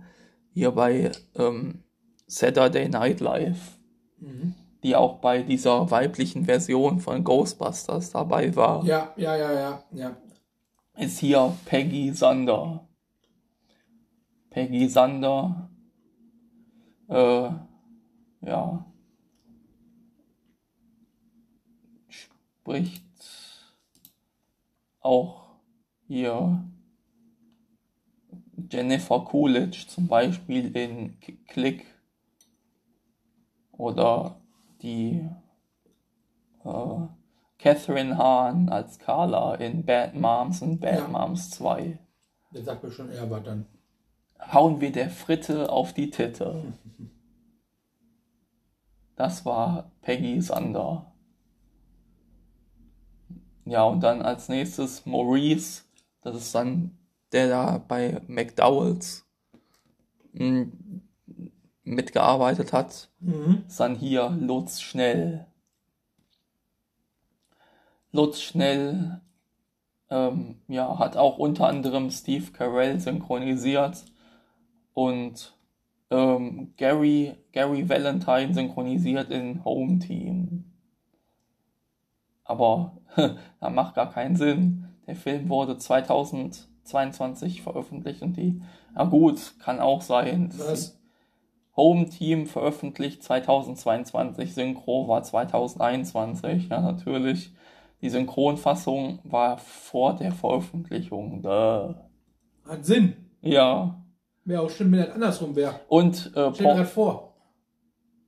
Hier 0.53 0.73
bei 0.73 1.13
ähm, 1.35 1.85
Saturday 2.27 2.89
Night 2.89 3.21
Live. 3.21 3.79
Mhm. 4.19 4.55
Die 4.83 4.97
auch 4.97 5.19
bei 5.19 5.43
dieser 5.43 5.91
weiblichen 5.91 6.47
Version 6.47 7.01
von 7.01 7.23
Ghostbusters 7.23 8.11
dabei 8.13 8.57
war. 8.57 8.85
Ja, 8.85 9.13
ja, 9.17 9.37
ja, 9.37 9.53
ja, 9.53 9.85
ja. 9.93 10.17
Ist 10.97 11.19
hier 11.19 11.55
Peggy 11.67 12.13
Sander. 12.13 12.89
Peggy 14.51 14.89
Sander, 14.89 15.71
äh, 17.09 17.51
ja, 18.41 18.87
spricht 22.09 23.05
auch 25.01 25.57
hier 26.07 26.65
Jennifer 28.71 29.21
Coolidge 29.21 29.87
zum 29.89 30.07
Beispiel 30.07 30.75
in 30.77 31.19
Click 31.49 31.87
oder 33.73 34.41
die 34.83 35.29
äh, 36.65 37.07
Catherine 37.59 38.17
Hahn 38.17 38.69
als 38.69 38.99
Carla 38.99 39.57
in 39.57 39.85
Bad 39.85 40.15
Moms 40.15 40.63
und 40.63 40.81
Bad 40.81 41.01
ja. 41.01 41.09
Moms 41.09 41.51
2. 41.51 41.99
Der 42.53 42.63
sagt 42.63 42.83
mir 42.83 42.91
schon 42.91 43.11
eher 43.11 43.31
was 43.31 43.43
dann 43.43 43.67
hauen 44.53 44.81
wir 44.81 44.93
der 44.93 45.11
Fritte 45.11 45.71
auf 45.71 45.93
die 45.93 46.11
Titte. 46.11 46.73
Das 49.17 49.45
war 49.45 49.93
Peggy 50.01 50.41
Sander. 50.41 51.13
Ja, 53.67 53.85
und 53.85 54.01
dann 54.01 54.23
als 54.23 54.49
nächstes 54.49 55.05
Maurice, 55.05 55.83
das 56.23 56.37
ist 56.37 56.55
dann 56.55 56.99
der 57.33 57.49
da 57.49 57.79
bei 57.79 58.21
McDowells 58.27 59.27
hm, 60.33 61.03
mitgearbeitet 61.85 62.73
hat. 62.73 63.11
Mhm. 63.21 63.65
Ist 63.67 63.81
dann 63.81 63.97
hier 63.97 64.31
Lutz 64.41 64.81
Schnell. 64.81 65.47
Lutz 68.13 68.41
Schnell 68.41 69.21
ähm, 70.11 70.57
ja, 70.69 70.99
hat 70.99 71.17
auch 71.17 71.39
unter 71.39 71.69
anderem 71.69 72.11
Steve 72.11 72.51
Carell 72.53 72.99
synchronisiert 72.99 74.05
und 74.93 75.57
ähm, 76.11 76.75
Gary, 76.77 77.37
Gary 77.53 77.89
Valentine 77.89 78.53
synchronisiert 78.53 79.31
in 79.31 79.65
Home 79.65 80.01
Team. 80.01 80.65
Aber 82.45 82.99
das 83.17 83.73
macht 83.73 83.95
gar 83.95 84.11
keinen 84.11 84.35
Sinn. 84.35 84.89
Der 85.07 85.15
Film 85.15 85.49
wurde 85.49 85.79
2022 86.91 87.63
veröffentlicht 87.63 88.23
und 88.23 88.37
die, 88.37 88.63
na 88.95 89.05
gut, 89.05 89.55
kann 89.59 89.81
auch 89.81 90.03
sein. 90.03 90.51
Was? 90.57 90.99
Home 91.77 92.09
Team 92.09 92.47
veröffentlicht 92.47 93.23
2022, 93.23 94.55
Synchro 94.55 95.09
war 95.09 95.23
2021, 95.23 96.69
ja 96.69 96.81
natürlich. 96.81 97.55
Die 98.03 98.11
Synchronfassung 98.11 99.21
war 99.25 99.59
vor 99.59 100.17
der 100.17 100.33
Veröffentlichung. 100.33 101.43
Duh. 101.43 101.95
Hat 102.69 102.85
Sinn. 102.85 103.15
Ja. 103.43 104.03
Wäre 104.45 104.63
auch 104.63 104.71
schlimm, 104.71 104.93
wenn 104.93 105.01
das 105.01 105.11
andersrum 105.11 105.55
wäre. 105.55 105.81
Und 105.89 106.27
äh, 106.35 106.51
Stell 106.53 106.53
dir 106.53 106.63
gerade 106.63 106.85
vor. 106.87 107.35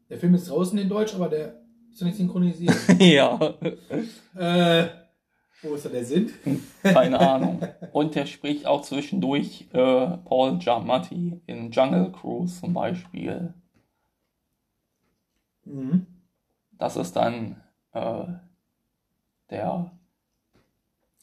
Der 0.08 0.18
Film 0.18 0.34
ist 0.34 0.50
draußen 0.50 0.78
in 0.78 0.88
Deutsch, 0.88 1.14
aber 1.14 1.28
der 1.28 1.62
ist 1.90 2.00
doch 2.00 2.06
nicht 2.06 2.18
synchronisiert. 2.18 2.74
ja. 2.98 3.38
äh, 4.36 4.86
wo 5.62 5.74
ist 5.74 5.84
da 5.84 5.88
der 5.88 6.04
Sinn? 6.04 6.32
Keine 6.82 7.18
Ahnung. 7.18 7.60
Und 7.92 8.14
der 8.14 8.26
spricht 8.26 8.66
auch 8.66 8.82
zwischendurch 8.82 9.68
äh, 9.72 10.16
Paul 10.24 10.58
Giamatti 10.58 11.40
in 11.46 11.70
Jungle 11.70 12.12
Cruise 12.12 12.60
zum 12.60 12.74
Beispiel. 12.74 13.54
Mhm. 15.64 16.06
Das 16.72 16.96
ist 16.96 17.14
dann 17.14 17.62
äh, 17.92 18.24
der 19.50 19.92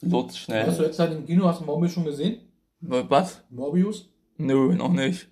Lutz 0.02 0.38
schnell. 0.38 0.68
Hast 0.68 0.80
du 0.80 0.84
jetzt 0.84 1.00
halt 1.00 1.12
im 1.12 1.26
Kino, 1.26 1.46
hast 1.46 1.62
du 1.62 1.66
Morbius 1.66 1.92
schon 1.92 2.06
gesehen? 2.06 2.40
Was? 2.80 3.44
Morbius? 3.50 4.10
Nö, 4.38 4.74
noch 4.76 4.94
nicht. 4.94 5.28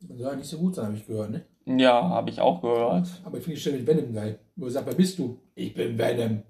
Soll 0.00 0.36
nicht 0.36 0.48
so 0.48 0.58
gut 0.58 0.74
sein, 0.74 0.86
habe 0.86 0.96
ich 0.96 1.06
gehört, 1.06 1.30
ne? 1.30 1.44
Ja, 1.76 2.08
habe 2.08 2.30
ich 2.30 2.40
auch 2.40 2.62
gehört. 2.62 3.08
Aber 3.24 3.36
ich 3.36 3.44
finde 3.44 3.56
die 3.56 3.60
Stelle 3.60 3.78
mit 3.78 3.86
Venom 3.86 4.14
geil. 4.14 4.38
Wo 4.56 4.64
er 4.64 4.70
sagt, 4.70 4.86
wer 4.86 4.94
bist 4.94 5.18
du? 5.18 5.38
Ich 5.54 5.74
bin 5.74 5.98
Venom. 5.98 6.42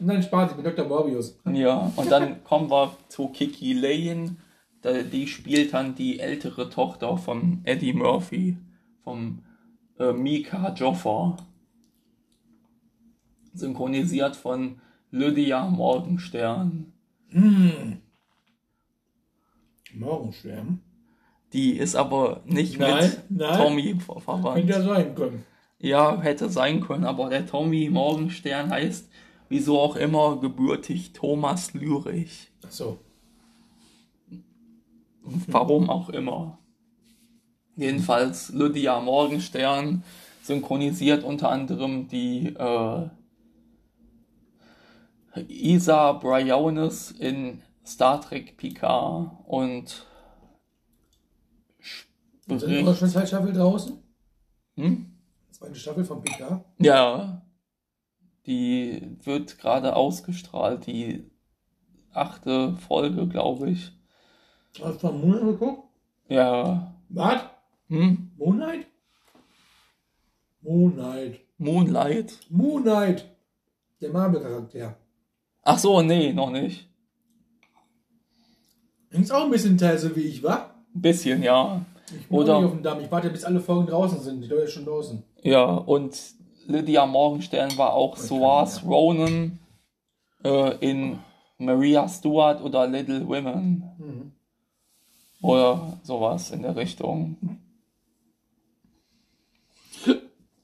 Nein, 0.00 0.22
Spaß, 0.22 0.50
ich 0.50 0.56
bin 0.56 0.64
Dr. 0.64 0.86
Morbius. 0.86 1.38
ja, 1.50 1.90
und 1.96 2.10
dann 2.10 2.44
kommen 2.44 2.70
wir 2.70 2.94
zu 3.08 3.28
Kiki 3.28 3.72
Lane. 3.72 4.36
Die 5.12 5.26
spielt 5.26 5.72
dann 5.72 5.94
die 5.94 6.20
ältere 6.20 6.68
Tochter 6.68 7.16
von 7.16 7.62
Eddie 7.64 7.94
Murphy, 7.94 8.56
vom 9.02 9.42
äh, 9.98 10.12
Mika 10.12 10.72
Joffer. 10.74 11.38
Synchronisiert 13.54 14.36
von 14.36 14.80
Lydia 15.10 15.66
Morgenstern. 15.66 16.92
Hm. 17.30 17.96
Morgenstern? 19.94 20.82
Die 21.52 21.72
ist 21.72 21.94
aber 21.94 22.42
nicht 22.44 22.78
nein, 22.78 23.04
mit 23.28 23.40
nein. 23.40 23.56
Tommy 23.58 23.96
verwandt. 24.00 24.58
Hätte 24.58 24.72
ja 24.72 24.82
sein 24.82 25.14
können. 25.14 25.44
Ja, 25.78 26.20
hätte 26.20 26.48
sein 26.48 26.80
können, 26.80 27.04
aber 27.04 27.28
der 27.28 27.46
Tommy 27.46 27.88
Morgenstern 27.90 28.70
heißt 28.70 29.08
wieso 29.48 29.78
auch 29.78 29.96
immer, 29.96 30.38
gebürtig 30.40 31.12
Thomas 31.12 31.72
Lürich. 31.74 32.50
Ach 32.66 32.70
so. 32.70 32.98
Warum 35.46 35.90
auch 35.90 36.08
immer. 36.08 36.58
Jedenfalls 37.76 38.50
Lydia 38.52 39.00
Morgenstern 39.00 40.02
synchronisiert 40.42 41.24
unter 41.24 41.50
anderem 41.50 42.08
die 42.08 42.54
äh, 42.56 43.08
Isa 45.48 46.12
Briones 46.12 47.10
in 47.10 47.62
Star 47.84 48.20
Trek 48.20 48.56
Picard 48.56 49.30
und 49.46 50.06
Sind 52.46 52.62
immer 52.62 52.94
schon 52.94 53.08
zwei 53.08 53.26
Staffeln 53.26 53.54
draußen? 53.54 53.98
Hm? 54.76 55.12
Zweite 55.50 55.74
Staffel 55.74 56.04
von 56.04 56.22
PK? 56.22 56.64
Ja, 56.78 57.42
die 58.46 59.16
wird 59.24 59.58
gerade 59.58 59.96
ausgestrahlt, 59.96 60.86
die 60.86 61.28
achte 62.12 62.76
Folge, 62.76 63.26
glaube 63.26 63.70
ich. 63.70 63.92
Hast 64.80 65.02
du 65.02 65.10
Moonlight 65.10 65.42
geguckt? 65.42 65.88
Ja. 66.28 66.94
Was? 67.08 67.40
Hm? 67.88 68.30
Moonlight? 68.36 68.86
Moonlight. 70.60 71.40
Moonlight? 71.58 72.38
Moonlight. 72.50 73.24
Der 74.00 74.10
Marvel-Charakter. 74.10 74.96
Ach 75.62 75.78
so, 75.78 76.02
nee, 76.02 76.32
noch 76.32 76.50
nicht. 76.50 76.88
Ist 79.10 79.32
auch 79.32 79.44
ein 79.44 79.50
bisschen 79.50 79.78
Teil 79.78 79.98
so 79.98 80.14
wie 80.14 80.20
ich, 80.20 80.42
wa? 80.42 80.74
Ein 80.94 81.00
bisschen, 81.00 81.42
ja. 81.42 81.84
Ich 82.14 82.28
bin 82.28 82.38
Oder- 82.38 82.56
nicht 82.60 82.66
auf 82.66 82.72
dem 82.72 82.82
Damm. 82.82 83.00
Ich 83.00 83.10
warte, 83.10 83.30
bis 83.30 83.44
alle 83.44 83.60
Folgen 83.60 83.86
draußen 83.86 84.20
sind. 84.20 84.40
Die 84.42 84.48
Leute 84.48 84.68
schon 84.68 84.84
draußen. 84.84 85.22
Ja, 85.42 85.64
und 85.64 86.18
Lydia 86.66 87.06
Morgenstern 87.06 87.76
war 87.76 87.94
auch 87.94 88.16
Soas 88.16 88.84
Ronan 88.84 89.58
äh, 90.44 90.76
in 90.78 91.18
Maria 91.58 92.08
Stuart 92.08 92.62
oder 92.62 92.86
Little 92.86 93.26
Women. 93.26 93.82
Mhm. 93.98 94.32
Oder 95.42 95.98
sowas 96.02 96.50
in 96.50 96.62
der 96.62 96.76
Richtung. 96.76 97.36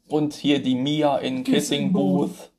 Und 0.08 0.34
hier 0.34 0.62
die 0.62 0.74
Mia 0.74 1.18
in 1.18 1.44
Kissing 1.44 1.54
Kissing 1.54 1.92
Booth 1.92 2.50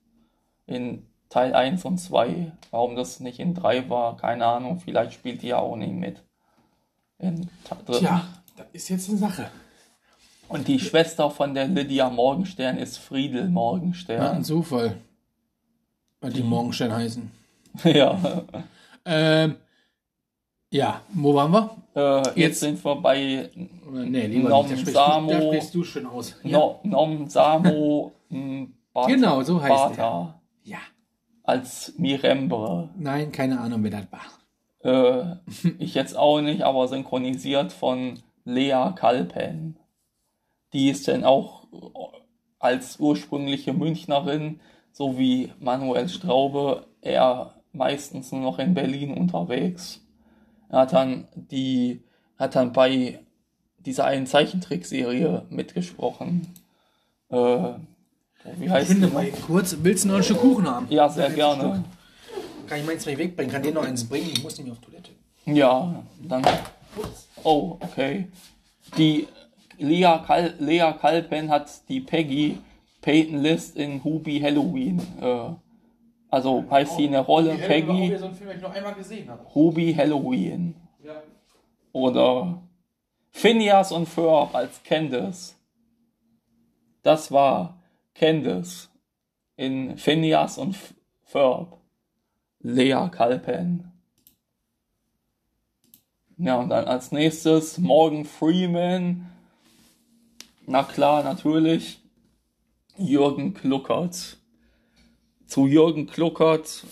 in 0.66 1.06
Teil 1.30 1.54
1 1.54 1.86
und 1.86 1.98
2. 1.98 2.52
Warum 2.72 2.96
das 2.96 3.20
nicht 3.20 3.40
in 3.40 3.54
3 3.54 3.90
war, 3.90 4.18
keine 4.18 4.46
Ahnung. 4.46 4.80
Vielleicht 4.80 5.14
spielt 5.14 5.42
die 5.42 5.48
ja 5.48 5.60
auch 5.60 5.76
nicht 5.76 5.94
mit. 5.94 6.24
In 7.20 7.50
Teil. 7.64 8.00
Tja, 8.00 8.28
das 8.56 8.66
ist 8.74 8.90
jetzt 8.90 9.10
eine 9.10 9.18
Sache. 9.18 9.50
Und 10.50 10.68
die 10.68 10.80
Schwester 10.80 11.32
von 11.32 11.54
der 11.54 11.68
Lydia 11.68 12.10
Morgenstern 12.10 12.78
ist 12.78 12.98
Friedel 12.98 13.40
Ja, 13.42 13.46
ein 13.48 13.54
Morgenstern. 13.54 14.44
Zufall. 14.44 14.98
Weil 16.22 16.34
die 16.34 16.44
Morgenstern 16.44 16.94
heißen. 16.94 17.32
Ja. 17.86 18.44
Ähm, 19.06 19.56
ja, 20.72 21.02
wo 21.14 21.34
waren 21.34 21.52
wir? 21.52 21.70
Äh, 21.96 22.18
jetzt, 22.20 22.38
Jetzt- 22.38 22.60
sind 22.60 22.86
wir 22.86 22.96
bei 22.98 23.50
Nee, 23.92 24.28
lieber 24.28 24.50
Nom 24.50 24.66
nicht. 24.68 24.74
Da 24.74 24.78
sprichst, 24.82 24.94
Samo. 24.96 25.28
du, 25.32 25.34
da 25.34 25.42
sprichst 25.42 25.76
du 25.76 25.84
schön 25.84 26.06
aus. 26.06 26.36
no, 26.44 26.80
Nom 26.84 27.28
Samo 27.28 28.12
Bata, 28.94 29.08
Genau, 29.08 29.42
so 29.44 29.60
heißt 29.62 29.70
Bata 29.98 30.40
Ja. 30.64 30.78
als 31.44 31.94
Mirembre. 31.98 32.90
Nein, 32.96 33.32
keine 33.32 33.60
Ahnung, 33.60 33.84
wer 33.84 33.92
das 33.92 34.06
war. 34.12 34.22
Äh, 34.84 35.36
ich 35.80 35.96
jetzt 35.96 36.16
auch 36.16 36.42
nicht, 36.42 36.62
aber 36.62 36.88
synchronisiert 36.88 37.72
von 37.74 38.20
Lea 38.46 38.92
Kalpen. 38.96 39.78
Die 40.74 40.90
ist 40.90 41.08
dann 41.08 41.24
auch 41.24 41.68
als 42.60 43.00
ursprüngliche 43.00 43.74
Münchnerin, 43.74 44.60
so 44.92 45.18
wie 45.18 45.52
Manuel 45.60 46.08
Straube, 46.10 46.86
eher 47.02 47.56
meistens 47.72 48.32
nur 48.32 48.42
noch 48.42 48.60
in 48.60 48.74
Berlin 48.74 49.14
unterwegs. 49.16 50.02
Er 50.70 50.80
hat 50.80 50.94
dann 50.94 51.28
die, 51.36 52.02
hat 52.38 52.56
dann 52.56 52.72
bei 52.74 53.20
dieser 53.80 54.06
einen 54.06 54.26
Zeichentrickserie 54.26 55.46
mitgesprochen. 55.50 56.48
Äh, 57.30 57.36
wie 58.58 58.66
Ich 58.66 58.70
heißt 58.72 58.88
finde 58.88 59.08
die? 59.08 59.14
mal 59.14 59.28
kurz, 59.46 59.76
willst 59.82 60.06
du 60.06 60.10
noch 60.10 60.18
ein 60.18 60.24
Stück 60.24 60.40
Kuchen 60.40 60.68
haben? 60.68 60.88
Ja, 60.90 61.10
sehr 61.10 61.28
Ein 61.28 61.36
gerne. 61.36 61.84
Kann 62.68 62.80
ich 62.80 62.86
meins 62.86 63.06
nicht 63.06 63.18
wegbringen? 63.18 63.52
Kann 63.52 63.62
dir 63.64 63.74
noch 63.74 63.84
eins 63.86 64.04
bringen? 64.06 64.30
Ich 64.32 64.42
muss 64.44 64.58
nämlich 64.58 64.74
auf 64.74 64.80
Toilette. 64.80 65.12
Ja, 65.46 66.04
dann. 66.22 66.44
Oh, 67.44 67.78
okay. 67.80 68.28
Die 68.98 69.28
Lea, 69.78 70.20
Kal 70.26 70.54
Lea 70.60 70.94
Kalpen 71.00 71.50
hat 71.50 71.70
die 71.90 72.00
Peggy 72.00 72.60
Peyton 73.02 73.40
List 73.40 73.76
in 73.76 74.04
Hubi 74.04 74.40
Halloween. 74.40 75.02
Äh, 75.22 75.50
also 76.30 76.66
heißt 76.70 76.96
sie 76.96 77.08
eine 77.08 77.20
Rolle 77.20 77.56
Peggy 77.56 78.18
so 78.18 78.26
einen 78.26 78.36
Film, 78.36 78.52
ich 78.56 78.62
noch 78.62 78.74
einmal 78.74 78.94
gesehen 78.96 79.30
habe. 79.30 79.46
Hubi 79.54 79.94
Halloween. 79.94 80.76
Ja. 81.04 81.22
Oder 81.92 82.64
Phineas 83.30 83.92
und 83.92 84.08
Ferb 84.08 84.56
als 84.56 84.82
Candace. 84.84 85.56
Das 87.02 87.32
war 87.32 87.78
Candace 88.16 88.90
in 89.58 89.98
Phineas 89.98 90.58
und 90.58 90.76
Ferb. 91.24 91.78
Lea 92.60 93.10
Kalpen. 93.12 93.93
Ja, 96.38 96.58
und 96.58 96.70
dann 96.70 96.86
als 96.86 97.12
nächstes 97.12 97.78
Morgan 97.78 98.26
Freeman. 98.26 99.30
Na 100.66 100.84
klar, 100.84 101.24
natürlich. 101.24 102.02
Jürgen 102.98 103.54
Kluckert. 103.54 104.38
Zu 105.48 105.68
Jürgen 105.68 106.08
Kluckert. 106.08 106.84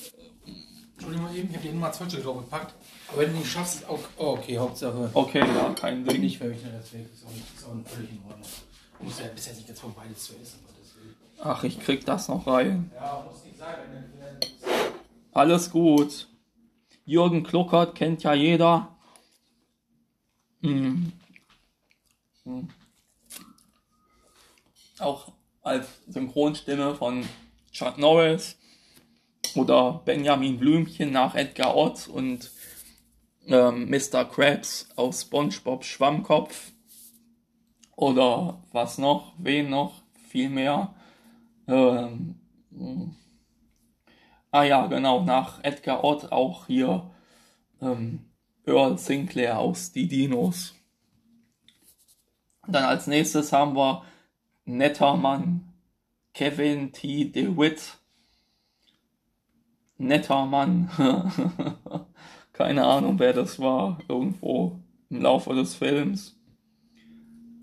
Entschuldigung 0.93 1.35
eben, 1.35 1.49
ich 1.49 1.55
habe 1.55 1.67
die 1.67 1.73
Nummer 1.73 1.91
12 1.91 2.23
drauf 2.23 2.37
gepackt. 2.37 2.75
Aber 3.07 3.21
wenn 3.21 3.31
du 3.31 3.39
nicht 3.39 3.51
schaffst, 3.51 3.87
auch 3.89 3.99
oh, 4.17 4.33
okay, 4.33 4.57
Hauptsache. 4.57 5.09
Okay, 5.13 5.39
ja, 5.39 5.73
kein 5.73 6.05
Ding. 6.05 6.21
Nicht 6.21 6.37
verwechseln, 6.37 6.73
das 6.77 6.93
weg. 6.93 7.07
Ist 7.11 7.25
auch, 7.25 7.31
ist 7.31 7.65
auch 7.65 7.89
völlig 7.89 8.11
in 8.11 8.19
Ordnung. 8.27 8.47
Du 8.99 9.05
musst 9.05 9.19
ja 9.19 9.27
bis 9.33 9.47
jetzt 9.47 9.57
nicht 9.57 9.67
gezwungen, 9.67 9.95
beides 9.97 10.23
zu 10.23 10.33
essen. 10.33 10.59
Ach, 11.43 11.63
ich 11.63 11.79
krieg 11.79 12.05
das 12.05 12.27
noch 12.27 12.45
rein. 12.45 12.91
Ja, 12.95 13.25
muss 13.27 13.43
nicht 13.43 13.57
sein, 13.57 13.79
Alles 15.31 15.71
gut. 15.71 16.27
Jürgen 17.03 17.43
Kluckert 17.43 17.95
kennt 17.95 18.21
ja 18.21 18.33
jeder. 18.35 18.90
Hm. 20.62 21.12
Hm. 22.43 22.70
Auch 24.99 25.32
als 25.64 25.88
Synchronstimme 26.07 26.95
von 26.95 27.26
Chuck 27.72 27.97
Norris 27.97 28.57
oder 29.55 30.01
Benjamin 30.05 30.59
Blümchen 30.59 31.12
nach 31.12 31.36
Edgar 31.36 31.76
Ott 31.76 32.07
und 32.07 32.51
ähm, 33.47 33.89
Mr. 33.89 34.26
Krabs 34.26 34.89
aus 34.95 35.24
SpongeBob 35.24 35.84
Schwammkopf 35.84 36.72
oder 37.95 38.64
was 38.72 38.97
noch, 38.97 39.34
wen 39.38 39.70
noch, 39.70 40.03
viel 40.30 40.49
mehr. 40.49 40.93
Ähm, 41.68 42.39
hm. 42.72 43.16
Ah 44.51 44.64
ja, 44.64 44.86
genau, 44.88 45.24
nach 45.24 45.64
Edgar 45.64 46.03
Ott 46.03 46.32
auch 46.32 46.68
hier 46.68 47.09
ähm, 47.82 48.30
Earl 48.66 48.97
Sinclair 48.97 49.59
aus 49.59 49.91
Die 49.91 50.07
Dinos. 50.07 50.76
Dann 52.68 52.84
als 52.84 53.07
nächstes 53.07 53.51
haben 53.51 53.76
wir 53.76 54.03
Netter 54.66 55.18
Mann, 55.18 55.74
Kevin 56.34 56.91
T. 56.91 57.26
DeWitt. 57.26 57.97
Netter 59.97 60.45
Mann. 60.45 60.89
Keine 62.53 62.86
Ahnung, 62.86 63.20
wer 63.20 63.34
das 63.34 63.59
war. 63.59 63.99
Irgendwo 64.07 64.80
im 65.09 65.22
Laufe 65.22 65.53
des 65.53 65.76
Films. 65.76 66.38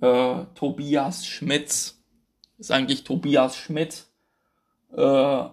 Äh, 0.00 0.44
Tobias 0.54 1.26
Schmitz. 1.26 2.02
Ist 2.58 2.72
eigentlich 2.72 3.04
Tobias 3.04 3.56
Schmidt. 3.56 4.06
Äh, 4.92 5.44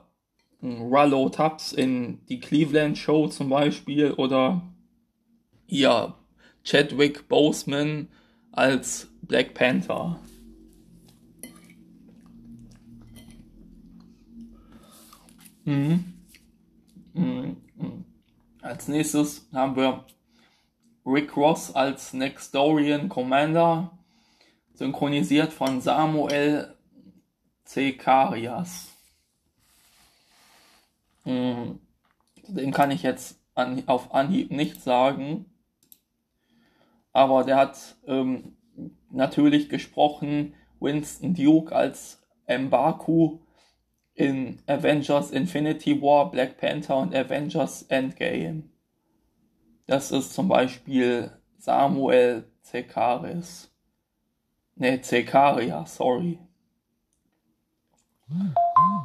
Rollo 0.64 1.30
Tubbs 1.30 1.74
in 1.74 2.26
die 2.28 2.39
Cleveland 2.39 2.98
Show 2.98 3.28
zum 3.28 3.50
Beispiel 3.50 4.12
oder 4.12 4.62
ja, 5.68 6.18
Chadwick 6.63 7.28
Boseman 7.28 8.07
als 8.51 9.09
Black 9.22 9.53
Panther. 9.53 10.20
Mhm. 15.66 16.13
Mhm. 17.13 17.57
Mhm. 17.76 18.05
Als 18.61 18.88
nächstes 18.88 19.47
haben 19.53 19.76
wir 19.76 20.05
Rick 21.05 21.36
Ross 21.38 21.74
als 21.76 22.13
Nextorian 22.13 23.09
Commander, 23.09 23.97
synchronisiert 24.74 25.53
von 25.53 25.82
Samuel 25.82 26.76
Zekarias. 27.63 28.88
Mm, 31.26 31.80
Den 32.47 32.72
kann 32.72 32.91
ich 32.91 33.03
jetzt 33.03 33.39
an, 33.55 33.84
auf 33.88 34.13
Anhieb 34.13 34.51
nicht 34.51 34.82
sagen. 34.82 35.45
Aber 37.16 37.45
der 37.45 37.55
hat 37.55 37.95
ähm, 38.07 38.57
natürlich 39.09 39.70
gesprochen 39.70 40.53
Winston 40.82 41.34
Duke 41.34 41.74
als 41.74 42.22
Mbaku 42.45 43.39
in 44.16 44.59
Avengers 44.68 45.32
Infinity 45.32 46.01
War, 46.01 46.30
Black 46.30 46.57
Panther 46.57 46.97
und 46.97 47.16
Avengers 47.16 47.84
Endgame. 47.84 48.63
Das 49.88 50.11
ist 50.11 50.34
zum 50.34 50.49
Beispiel 50.49 51.32
Samuel 51.57 52.51
Zekaris. 52.63 53.74
Ne, 54.76 54.99
Zekaria, 54.99 55.86
sorry. 55.86 56.38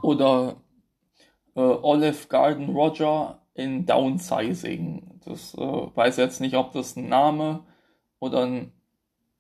Oder 0.02 0.56
äh, 1.54 1.61
Olive 1.61 2.26
Garden 2.26 2.70
Roger 2.70 3.40
in 3.54 3.86
Downsizing. 3.86 5.20
Das 5.24 5.54
äh, 5.54 5.61
weiß 5.61 6.16
jetzt 6.16 6.40
nicht, 6.40 6.56
ob 6.56 6.72
das 6.72 6.96
ein 6.96 7.08
Name 7.08 7.69
oder 8.20 8.46
ein 8.46 8.72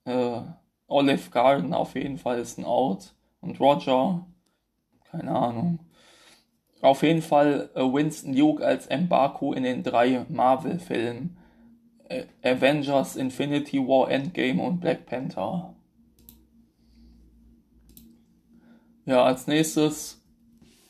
äh, 0.04 0.40
Olive 0.88 1.30
Garden 1.30 1.72
auf 1.72 1.94
jeden 1.94 2.18
Fall 2.18 2.40
ist 2.40 2.58
ein 2.58 2.64
Ort. 2.64 3.14
Und 3.40 3.60
Roger, 3.60 4.26
keine 5.10 5.30
Ahnung. 5.30 5.78
Auf 6.82 7.02
jeden 7.02 7.22
Fall 7.22 7.70
äh, 7.74 7.80
Winston 7.80 8.34
Duke 8.34 8.64
als 8.64 8.86
Embarku 8.86 9.52
in 9.52 9.62
den 9.62 9.82
drei 9.82 10.24
Marvel-Filmen. 10.28 11.36
Äh, 12.08 12.24
Avengers, 12.42 13.16
Infinity 13.16 13.78
War, 13.78 14.10
Endgame 14.10 14.62
und 14.62 14.80
Black 14.80 15.06
Panther. 15.06 15.74
Ja, 19.04 19.24
als 19.24 19.46
nächstes 19.46 20.20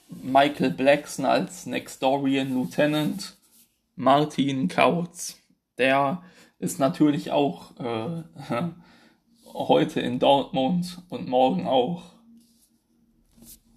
Michael 0.09 0.70
Blackson 0.70 1.24
als 1.24 1.66
Nextorian 1.66 2.55
Lieutenant. 2.55 3.36
Martin 3.97 4.68
Kautz. 4.68 5.38
Der 5.76 6.22
ist 6.61 6.79
natürlich 6.79 7.33
auch 7.33 7.73
äh, 7.81 8.23
heute 9.47 10.01
in 10.01 10.19
Dortmund 10.19 11.03
und 11.09 11.27
morgen 11.27 11.67
auch. 11.67 12.13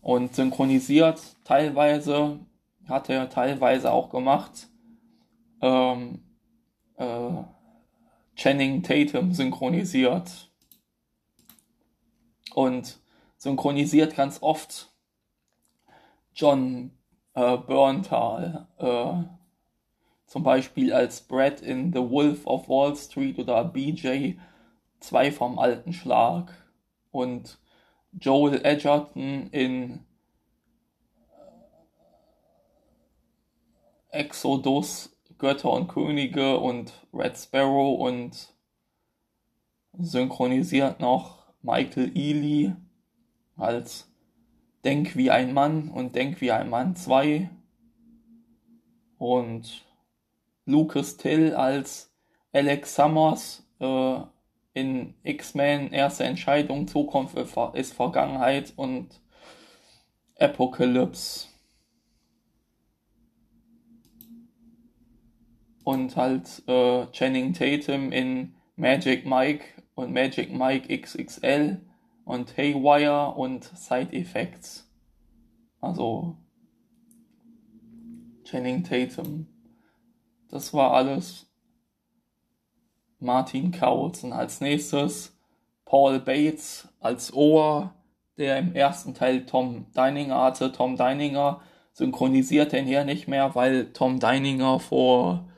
Und 0.02 0.36
synchronisiert 0.36 1.22
teilweise, 1.46 2.40
hat 2.88 3.10
er 3.10 3.30
teilweise 3.30 3.92
auch 3.92 4.10
gemacht. 4.10 4.68
Ähm, 5.62 6.20
äh, 6.98 7.44
Channing 8.36 8.84
Tatum 8.84 9.32
synchronisiert. 9.32 10.52
Und 12.54 13.00
synchronisiert 13.38 14.16
ganz 14.16 14.42
oft 14.42 14.94
John 16.36 16.92
äh, 17.34 17.58
Berntal. 17.58 18.68
Äh, 18.78 19.43
zum 20.26 20.44
Beispiel 20.44 20.94
als 20.94 21.22
Brad 21.22 21.62
in 21.62 21.94
The 21.94 22.00
Wolf 22.00 22.46
of 22.46 22.70
Wall 22.70 22.96
Street 22.96 23.40
oder 23.40 23.64
BJ, 23.66 24.34
zwei 25.00 25.32
vom 25.32 25.60
alten 25.60 25.94
Schlag. 25.94 26.52
Und 27.12 27.60
Joel 28.12 28.66
Edgerton 28.66 29.48
in 29.52 30.06
Exodus 34.10 35.14
Götter 35.38 35.72
und 35.72 35.88
Könige 35.88 36.60
und 36.60 36.94
Red 37.14 37.38
Sparrow 37.38 38.00
und 38.00 38.54
synchronisiert 39.98 41.00
noch 41.00 41.48
Michael 41.62 42.16
Ealy 42.16 42.74
als 43.58 44.10
Denk 44.84 45.16
wie 45.16 45.32
ein 45.32 45.54
Mann 45.54 45.90
und 45.90 46.16
Denk 46.16 46.42
wie 46.42 46.52
ein 46.52 46.70
Mann 46.70 46.96
2 46.96 47.50
und 49.18 49.86
Lucas 50.66 51.18
Till 51.18 51.54
als 51.54 52.12
Alex 52.52 52.96
Summers 52.96 53.68
äh, 53.80 54.20
in 54.74 55.16
X-Men 55.24 55.92
erste 55.92 56.24
Entscheidung, 56.24 56.88
Zukunft 56.88 57.36
ist 57.74 57.94
Vergangenheit 57.94 58.74
und 58.76 59.22
Apocalypse. 60.40 61.48
und 65.84 66.16
halt 66.16 66.64
äh, 66.68 67.08
Channing 67.12 67.54
Tatum 67.54 68.12
in 68.12 68.56
Magic 68.76 69.26
Mike 69.26 69.66
und 69.96 70.14
Magic 70.14 70.52
Mike 70.52 70.98
XXL 70.98 71.82
und 72.26 72.58
Haywire 72.58 73.36
und 73.36 73.64
Side 73.64 74.14
Effects. 74.14 74.90
Also 75.82 76.38
Channing 78.46 78.84
Tatum. 78.84 79.48
Das 80.54 80.72
war 80.72 80.94
alles 80.94 81.48
Martin 83.18 83.72
Kautz. 83.72 84.24
Und 84.24 84.34
als 84.34 84.62
nächstes 84.62 85.36
Paul 85.84 86.20
Bates 86.20 86.88
als 87.00 87.34
Ohr, 87.34 87.96
der 88.38 88.60
im 88.60 88.76
ersten 88.76 89.16
Teil 89.16 89.48
Tom 89.48 89.88
Deininger 89.94 90.40
hatte. 90.40 90.72
Tom 90.72 90.96
Deininger 90.96 91.62
synchronisiert 91.94 92.72
den 92.72 92.86
hier 92.86 93.04
nicht 93.04 93.28
mehr, 93.28 93.56
weil 93.56 93.94
Tom 93.94 94.20
Deininger 94.20 94.80
vor 94.80 95.50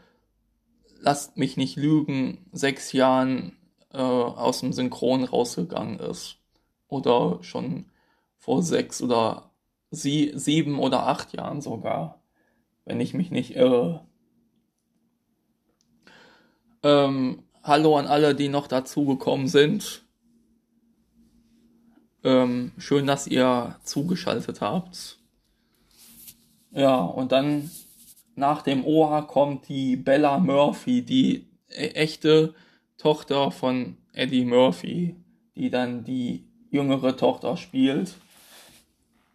lasst 1.02 1.36
mich 1.36 1.58
nicht 1.58 1.76
lügen, 1.76 2.50
sechs 2.54 2.94
Jahren 2.94 3.52
äh, 3.92 3.98
aus 3.98 4.62
dem 4.62 4.72
Synchron 4.72 5.26
rausgegangen 5.26 6.00
ist. 6.00 6.38
Oder 6.88 7.40
schon 7.44 7.92
vor 8.38 8.64
sechs 8.64 9.02
oder 9.02 9.52
sie, 9.92 10.32
sieben 10.36 10.80
oder 10.80 11.06
acht 11.06 11.34
Jahren 11.34 11.60
sogar, 11.60 12.22
wenn 12.86 13.02
ich 13.02 13.14
mich 13.14 13.30
nicht 13.30 13.58
irre. 13.58 14.08
Ähm, 16.86 17.40
hallo 17.64 17.98
an 17.98 18.06
alle, 18.06 18.36
die 18.36 18.48
noch 18.48 18.68
dazugekommen 18.68 19.48
sind. 19.48 20.04
Ähm, 22.24 22.74
schön, 22.78 23.08
dass 23.08 23.26
ihr 23.26 23.76
zugeschaltet 23.84 24.62
habt. 24.62 25.18
Ja, 26.70 26.98
und 26.98 27.32
dann 27.32 27.72
nach 28.36 28.62
dem 28.62 28.86
Oha 28.86 29.24
kommt 29.24 29.68
die 29.68 29.96
Bella 29.96 30.38
Murphy, 30.38 31.02
die 31.02 31.48
e-, 31.70 31.88
echte 31.88 32.54
Tochter 33.00 33.50
von 33.50 33.98
Eddie 34.14 34.46
Murphy, 34.46 35.16
die 35.56 35.72
dann 35.72 36.04
die 36.04 36.46
jüngere 36.70 37.18
Tochter 37.18 37.58
spielt. 37.58 38.14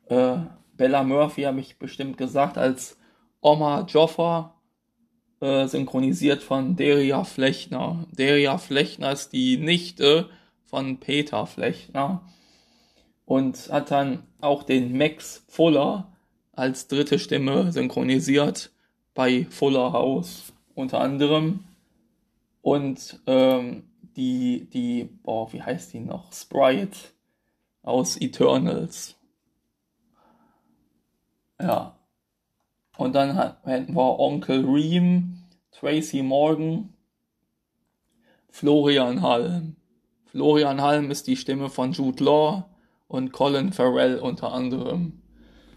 Äh, 0.06 0.36
Bella 0.76 1.02
Murphy 1.02 1.42
habe 1.42 1.58
ich 1.58 1.80
bestimmt 1.80 2.16
gesagt 2.16 2.56
als 2.58 2.96
Oma 3.40 3.86
Joffa, 3.88 4.54
äh, 5.40 5.66
synchronisiert 5.66 6.42
von 6.42 6.76
Deria 6.76 7.24
Flechner. 7.24 8.06
Deria 8.12 8.58
Flechner 8.58 9.12
ist 9.12 9.32
die 9.32 9.56
Nichte 9.56 10.28
von 10.64 10.98
Peter 10.98 11.46
Flechner 11.46 12.22
und 13.24 13.70
hat 13.70 13.90
dann 13.90 14.22
auch 14.40 14.62
den 14.62 14.96
Max 14.96 15.44
Fuller 15.48 16.12
als 16.52 16.88
dritte 16.88 17.18
Stimme 17.18 17.72
synchronisiert 17.72 18.70
bei 19.14 19.46
Fuller 19.50 19.92
House 19.92 20.52
unter 20.74 21.00
anderem. 21.00 21.64
Und 22.62 23.20
ähm, 23.26 23.84
die, 24.16 24.68
die, 24.70 25.04
boah, 25.22 25.52
wie 25.52 25.62
heißt 25.62 25.92
die 25.92 26.00
noch? 26.00 26.32
Sprite 26.32 26.98
aus 27.82 28.16
Eternals. 28.20 29.16
Ja. 31.60 31.99
Und 33.00 33.14
dann 33.14 33.34
hatten 33.34 33.94
wir 33.94 34.18
Onkel 34.18 34.62
Reem, 34.62 35.38
Tracy 35.70 36.22
Morgan, 36.22 36.92
Florian 38.50 39.22
Halm. 39.22 39.76
Florian 40.26 40.82
Halm 40.82 41.10
ist 41.10 41.26
die 41.26 41.38
Stimme 41.38 41.70
von 41.70 41.92
Jude 41.92 42.22
Law 42.22 42.68
und 43.08 43.32
Colin 43.32 43.72
Farrell 43.72 44.18
unter 44.18 44.52
anderem. 44.52 45.22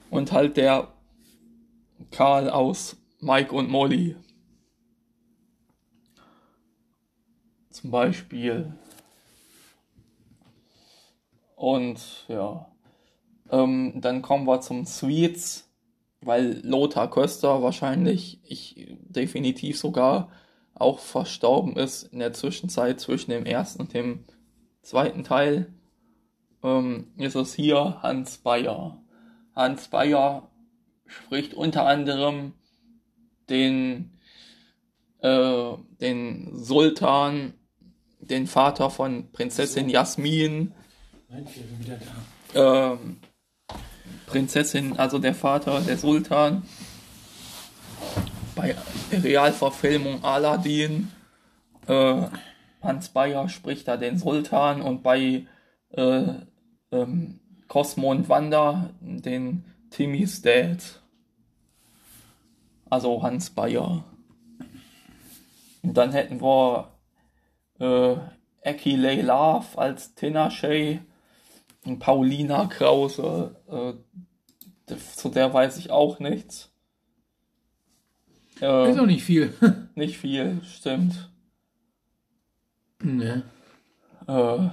Und 0.09 0.34
halt 0.34 0.57
der 0.57 0.89
Karl 2.11 2.49
aus 2.49 2.97
Mike 3.21 3.55
und 3.55 3.69
Molly. 3.69 4.17
Zum 7.69 7.89
Beispiel. 7.89 8.74
Und 11.55 12.26
ja. 12.28 12.67
Ähm, 13.49 14.01
dann 14.01 14.21
kommen 14.21 14.45
wir 14.45 14.59
zum 14.59 14.86
Sweets, 14.86 15.69
weil 16.26 16.61
Lothar 16.63 17.09
Köster 17.09 17.61
wahrscheinlich, 17.61 18.39
ich 18.43 18.97
definitiv 19.01 19.78
sogar, 19.78 20.30
auch 20.76 20.99
verstorben 20.99 21.76
ist 21.76 22.03
in 22.03 22.19
der 22.19 22.34
Zwischenzeit 22.34 22.99
zwischen 22.99 23.32
dem 23.32 23.45
ersten 23.45 23.82
und 23.82 23.93
dem 23.93 24.26
zweiten 24.82 25.24
Teil. 25.24 25.71
Ähm, 26.63 27.11
ist 27.17 27.36
es 27.36 27.53
hier 27.53 28.01
Hans 28.01 28.38
Bayer. 28.38 29.01
Hans 29.55 29.88
Bayer 29.88 30.49
spricht 31.05 31.53
unter 31.53 31.86
anderem 31.86 32.53
den, 33.49 34.17
äh, 35.19 35.74
den 35.99 36.57
Sultan, 36.57 37.53
den 38.19 38.47
Vater 38.47 38.89
von 38.89 39.32
Prinzessin 39.32 39.89
Jasmin. 39.89 40.74
Ähm, 42.55 43.17
Prinzessin, 44.34 44.97
also 44.97 45.19
der 45.19 45.36
Vater, 45.36 45.79
der 45.81 45.95
Sultan. 45.95 46.63
Bei 48.55 48.75
der 49.11 49.23
Realverfilmung 49.23 50.23
Aladdin. 50.23 51.11
Äh, 51.86 52.23
Hans 52.81 53.09
Bayer 53.09 53.47
spricht 53.47 53.88
da 53.88 53.95
den 53.95 54.17
Sultan 54.17 54.81
und 54.81 55.03
bei 55.03 55.45
äh, 55.91 56.23
ähm, 56.91 57.39
Cosmo 57.67 58.09
und 58.09 58.27
Wanda 58.27 58.89
den 59.01 59.65
Timmy's 59.91 60.41
Dad. 60.41 60.99
Also 62.89 63.21
Hans 63.21 63.51
Bayer. 63.51 64.03
Und 65.84 65.95
dann 65.95 66.11
hätten 66.11 66.41
wir 66.41 66.89
äh, 67.79 68.15
Eki 68.67 68.95
Love 68.95 69.77
als 69.77 70.15
Tina 70.15 70.49
Shay 70.49 71.01
Paulina 71.99 72.65
Krause. 72.65 73.55
Äh, 73.67 74.95
zu 75.15 75.29
der 75.29 75.53
weiß 75.53 75.77
ich 75.77 75.91
auch 75.91 76.19
nichts. 76.19 76.71
Äh, 78.61 78.91
ist 78.91 78.99
auch 78.99 79.05
nicht 79.05 79.23
viel. 79.23 79.53
nicht 79.95 80.17
viel, 80.17 80.61
stimmt. 80.63 81.29
Ne. 83.01 83.43
Äh, 84.27 84.69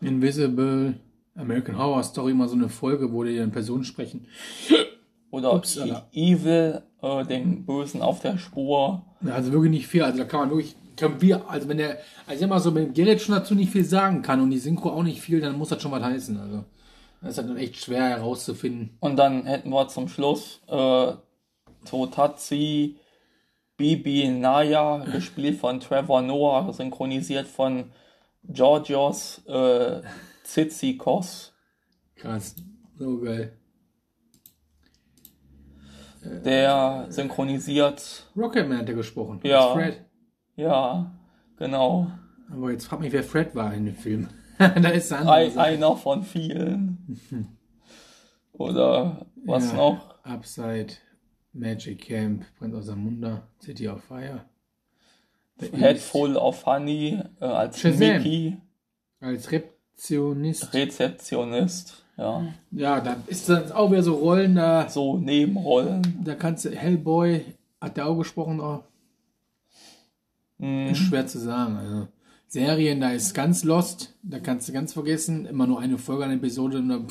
Invisible, 0.00 0.94
American 1.34 1.76
Horror 1.76 2.02
Story, 2.02 2.32
mal 2.32 2.48
so 2.48 2.54
eine 2.54 2.68
Folge, 2.68 3.12
wo 3.12 3.24
die 3.24 3.36
dann 3.36 3.52
Personen 3.52 3.84
sprechen. 3.84 4.26
Oder 5.30 5.52
Ups, 5.52 5.78
Evil, 6.12 6.82
äh, 7.02 7.24
den 7.24 7.66
Bösen 7.66 8.02
auf 8.02 8.20
der 8.20 8.38
Spur. 8.38 9.04
Also 9.26 9.52
wirklich 9.52 9.72
nicht 9.72 9.88
viel. 9.88 10.02
Also 10.02 10.18
da 10.18 10.24
kann 10.24 10.40
man 10.40 10.50
wirklich, 10.50 10.76
können 10.96 11.20
wir, 11.20 11.48
also 11.48 11.68
wenn 11.68 11.78
der, 11.78 11.98
also 12.26 12.44
ich 12.44 12.50
mal 12.50 12.60
so, 12.60 12.74
wenn 12.74 12.92
Gerrit 12.92 13.20
schon 13.20 13.34
dazu 13.34 13.54
nicht 13.54 13.72
viel 13.72 13.84
sagen 13.84 14.22
kann 14.22 14.40
und 14.40 14.50
die 14.50 14.58
Synchro 14.58 14.90
auch 14.90 15.02
nicht 15.02 15.20
viel, 15.20 15.40
dann 15.40 15.58
muss 15.58 15.68
das 15.68 15.82
schon 15.82 15.92
was 15.92 16.02
heißen. 16.02 16.38
Also 16.38 16.64
das 17.20 17.32
ist 17.32 17.38
halt 17.38 17.50
dann 17.50 17.56
echt 17.56 17.76
schwer 17.76 18.08
herauszufinden. 18.08 18.96
Und 19.00 19.16
dann 19.16 19.46
hätten 19.46 19.70
wir 19.70 19.88
zum 19.88 20.08
Schluss 20.08 20.60
äh, 20.68 21.12
Totatsi 21.84 22.96
Bibi 23.76 24.28
Naya, 24.28 25.04
gespielt 25.10 25.58
von 25.58 25.80
Trevor 25.80 26.22
Noah, 26.22 26.72
synchronisiert 26.72 27.46
von 27.46 27.90
Georgios 28.44 29.42
äh, 29.46 30.02
Tsitsikos. 30.44 31.52
Krass, 32.14 32.54
so 32.96 33.18
geil. 33.20 33.56
Der 36.22 37.06
synchronisiert. 37.08 38.26
Rocketman 38.36 38.78
hat 38.78 38.88
er 38.88 38.94
gesprochen. 38.94 39.40
Ja. 39.42 39.74
Fred. 39.74 40.03
Ja, 40.56 41.12
genau. 41.56 42.10
Aber 42.50 42.70
jetzt 42.70 42.86
frag 42.86 43.00
mich, 43.00 43.12
wer 43.12 43.24
Fred 43.24 43.54
war 43.54 43.72
in 43.74 43.86
dem 43.86 43.96
Film. 43.96 44.28
da 44.58 44.88
ist 44.90 45.12
Ein, 45.12 45.58
einer 45.58 45.96
von 45.96 46.22
vielen. 46.22 47.18
Oder 48.52 49.26
was 49.44 49.72
ja, 49.72 49.76
noch? 49.76 50.14
Upside. 50.22 50.94
Magic 51.52 52.06
Camp, 52.06 52.44
Prinz 52.58 52.74
aus 52.74 52.86
Zamunda, 52.86 53.46
City 53.62 53.88
of 53.88 54.02
Fire. 54.02 54.44
Head. 55.60 55.98
Full 55.98 56.36
of 56.36 56.66
Honey 56.66 57.20
äh, 57.40 57.44
als 57.44 57.80
Shazam. 57.80 57.98
Mickey. 57.98 58.56
Als 59.20 59.50
Rezeptionist. 59.52 60.74
Rezeptionist, 60.74 62.04
ja. 62.16 62.48
Ja, 62.72 63.00
da 63.00 63.16
ist 63.28 63.48
dann 63.48 63.70
auch 63.70 63.90
wieder 63.90 64.02
so 64.02 64.14
Rollen 64.14 64.56
da. 64.56 64.88
So 64.88 65.16
Nebenrollen. 65.16 66.20
Da 66.24 66.34
kannst 66.34 66.64
du, 66.64 66.70
Hellboy, 66.70 67.44
hat 67.80 67.96
der 67.96 68.06
auch 68.06 68.18
gesprochen, 68.18 68.60
oh. 68.60 68.82
Mm. 70.58 70.88
Ist 70.88 70.98
schwer 70.98 71.26
zu 71.26 71.38
sagen, 71.38 71.76
also. 71.76 72.08
Serien, 72.46 73.00
da 73.00 73.10
ist 73.10 73.34
ganz 73.34 73.64
lost, 73.64 74.14
da 74.22 74.38
kannst 74.38 74.68
du 74.68 74.72
ganz 74.72 74.92
vergessen, 74.92 75.44
immer 75.44 75.66
nur 75.66 75.80
eine 75.80 75.98
Folge 75.98 76.24
an 76.24 76.30
Episode 76.30 76.78
und 76.78 76.88
dann, 76.88 77.06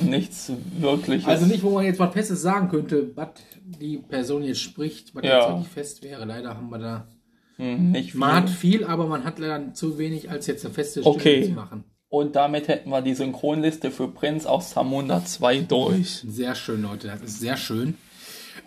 Nichts 0.00 0.52
wirklich. 0.78 1.26
Also 1.26 1.46
nicht, 1.46 1.62
wo 1.62 1.70
man 1.70 1.84
jetzt 1.84 1.98
was 1.98 2.12
Festes 2.12 2.42
sagen 2.42 2.68
könnte, 2.68 3.12
was 3.14 3.28
die 3.64 3.98
Person 3.98 4.42
jetzt 4.42 4.60
spricht, 4.60 5.14
was 5.14 5.24
ja. 5.24 5.38
jetzt 5.38 5.48
wirklich 5.48 5.68
fest 5.68 6.02
wäre. 6.02 6.24
Leider 6.24 6.56
haben 6.56 6.70
wir 6.70 6.78
da 6.78 7.08
hm, 7.56 7.92
nicht 7.92 8.12
viel. 8.12 8.20
Man 8.20 8.34
hat 8.34 8.50
viel, 8.50 8.84
aber 8.84 9.06
man 9.06 9.24
hat 9.24 9.38
leider 9.38 9.74
zu 9.74 9.98
wenig, 9.98 10.30
als 10.30 10.46
jetzt 10.46 10.64
eine 10.64 10.74
feste 10.74 11.00
Stimme 11.00 11.14
okay. 11.14 11.44
zu 11.44 11.52
machen. 11.52 11.84
Und 12.08 12.36
damit 12.36 12.68
hätten 12.68 12.90
wir 12.90 13.00
die 13.00 13.14
Synchronliste 13.14 13.90
für 13.90 14.08
Prinz 14.08 14.44
aus 14.44 14.72
Samunda 14.72 15.24
2 15.24 15.60
durch. 15.60 16.22
Sehr 16.28 16.54
schön, 16.54 16.82
Leute, 16.82 17.08
das 17.08 17.22
ist 17.22 17.40
sehr 17.40 17.56
schön. 17.56 17.94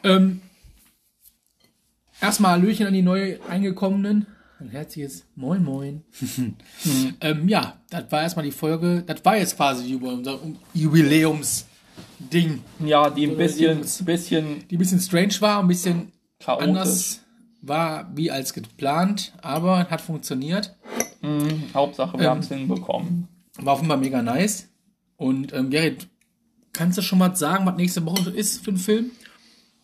Ähm, 0.03 0.41
erstmal 2.21 2.51
Hallöchen 2.51 2.87
an 2.87 2.93
die 2.93 3.01
neu 3.01 3.37
eingekommenen. 3.49 4.27
Ein 4.59 4.69
herzliches 4.69 5.25
Moin 5.35 5.63
Moin. 5.63 6.03
ähm, 7.21 7.47
ja, 7.49 7.77
das 7.89 8.11
war 8.11 8.21
erstmal 8.21 8.45
die 8.45 8.51
Folge. 8.51 9.03
Das 9.05 9.23
war 9.25 9.37
jetzt 9.37 9.57
quasi 9.57 9.95
unser 9.95 10.39
Jubiläums-Ding. 10.73 12.61
Ja, 12.79 13.09
die 13.09 13.27
ein 13.27 13.37
bisschen, 13.37 13.81
die, 13.81 14.03
bisschen. 14.03 14.67
Die 14.69 14.75
ein 14.75 14.79
bisschen 14.79 15.01
strange 15.01 15.35
war, 15.41 15.59
ein 15.59 15.67
bisschen 15.67 16.13
chaotisch. 16.39 16.67
anders 16.67 17.21
war 17.61 18.15
wie 18.15 18.31
als 18.31 18.53
geplant, 18.53 19.33
aber 19.41 19.89
hat 19.89 19.99
funktioniert. 19.99 20.75
Mhm. 21.21 21.63
Hauptsache, 21.73 22.17
wir 22.17 22.25
ähm, 22.25 22.31
haben 22.31 22.39
es 22.39 22.47
hinbekommen. 22.47 23.27
War 23.57 23.73
offenbar 23.73 23.97
mega 23.97 24.21
nice. 24.21 24.69
Und 25.17 25.53
ähm, 25.53 25.69
Gerrit, 25.69 26.07
kannst 26.71 26.97
du 26.97 27.01
schon 27.01 27.19
mal 27.19 27.35
sagen, 27.35 27.65
was 27.65 27.75
nächste 27.75 28.05
Woche 28.05 28.29
ist 28.29 28.63
für 28.63 28.71
einen 28.71 28.77
Film? 28.77 29.11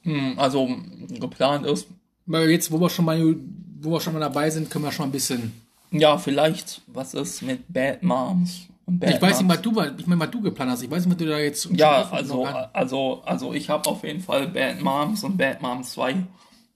Mhm, 0.03 0.33
also 0.37 0.69
geplant 1.09 1.65
ist. 1.65 1.87
Weil 2.25 2.49
jetzt, 2.49 2.71
wo 2.71 2.79
wir 2.79 2.89
schon 2.89 3.05
mal 3.05 3.35
wo 3.81 3.91
wir 3.91 4.01
schon 4.01 4.13
mal 4.13 4.19
dabei 4.19 4.49
sind, 4.49 4.69
können 4.69 4.85
wir 4.85 4.91
schon 4.91 5.05
mal 5.05 5.09
ein 5.09 5.11
bisschen. 5.11 5.53
Ja, 5.91 6.17
vielleicht, 6.17 6.81
was 6.87 7.13
ist 7.13 7.41
mit 7.41 7.61
Bad 7.67 8.03
Moms? 8.03 8.67
Bad 8.85 9.15
ich 9.15 9.21
weiß 9.21 9.41
Moms? 9.41 9.65
nicht, 9.65 9.75
was 9.75 9.93
du, 9.93 10.01
ich 10.01 10.07
meine, 10.07 10.21
was 10.21 10.31
du 10.31 10.41
geplant 10.41 10.71
hast. 10.71 10.83
Ich 10.83 10.91
weiß 10.91 11.05
nicht, 11.05 11.11
was 11.11 11.17
du 11.17 11.29
da 11.29 11.39
jetzt. 11.39 11.69
Ja, 11.71 12.09
also, 12.11 12.45
also, 12.45 13.21
also 13.25 13.53
ich 13.53 13.69
habe 13.69 13.89
auf 13.89 14.03
jeden 14.03 14.21
Fall 14.21 14.47
Bad 14.47 14.81
Moms 14.81 15.23
und 15.23 15.37
Bad 15.37 15.61
Moms 15.61 15.91
2 15.93 16.15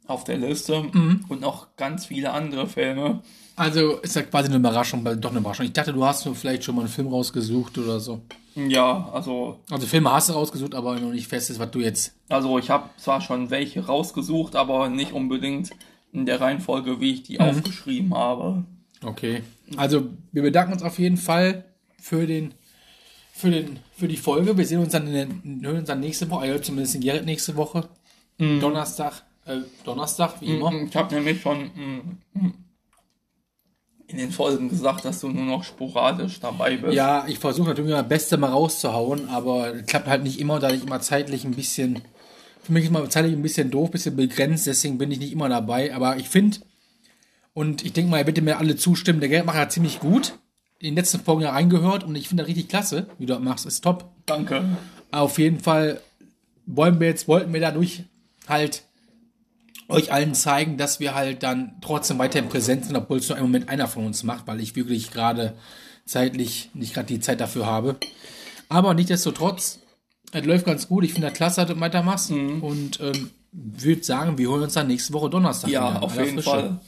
auf 0.07 0.23
der 0.23 0.37
Liste 0.37 0.83
mhm. 0.83 1.25
und 1.29 1.41
noch 1.41 1.75
ganz 1.77 2.05
viele 2.07 2.31
andere 2.31 2.67
Filme. 2.67 3.21
Also 3.55 3.97
ist 3.97 4.15
ja 4.15 4.23
quasi 4.23 4.49
eine 4.49 4.57
Überraschung, 4.57 5.03
weil 5.05 5.17
doch 5.17 5.29
eine 5.29 5.39
Überraschung. 5.39 5.65
Ich 5.65 5.73
dachte, 5.73 5.93
du 5.93 6.03
hast 6.03 6.27
vielleicht 6.27 6.63
schon 6.63 6.75
mal 6.75 6.81
einen 6.81 6.89
Film 6.89 7.07
rausgesucht 7.07 7.77
oder 7.77 7.99
so. 7.99 8.21
Ja, 8.55 9.09
also. 9.13 9.59
Also 9.69 9.87
Filme 9.87 10.11
hast 10.11 10.29
du 10.29 10.33
rausgesucht, 10.33 10.75
aber 10.75 10.99
noch 10.99 11.11
nicht 11.11 11.27
fest 11.27 11.49
ist, 11.49 11.59
was 11.59 11.71
du 11.71 11.79
jetzt. 11.79 12.13
Also 12.29 12.57
ich 12.59 12.69
habe 12.69 12.89
zwar 12.97 13.21
schon 13.21 13.49
welche 13.49 13.85
rausgesucht, 13.85 14.55
aber 14.55 14.89
nicht 14.89 15.13
unbedingt 15.13 15.71
in 16.11 16.25
der 16.25 16.41
Reihenfolge, 16.41 16.99
wie 16.99 17.13
ich 17.13 17.23
die 17.23 17.35
mhm. 17.35 17.41
aufgeschrieben 17.41 18.13
habe. 18.13 18.63
Okay. 19.03 19.43
Also 19.77 20.07
wir 20.31 20.41
bedanken 20.41 20.73
uns 20.73 20.83
auf 20.83 20.99
jeden 20.99 21.17
Fall 21.17 21.65
für 21.99 22.27
den 22.27 22.53
für 23.33 23.51
den 23.51 23.79
für 23.95 24.07
die 24.07 24.17
Folge. 24.17 24.57
Wir 24.57 24.65
sehen 24.65 24.79
uns 24.79 24.93
dann 24.93 25.07
in 25.07 25.13
der, 25.13 25.69
hören 25.69 25.79
uns 25.79 25.87
dann 25.87 25.99
nächste 25.99 26.29
Woche, 26.29 26.45
also 26.45 26.59
zumindest 26.59 26.95
in 26.95 27.01
Gerrit 27.01 27.25
nächste 27.25 27.55
Woche. 27.55 27.87
Mhm. 28.37 28.59
Donnerstag, 28.59 29.23
äh, 29.45 29.59
Donnerstag, 29.83 30.41
wie 30.41 30.55
immer. 30.55 30.71
Mhm, 30.71 30.87
ich 30.87 30.95
habe 30.95 31.13
nämlich 31.13 31.41
schon 31.41 31.71
mhm, 32.33 32.53
in 34.07 34.17
den 34.17 34.31
Folgen 34.31 34.69
gesagt, 34.69 35.05
dass 35.05 35.19
du 35.19 35.29
nur 35.29 35.45
noch 35.45 35.63
sporadisch 35.63 36.39
dabei 36.39 36.77
bist. 36.77 36.93
Ja, 36.93 37.25
ich 37.27 37.39
versuche 37.39 37.69
natürlich 37.69 37.91
mein 37.91 38.07
Beste 38.07 38.37
mal 38.37 38.51
rauszuhauen, 38.51 39.29
aber 39.29 39.73
klappt 39.83 40.07
halt 40.07 40.23
nicht 40.23 40.39
immer, 40.39 40.59
da 40.59 40.69
ich 40.69 40.83
immer 40.83 41.01
zeitlich 41.01 41.43
ein 41.43 41.55
bisschen 41.55 42.01
für 42.65 42.73
mich 42.73 42.85
ist 42.85 42.91
mal 42.91 43.07
zeitlich 43.09 43.33
ein 43.33 43.43
bisschen 43.43 43.69
doof, 43.69 43.89
ein 43.89 43.91
bisschen 43.91 44.15
begrenzt, 44.15 44.65
deswegen 44.65 44.97
bin 44.97 45.11
ich 45.11 45.19
nicht 45.19 45.31
immer 45.31 45.47
dabei. 45.49 45.93
Aber 45.93 46.17
ich 46.17 46.29
finde, 46.29 46.57
und 47.53 47.85
ich 47.85 47.93
denke 47.93 48.09
mal, 48.09 48.17
ihr 48.17 48.25
werdet 48.25 48.43
mir 48.43 48.57
alle 48.57 48.75
zustimmen, 48.75 49.19
der 49.19 49.29
Geldmacher 49.29 49.59
hat 49.59 49.71
ziemlich 49.71 49.99
gut 49.99 50.33
in 50.79 50.87
den 50.87 50.95
letzten 50.95 51.19
Folgen 51.19 51.43
ja 51.43 51.51
reingehört 51.51 52.03
und 52.03 52.15
ich 52.15 52.27
finde 52.27 52.43
das 52.43 52.49
richtig 52.49 52.67
klasse, 52.67 53.07
wie 53.17 53.27
du 53.27 53.33
das 53.33 53.41
machst, 53.41 53.65
ist 53.65 53.81
top. 53.81 54.09
Danke. 54.25 54.65
Auf 55.11 55.37
jeden 55.37 55.59
Fall 55.59 56.01
wollen 56.65 56.99
wir 56.99 57.07
jetzt, 57.07 57.27
wollten 57.27 57.53
wir 57.53 57.61
dadurch 57.61 58.03
halt 58.47 58.83
euch 59.87 60.11
allen 60.11 60.33
zeigen, 60.33 60.77
dass 60.77 60.99
wir 60.99 61.15
halt 61.15 61.43
dann 61.43 61.75
trotzdem 61.81 62.17
weiterhin 62.17 62.49
präsent 62.49 62.85
sind, 62.85 62.95
obwohl 62.95 63.17
es 63.17 63.29
nur 63.29 63.37
im 63.37 63.43
Moment 63.45 63.69
einer 63.69 63.87
von 63.87 64.05
uns 64.05 64.23
macht, 64.23 64.47
weil 64.47 64.59
ich 64.59 64.75
wirklich 64.75 65.11
gerade 65.11 65.55
zeitlich 66.05 66.69
nicht 66.73 66.93
gerade 66.93 67.07
die 67.07 67.19
Zeit 67.19 67.39
dafür 67.39 67.65
habe. 67.65 67.97
Aber 68.69 68.93
nichtsdestotrotz 68.93 69.79
es 70.31 70.45
läuft 70.45 70.65
ganz 70.65 70.87
gut. 70.87 71.03
Ich 71.05 71.13
finde 71.13 71.29
das 71.29 71.37
klasse, 71.37 71.61
dass 71.61 71.73
du 71.73 71.79
weitermachst. 71.79 72.31
Mhm. 72.31 72.61
Und 72.61 72.99
ähm, 72.99 73.31
würde 73.51 74.03
sagen, 74.03 74.37
wir 74.37 74.49
holen 74.49 74.63
uns 74.63 74.73
dann 74.73 74.87
nächste 74.87 75.13
Woche 75.13 75.29
Donnerstag. 75.29 75.69
Ja, 75.69 75.91
wieder, 75.91 76.03
auf 76.03 76.15
jeden 76.17 76.33
Frische. 76.35 76.49
Fall. 76.49 76.79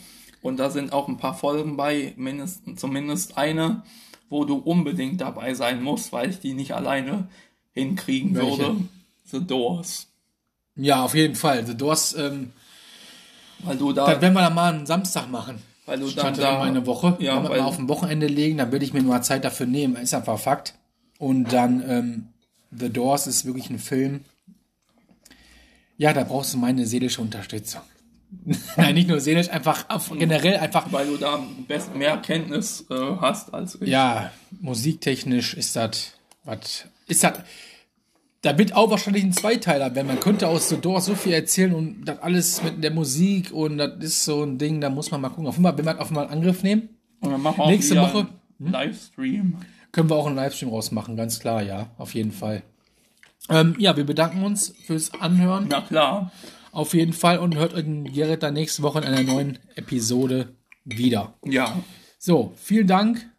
Und 0.41 0.57
da 0.57 0.69
sind 0.69 0.91
auch 0.93 1.07
ein 1.07 1.17
paar 1.17 1.33
Folgen 1.33 1.77
bei, 1.77 2.13
mindestens, 2.17 2.79
zumindest 2.79 3.37
eine, 3.37 3.83
wo 4.29 4.43
du 4.45 4.57
unbedingt 4.57 5.21
dabei 5.21 5.53
sein 5.53 5.81
musst, 5.81 6.11
weil 6.11 6.29
ich 6.29 6.39
die 6.39 6.53
nicht 6.53 6.73
alleine 6.73 7.27
hinkriegen 7.73 8.35
Welche? 8.35 8.57
würde. 8.57 8.75
The 9.25 9.45
Doors. 9.45 10.07
Ja, 10.75 11.03
auf 11.03 11.15
jeden 11.15 11.35
Fall. 11.35 11.65
The 11.65 11.75
Doors, 11.75 12.15
ähm, 12.15 12.51
weil 13.59 13.77
du 13.77 13.93
da. 13.93 14.05
Das 14.05 14.21
werden 14.21 14.33
wir 14.33 14.41
dann 14.41 14.55
mal 14.55 14.73
einen 14.73 14.85
Samstag 14.85 15.29
machen. 15.29 15.61
Weil 15.85 15.99
du 15.99 16.09
dann 16.11 16.33
da 16.33 16.61
eine 16.61 16.85
Woche. 16.85 17.15
Ja, 17.19 17.37
wenn 17.37 17.43
wir 17.43 17.49
mal 17.49 17.61
auf 17.61 17.79
ein 17.79 17.87
Wochenende 17.87 18.27
legen, 18.27 18.57
dann 18.57 18.71
würde 18.71 18.83
ich 18.83 18.93
mir 18.93 19.01
mal 19.01 19.21
Zeit 19.21 19.45
dafür 19.45 19.65
nehmen. 19.65 19.95
Ist 19.95 20.13
einfach 20.13 20.37
Fakt. 20.37 20.75
Und 21.17 21.53
dann 21.53 21.83
ähm, 21.89 22.27
The 22.77 22.89
Doors 22.89 23.25
ist 23.27 23.45
wirklich 23.45 23.69
ein 23.69 23.79
Film. 23.79 24.25
Ja, 25.97 26.13
da 26.13 26.23
brauchst 26.23 26.53
du 26.53 26.57
meine 26.57 26.85
seelische 26.85 27.21
Unterstützung. 27.21 27.81
Nein, 28.75 28.95
nicht 28.95 29.07
nur 29.07 29.21
seelisch, 29.21 29.49
einfach 29.49 29.85
generell 30.17 30.57
einfach. 30.57 30.91
Weil 30.91 31.07
du 31.07 31.17
da 31.17 31.41
best 31.67 31.95
mehr 31.95 32.17
Kenntnis 32.17 32.85
äh, 32.89 32.95
hast 33.21 33.53
als 33.53 33.75
ich. 33.81 33.87
Ja, 33.87 34.31
musiktechnisch 34.59 35.53
ist 35.53 35.75
das, 35.75 36.11
was, 36.43 36.85
ist 37.07 37.23
das, 37.23 37.39
da 38.47 38.57
wird 38.57 38.73
auch 38.75 38.89
wahrscheinlich 38.89 39.23
ein 39.23 39.33
Zweiteiler 39.33 39.93
werden. 39.93 40.07
Man 40.07 40.19
könnte 40.19 40.47
aus 40.47 40.69
The 40.69 40.77
Doors 40.77 41.05
so 41.05 41.15
viel 41.15 41.33
erzählen 41.33 41.73
und 41.73 42.05
das 42.05 42.19
alles 42.19 42.63
mit 42.63 42.83
der 42.83 42.91
Musik 42.91 43.51
und 43.51 43.77
das 43.77 43.95
ist 43.99 44.23
so 44.25 44.43
ein 44.43 44.57
Ding, 44.57 44.79
da 44.79 44.89
muss 44.89 45.11
man 45.11 45.19
mal 45.21 45.29
gucken. 45.29 45.47
Auf 45.47 45.57
einmal, 45.57 45.77
wenn 45.77 45.85
wir 45.85 45.99
auf 45.99 46.07
einmal 46.09 46.25
einen 46.25 46.33
Angriff 46.33 46.63
nehmen. 46.63 46.89
Und 47.19 47.31
dann 47.31 47.41
machen 47.41 47.57
wir 47.57 47.67
nächste 47.67 47.97
Woche. 47.99 48.27
Hm? 48.59 48.71
Livestream. 48.71 49.57
Können 49.91 50.09
wir 50.09 50.15
auch 50.15 50.27
einen 50.27 50.35
Livestream 50.35 50.69
rausmachen, 50.69 51.15
ganz 51.17 51.39
klar, 51.39 51.61
ja, 51.61 51.89
auf 51.97 52.13
jeden 52.13 52.31
Fall. 52.31 52.63
Ähm, 53.49 53.75
ja, 53.79 53.95
wir 53.97 54.05
bedanken 54.05 54.43
uns 54.43 54.73
fürs 54.85 55.13
Anhören. 55.13 55.67
Na 55.69 55.81
klar. 55.81 56.31
Auf 56.71 56.93
jeden 56.93 57.13
Fall 57.13 57.39
und 57.39 57.55
hört 57.55 57.73
euch 57.73 57.85
Gerrit 58.13 58.43
dann 58.43 58.53
nächste 58.53 58.81
Woche 58.83 58.99
in 58.99 59.05
einer 59.05 59.23
neuen 59.23 59.57
Episode 59.75 60.49
wieder. 60.85 61.33
Ja. 61.45 61.77
So, 62.19 62.53
vielen 62.55 62.87
Dank. 62.87 63.29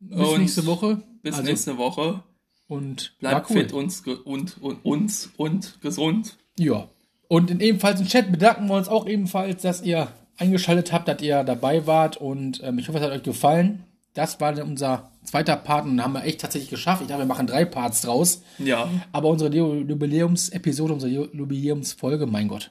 Bis 0.00 0.28
Und 0.28 0.40
nächste 0.40 0.66
Woche. 0.66 1.02
Bis 1.22 1.34
Also- 1.34 1.48
nächste 1.48 1.76
Woche. 1.78 2.22
Und 2.70 3.18
Bleibt 3.18 3.50
cool. 3.50 3.56
fit 3.56 3.72
und, 3.72 4.04
ge- 4.04 4.14
und, 4.24 4.62
und 4.62 4.84
uns 4.84 5.30
und 5.36 5.80
gesund. 5.80 6.36
Ja. 6.56 6.88
Und 7.26 7.50
in 7.50 7.58
ebenfalls 7.60 8.00
im 8.00 8.06
Chat 8.06 8.30
bedanken 8.30 8.68
wir 8.68 8.74
uns 8.76 8.86
auch 8.88 9.06
ebenfalls, 9.08 9.62
dass 9.62 9.82
ihr 9.82 10.06
eingeschaltet 10.36 10.92
habt, 10.92 11.08
dass 11.08 11.20
ihr 11.20 11.42
dabei 11.42 11.86
wart 11.86 12.16
und 12.16 12.62
ähm, 12.62 12.78
ich 12.78 12.86
hoffe, 12.88 12.98
es 12.98 13.04
hat 13.04 13.10
euch 13.10 13.22
gefallen. 13.24 13.82
Das 14.14 14.40
war 14.40 14.52
dann 14.52 14.68
unser 14.68 15.10
zweiter 15.24 15.56
Part 15.56 15.84
und 15.84 16.00
haben 16.02 16.12
wir 16.14 16.24
echt 16.24 16.40
tatsächlich 16.40 16.70
geschafft. 16.70 17.02
Ich 17.02 17.08
dachte, 17.08 17.22
wir 17.22 17.26
machen 17.26 17.46
drei 17.48 17.64
Parts 17.64 18.02
draus. 18.02 18.42
Ja. 18.58 18.88
Aber 19.12 19.28
unsere 19.28 19.50
Ju- 19.50 19.88
Jubiläumsepisode, 19.88 20.92
unsere 20.94 21.12
Ju- 21.12 21.36
Jubiläumsfolge, 21.36 22.26
mein 22.26 22.46
Gott, 22.48 22.70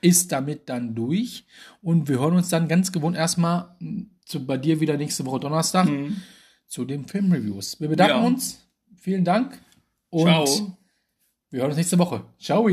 ist 0.00 0.32
damit 0.32 0.68
dann 0.68 0.94
durch. 0.94 1.44
Und 1.82 2.08
wir 2.08 2.18
hören 2.20 2.34
uns 2.36 2.48
dann 2.48 2.68
ganz 2.68 2.90
gewohnt 2.90 3.16
erstmal 3.16 3.76
zu, 4.24 4.44
bei 4.46 4.56
dir 4.56 4.80
wieder 4.80 4.96
nächste 4.96 5.24
Woche 5.26 5.40
Donnerstag 5.40 5.88
zu 6.66 6.84
den 6.86 7.06
Filmreviews. 7.06 7.80
Wir 7.80 7.88
bedanken 7.88 8.16
Ja. 8.22 8.26
uns. 8.26 8.62
Vielen 9.06 9.24
Dank. 9.24 9.56
Und 10.10 10.26
Ciao. 10.26 10.76
wir 11.50 11.60
hören 11.60 11.68
uns 11.68 11.76
nächste 11.76 11.96
Woche. 11.96 12.24
Ciao. 12.40 12.66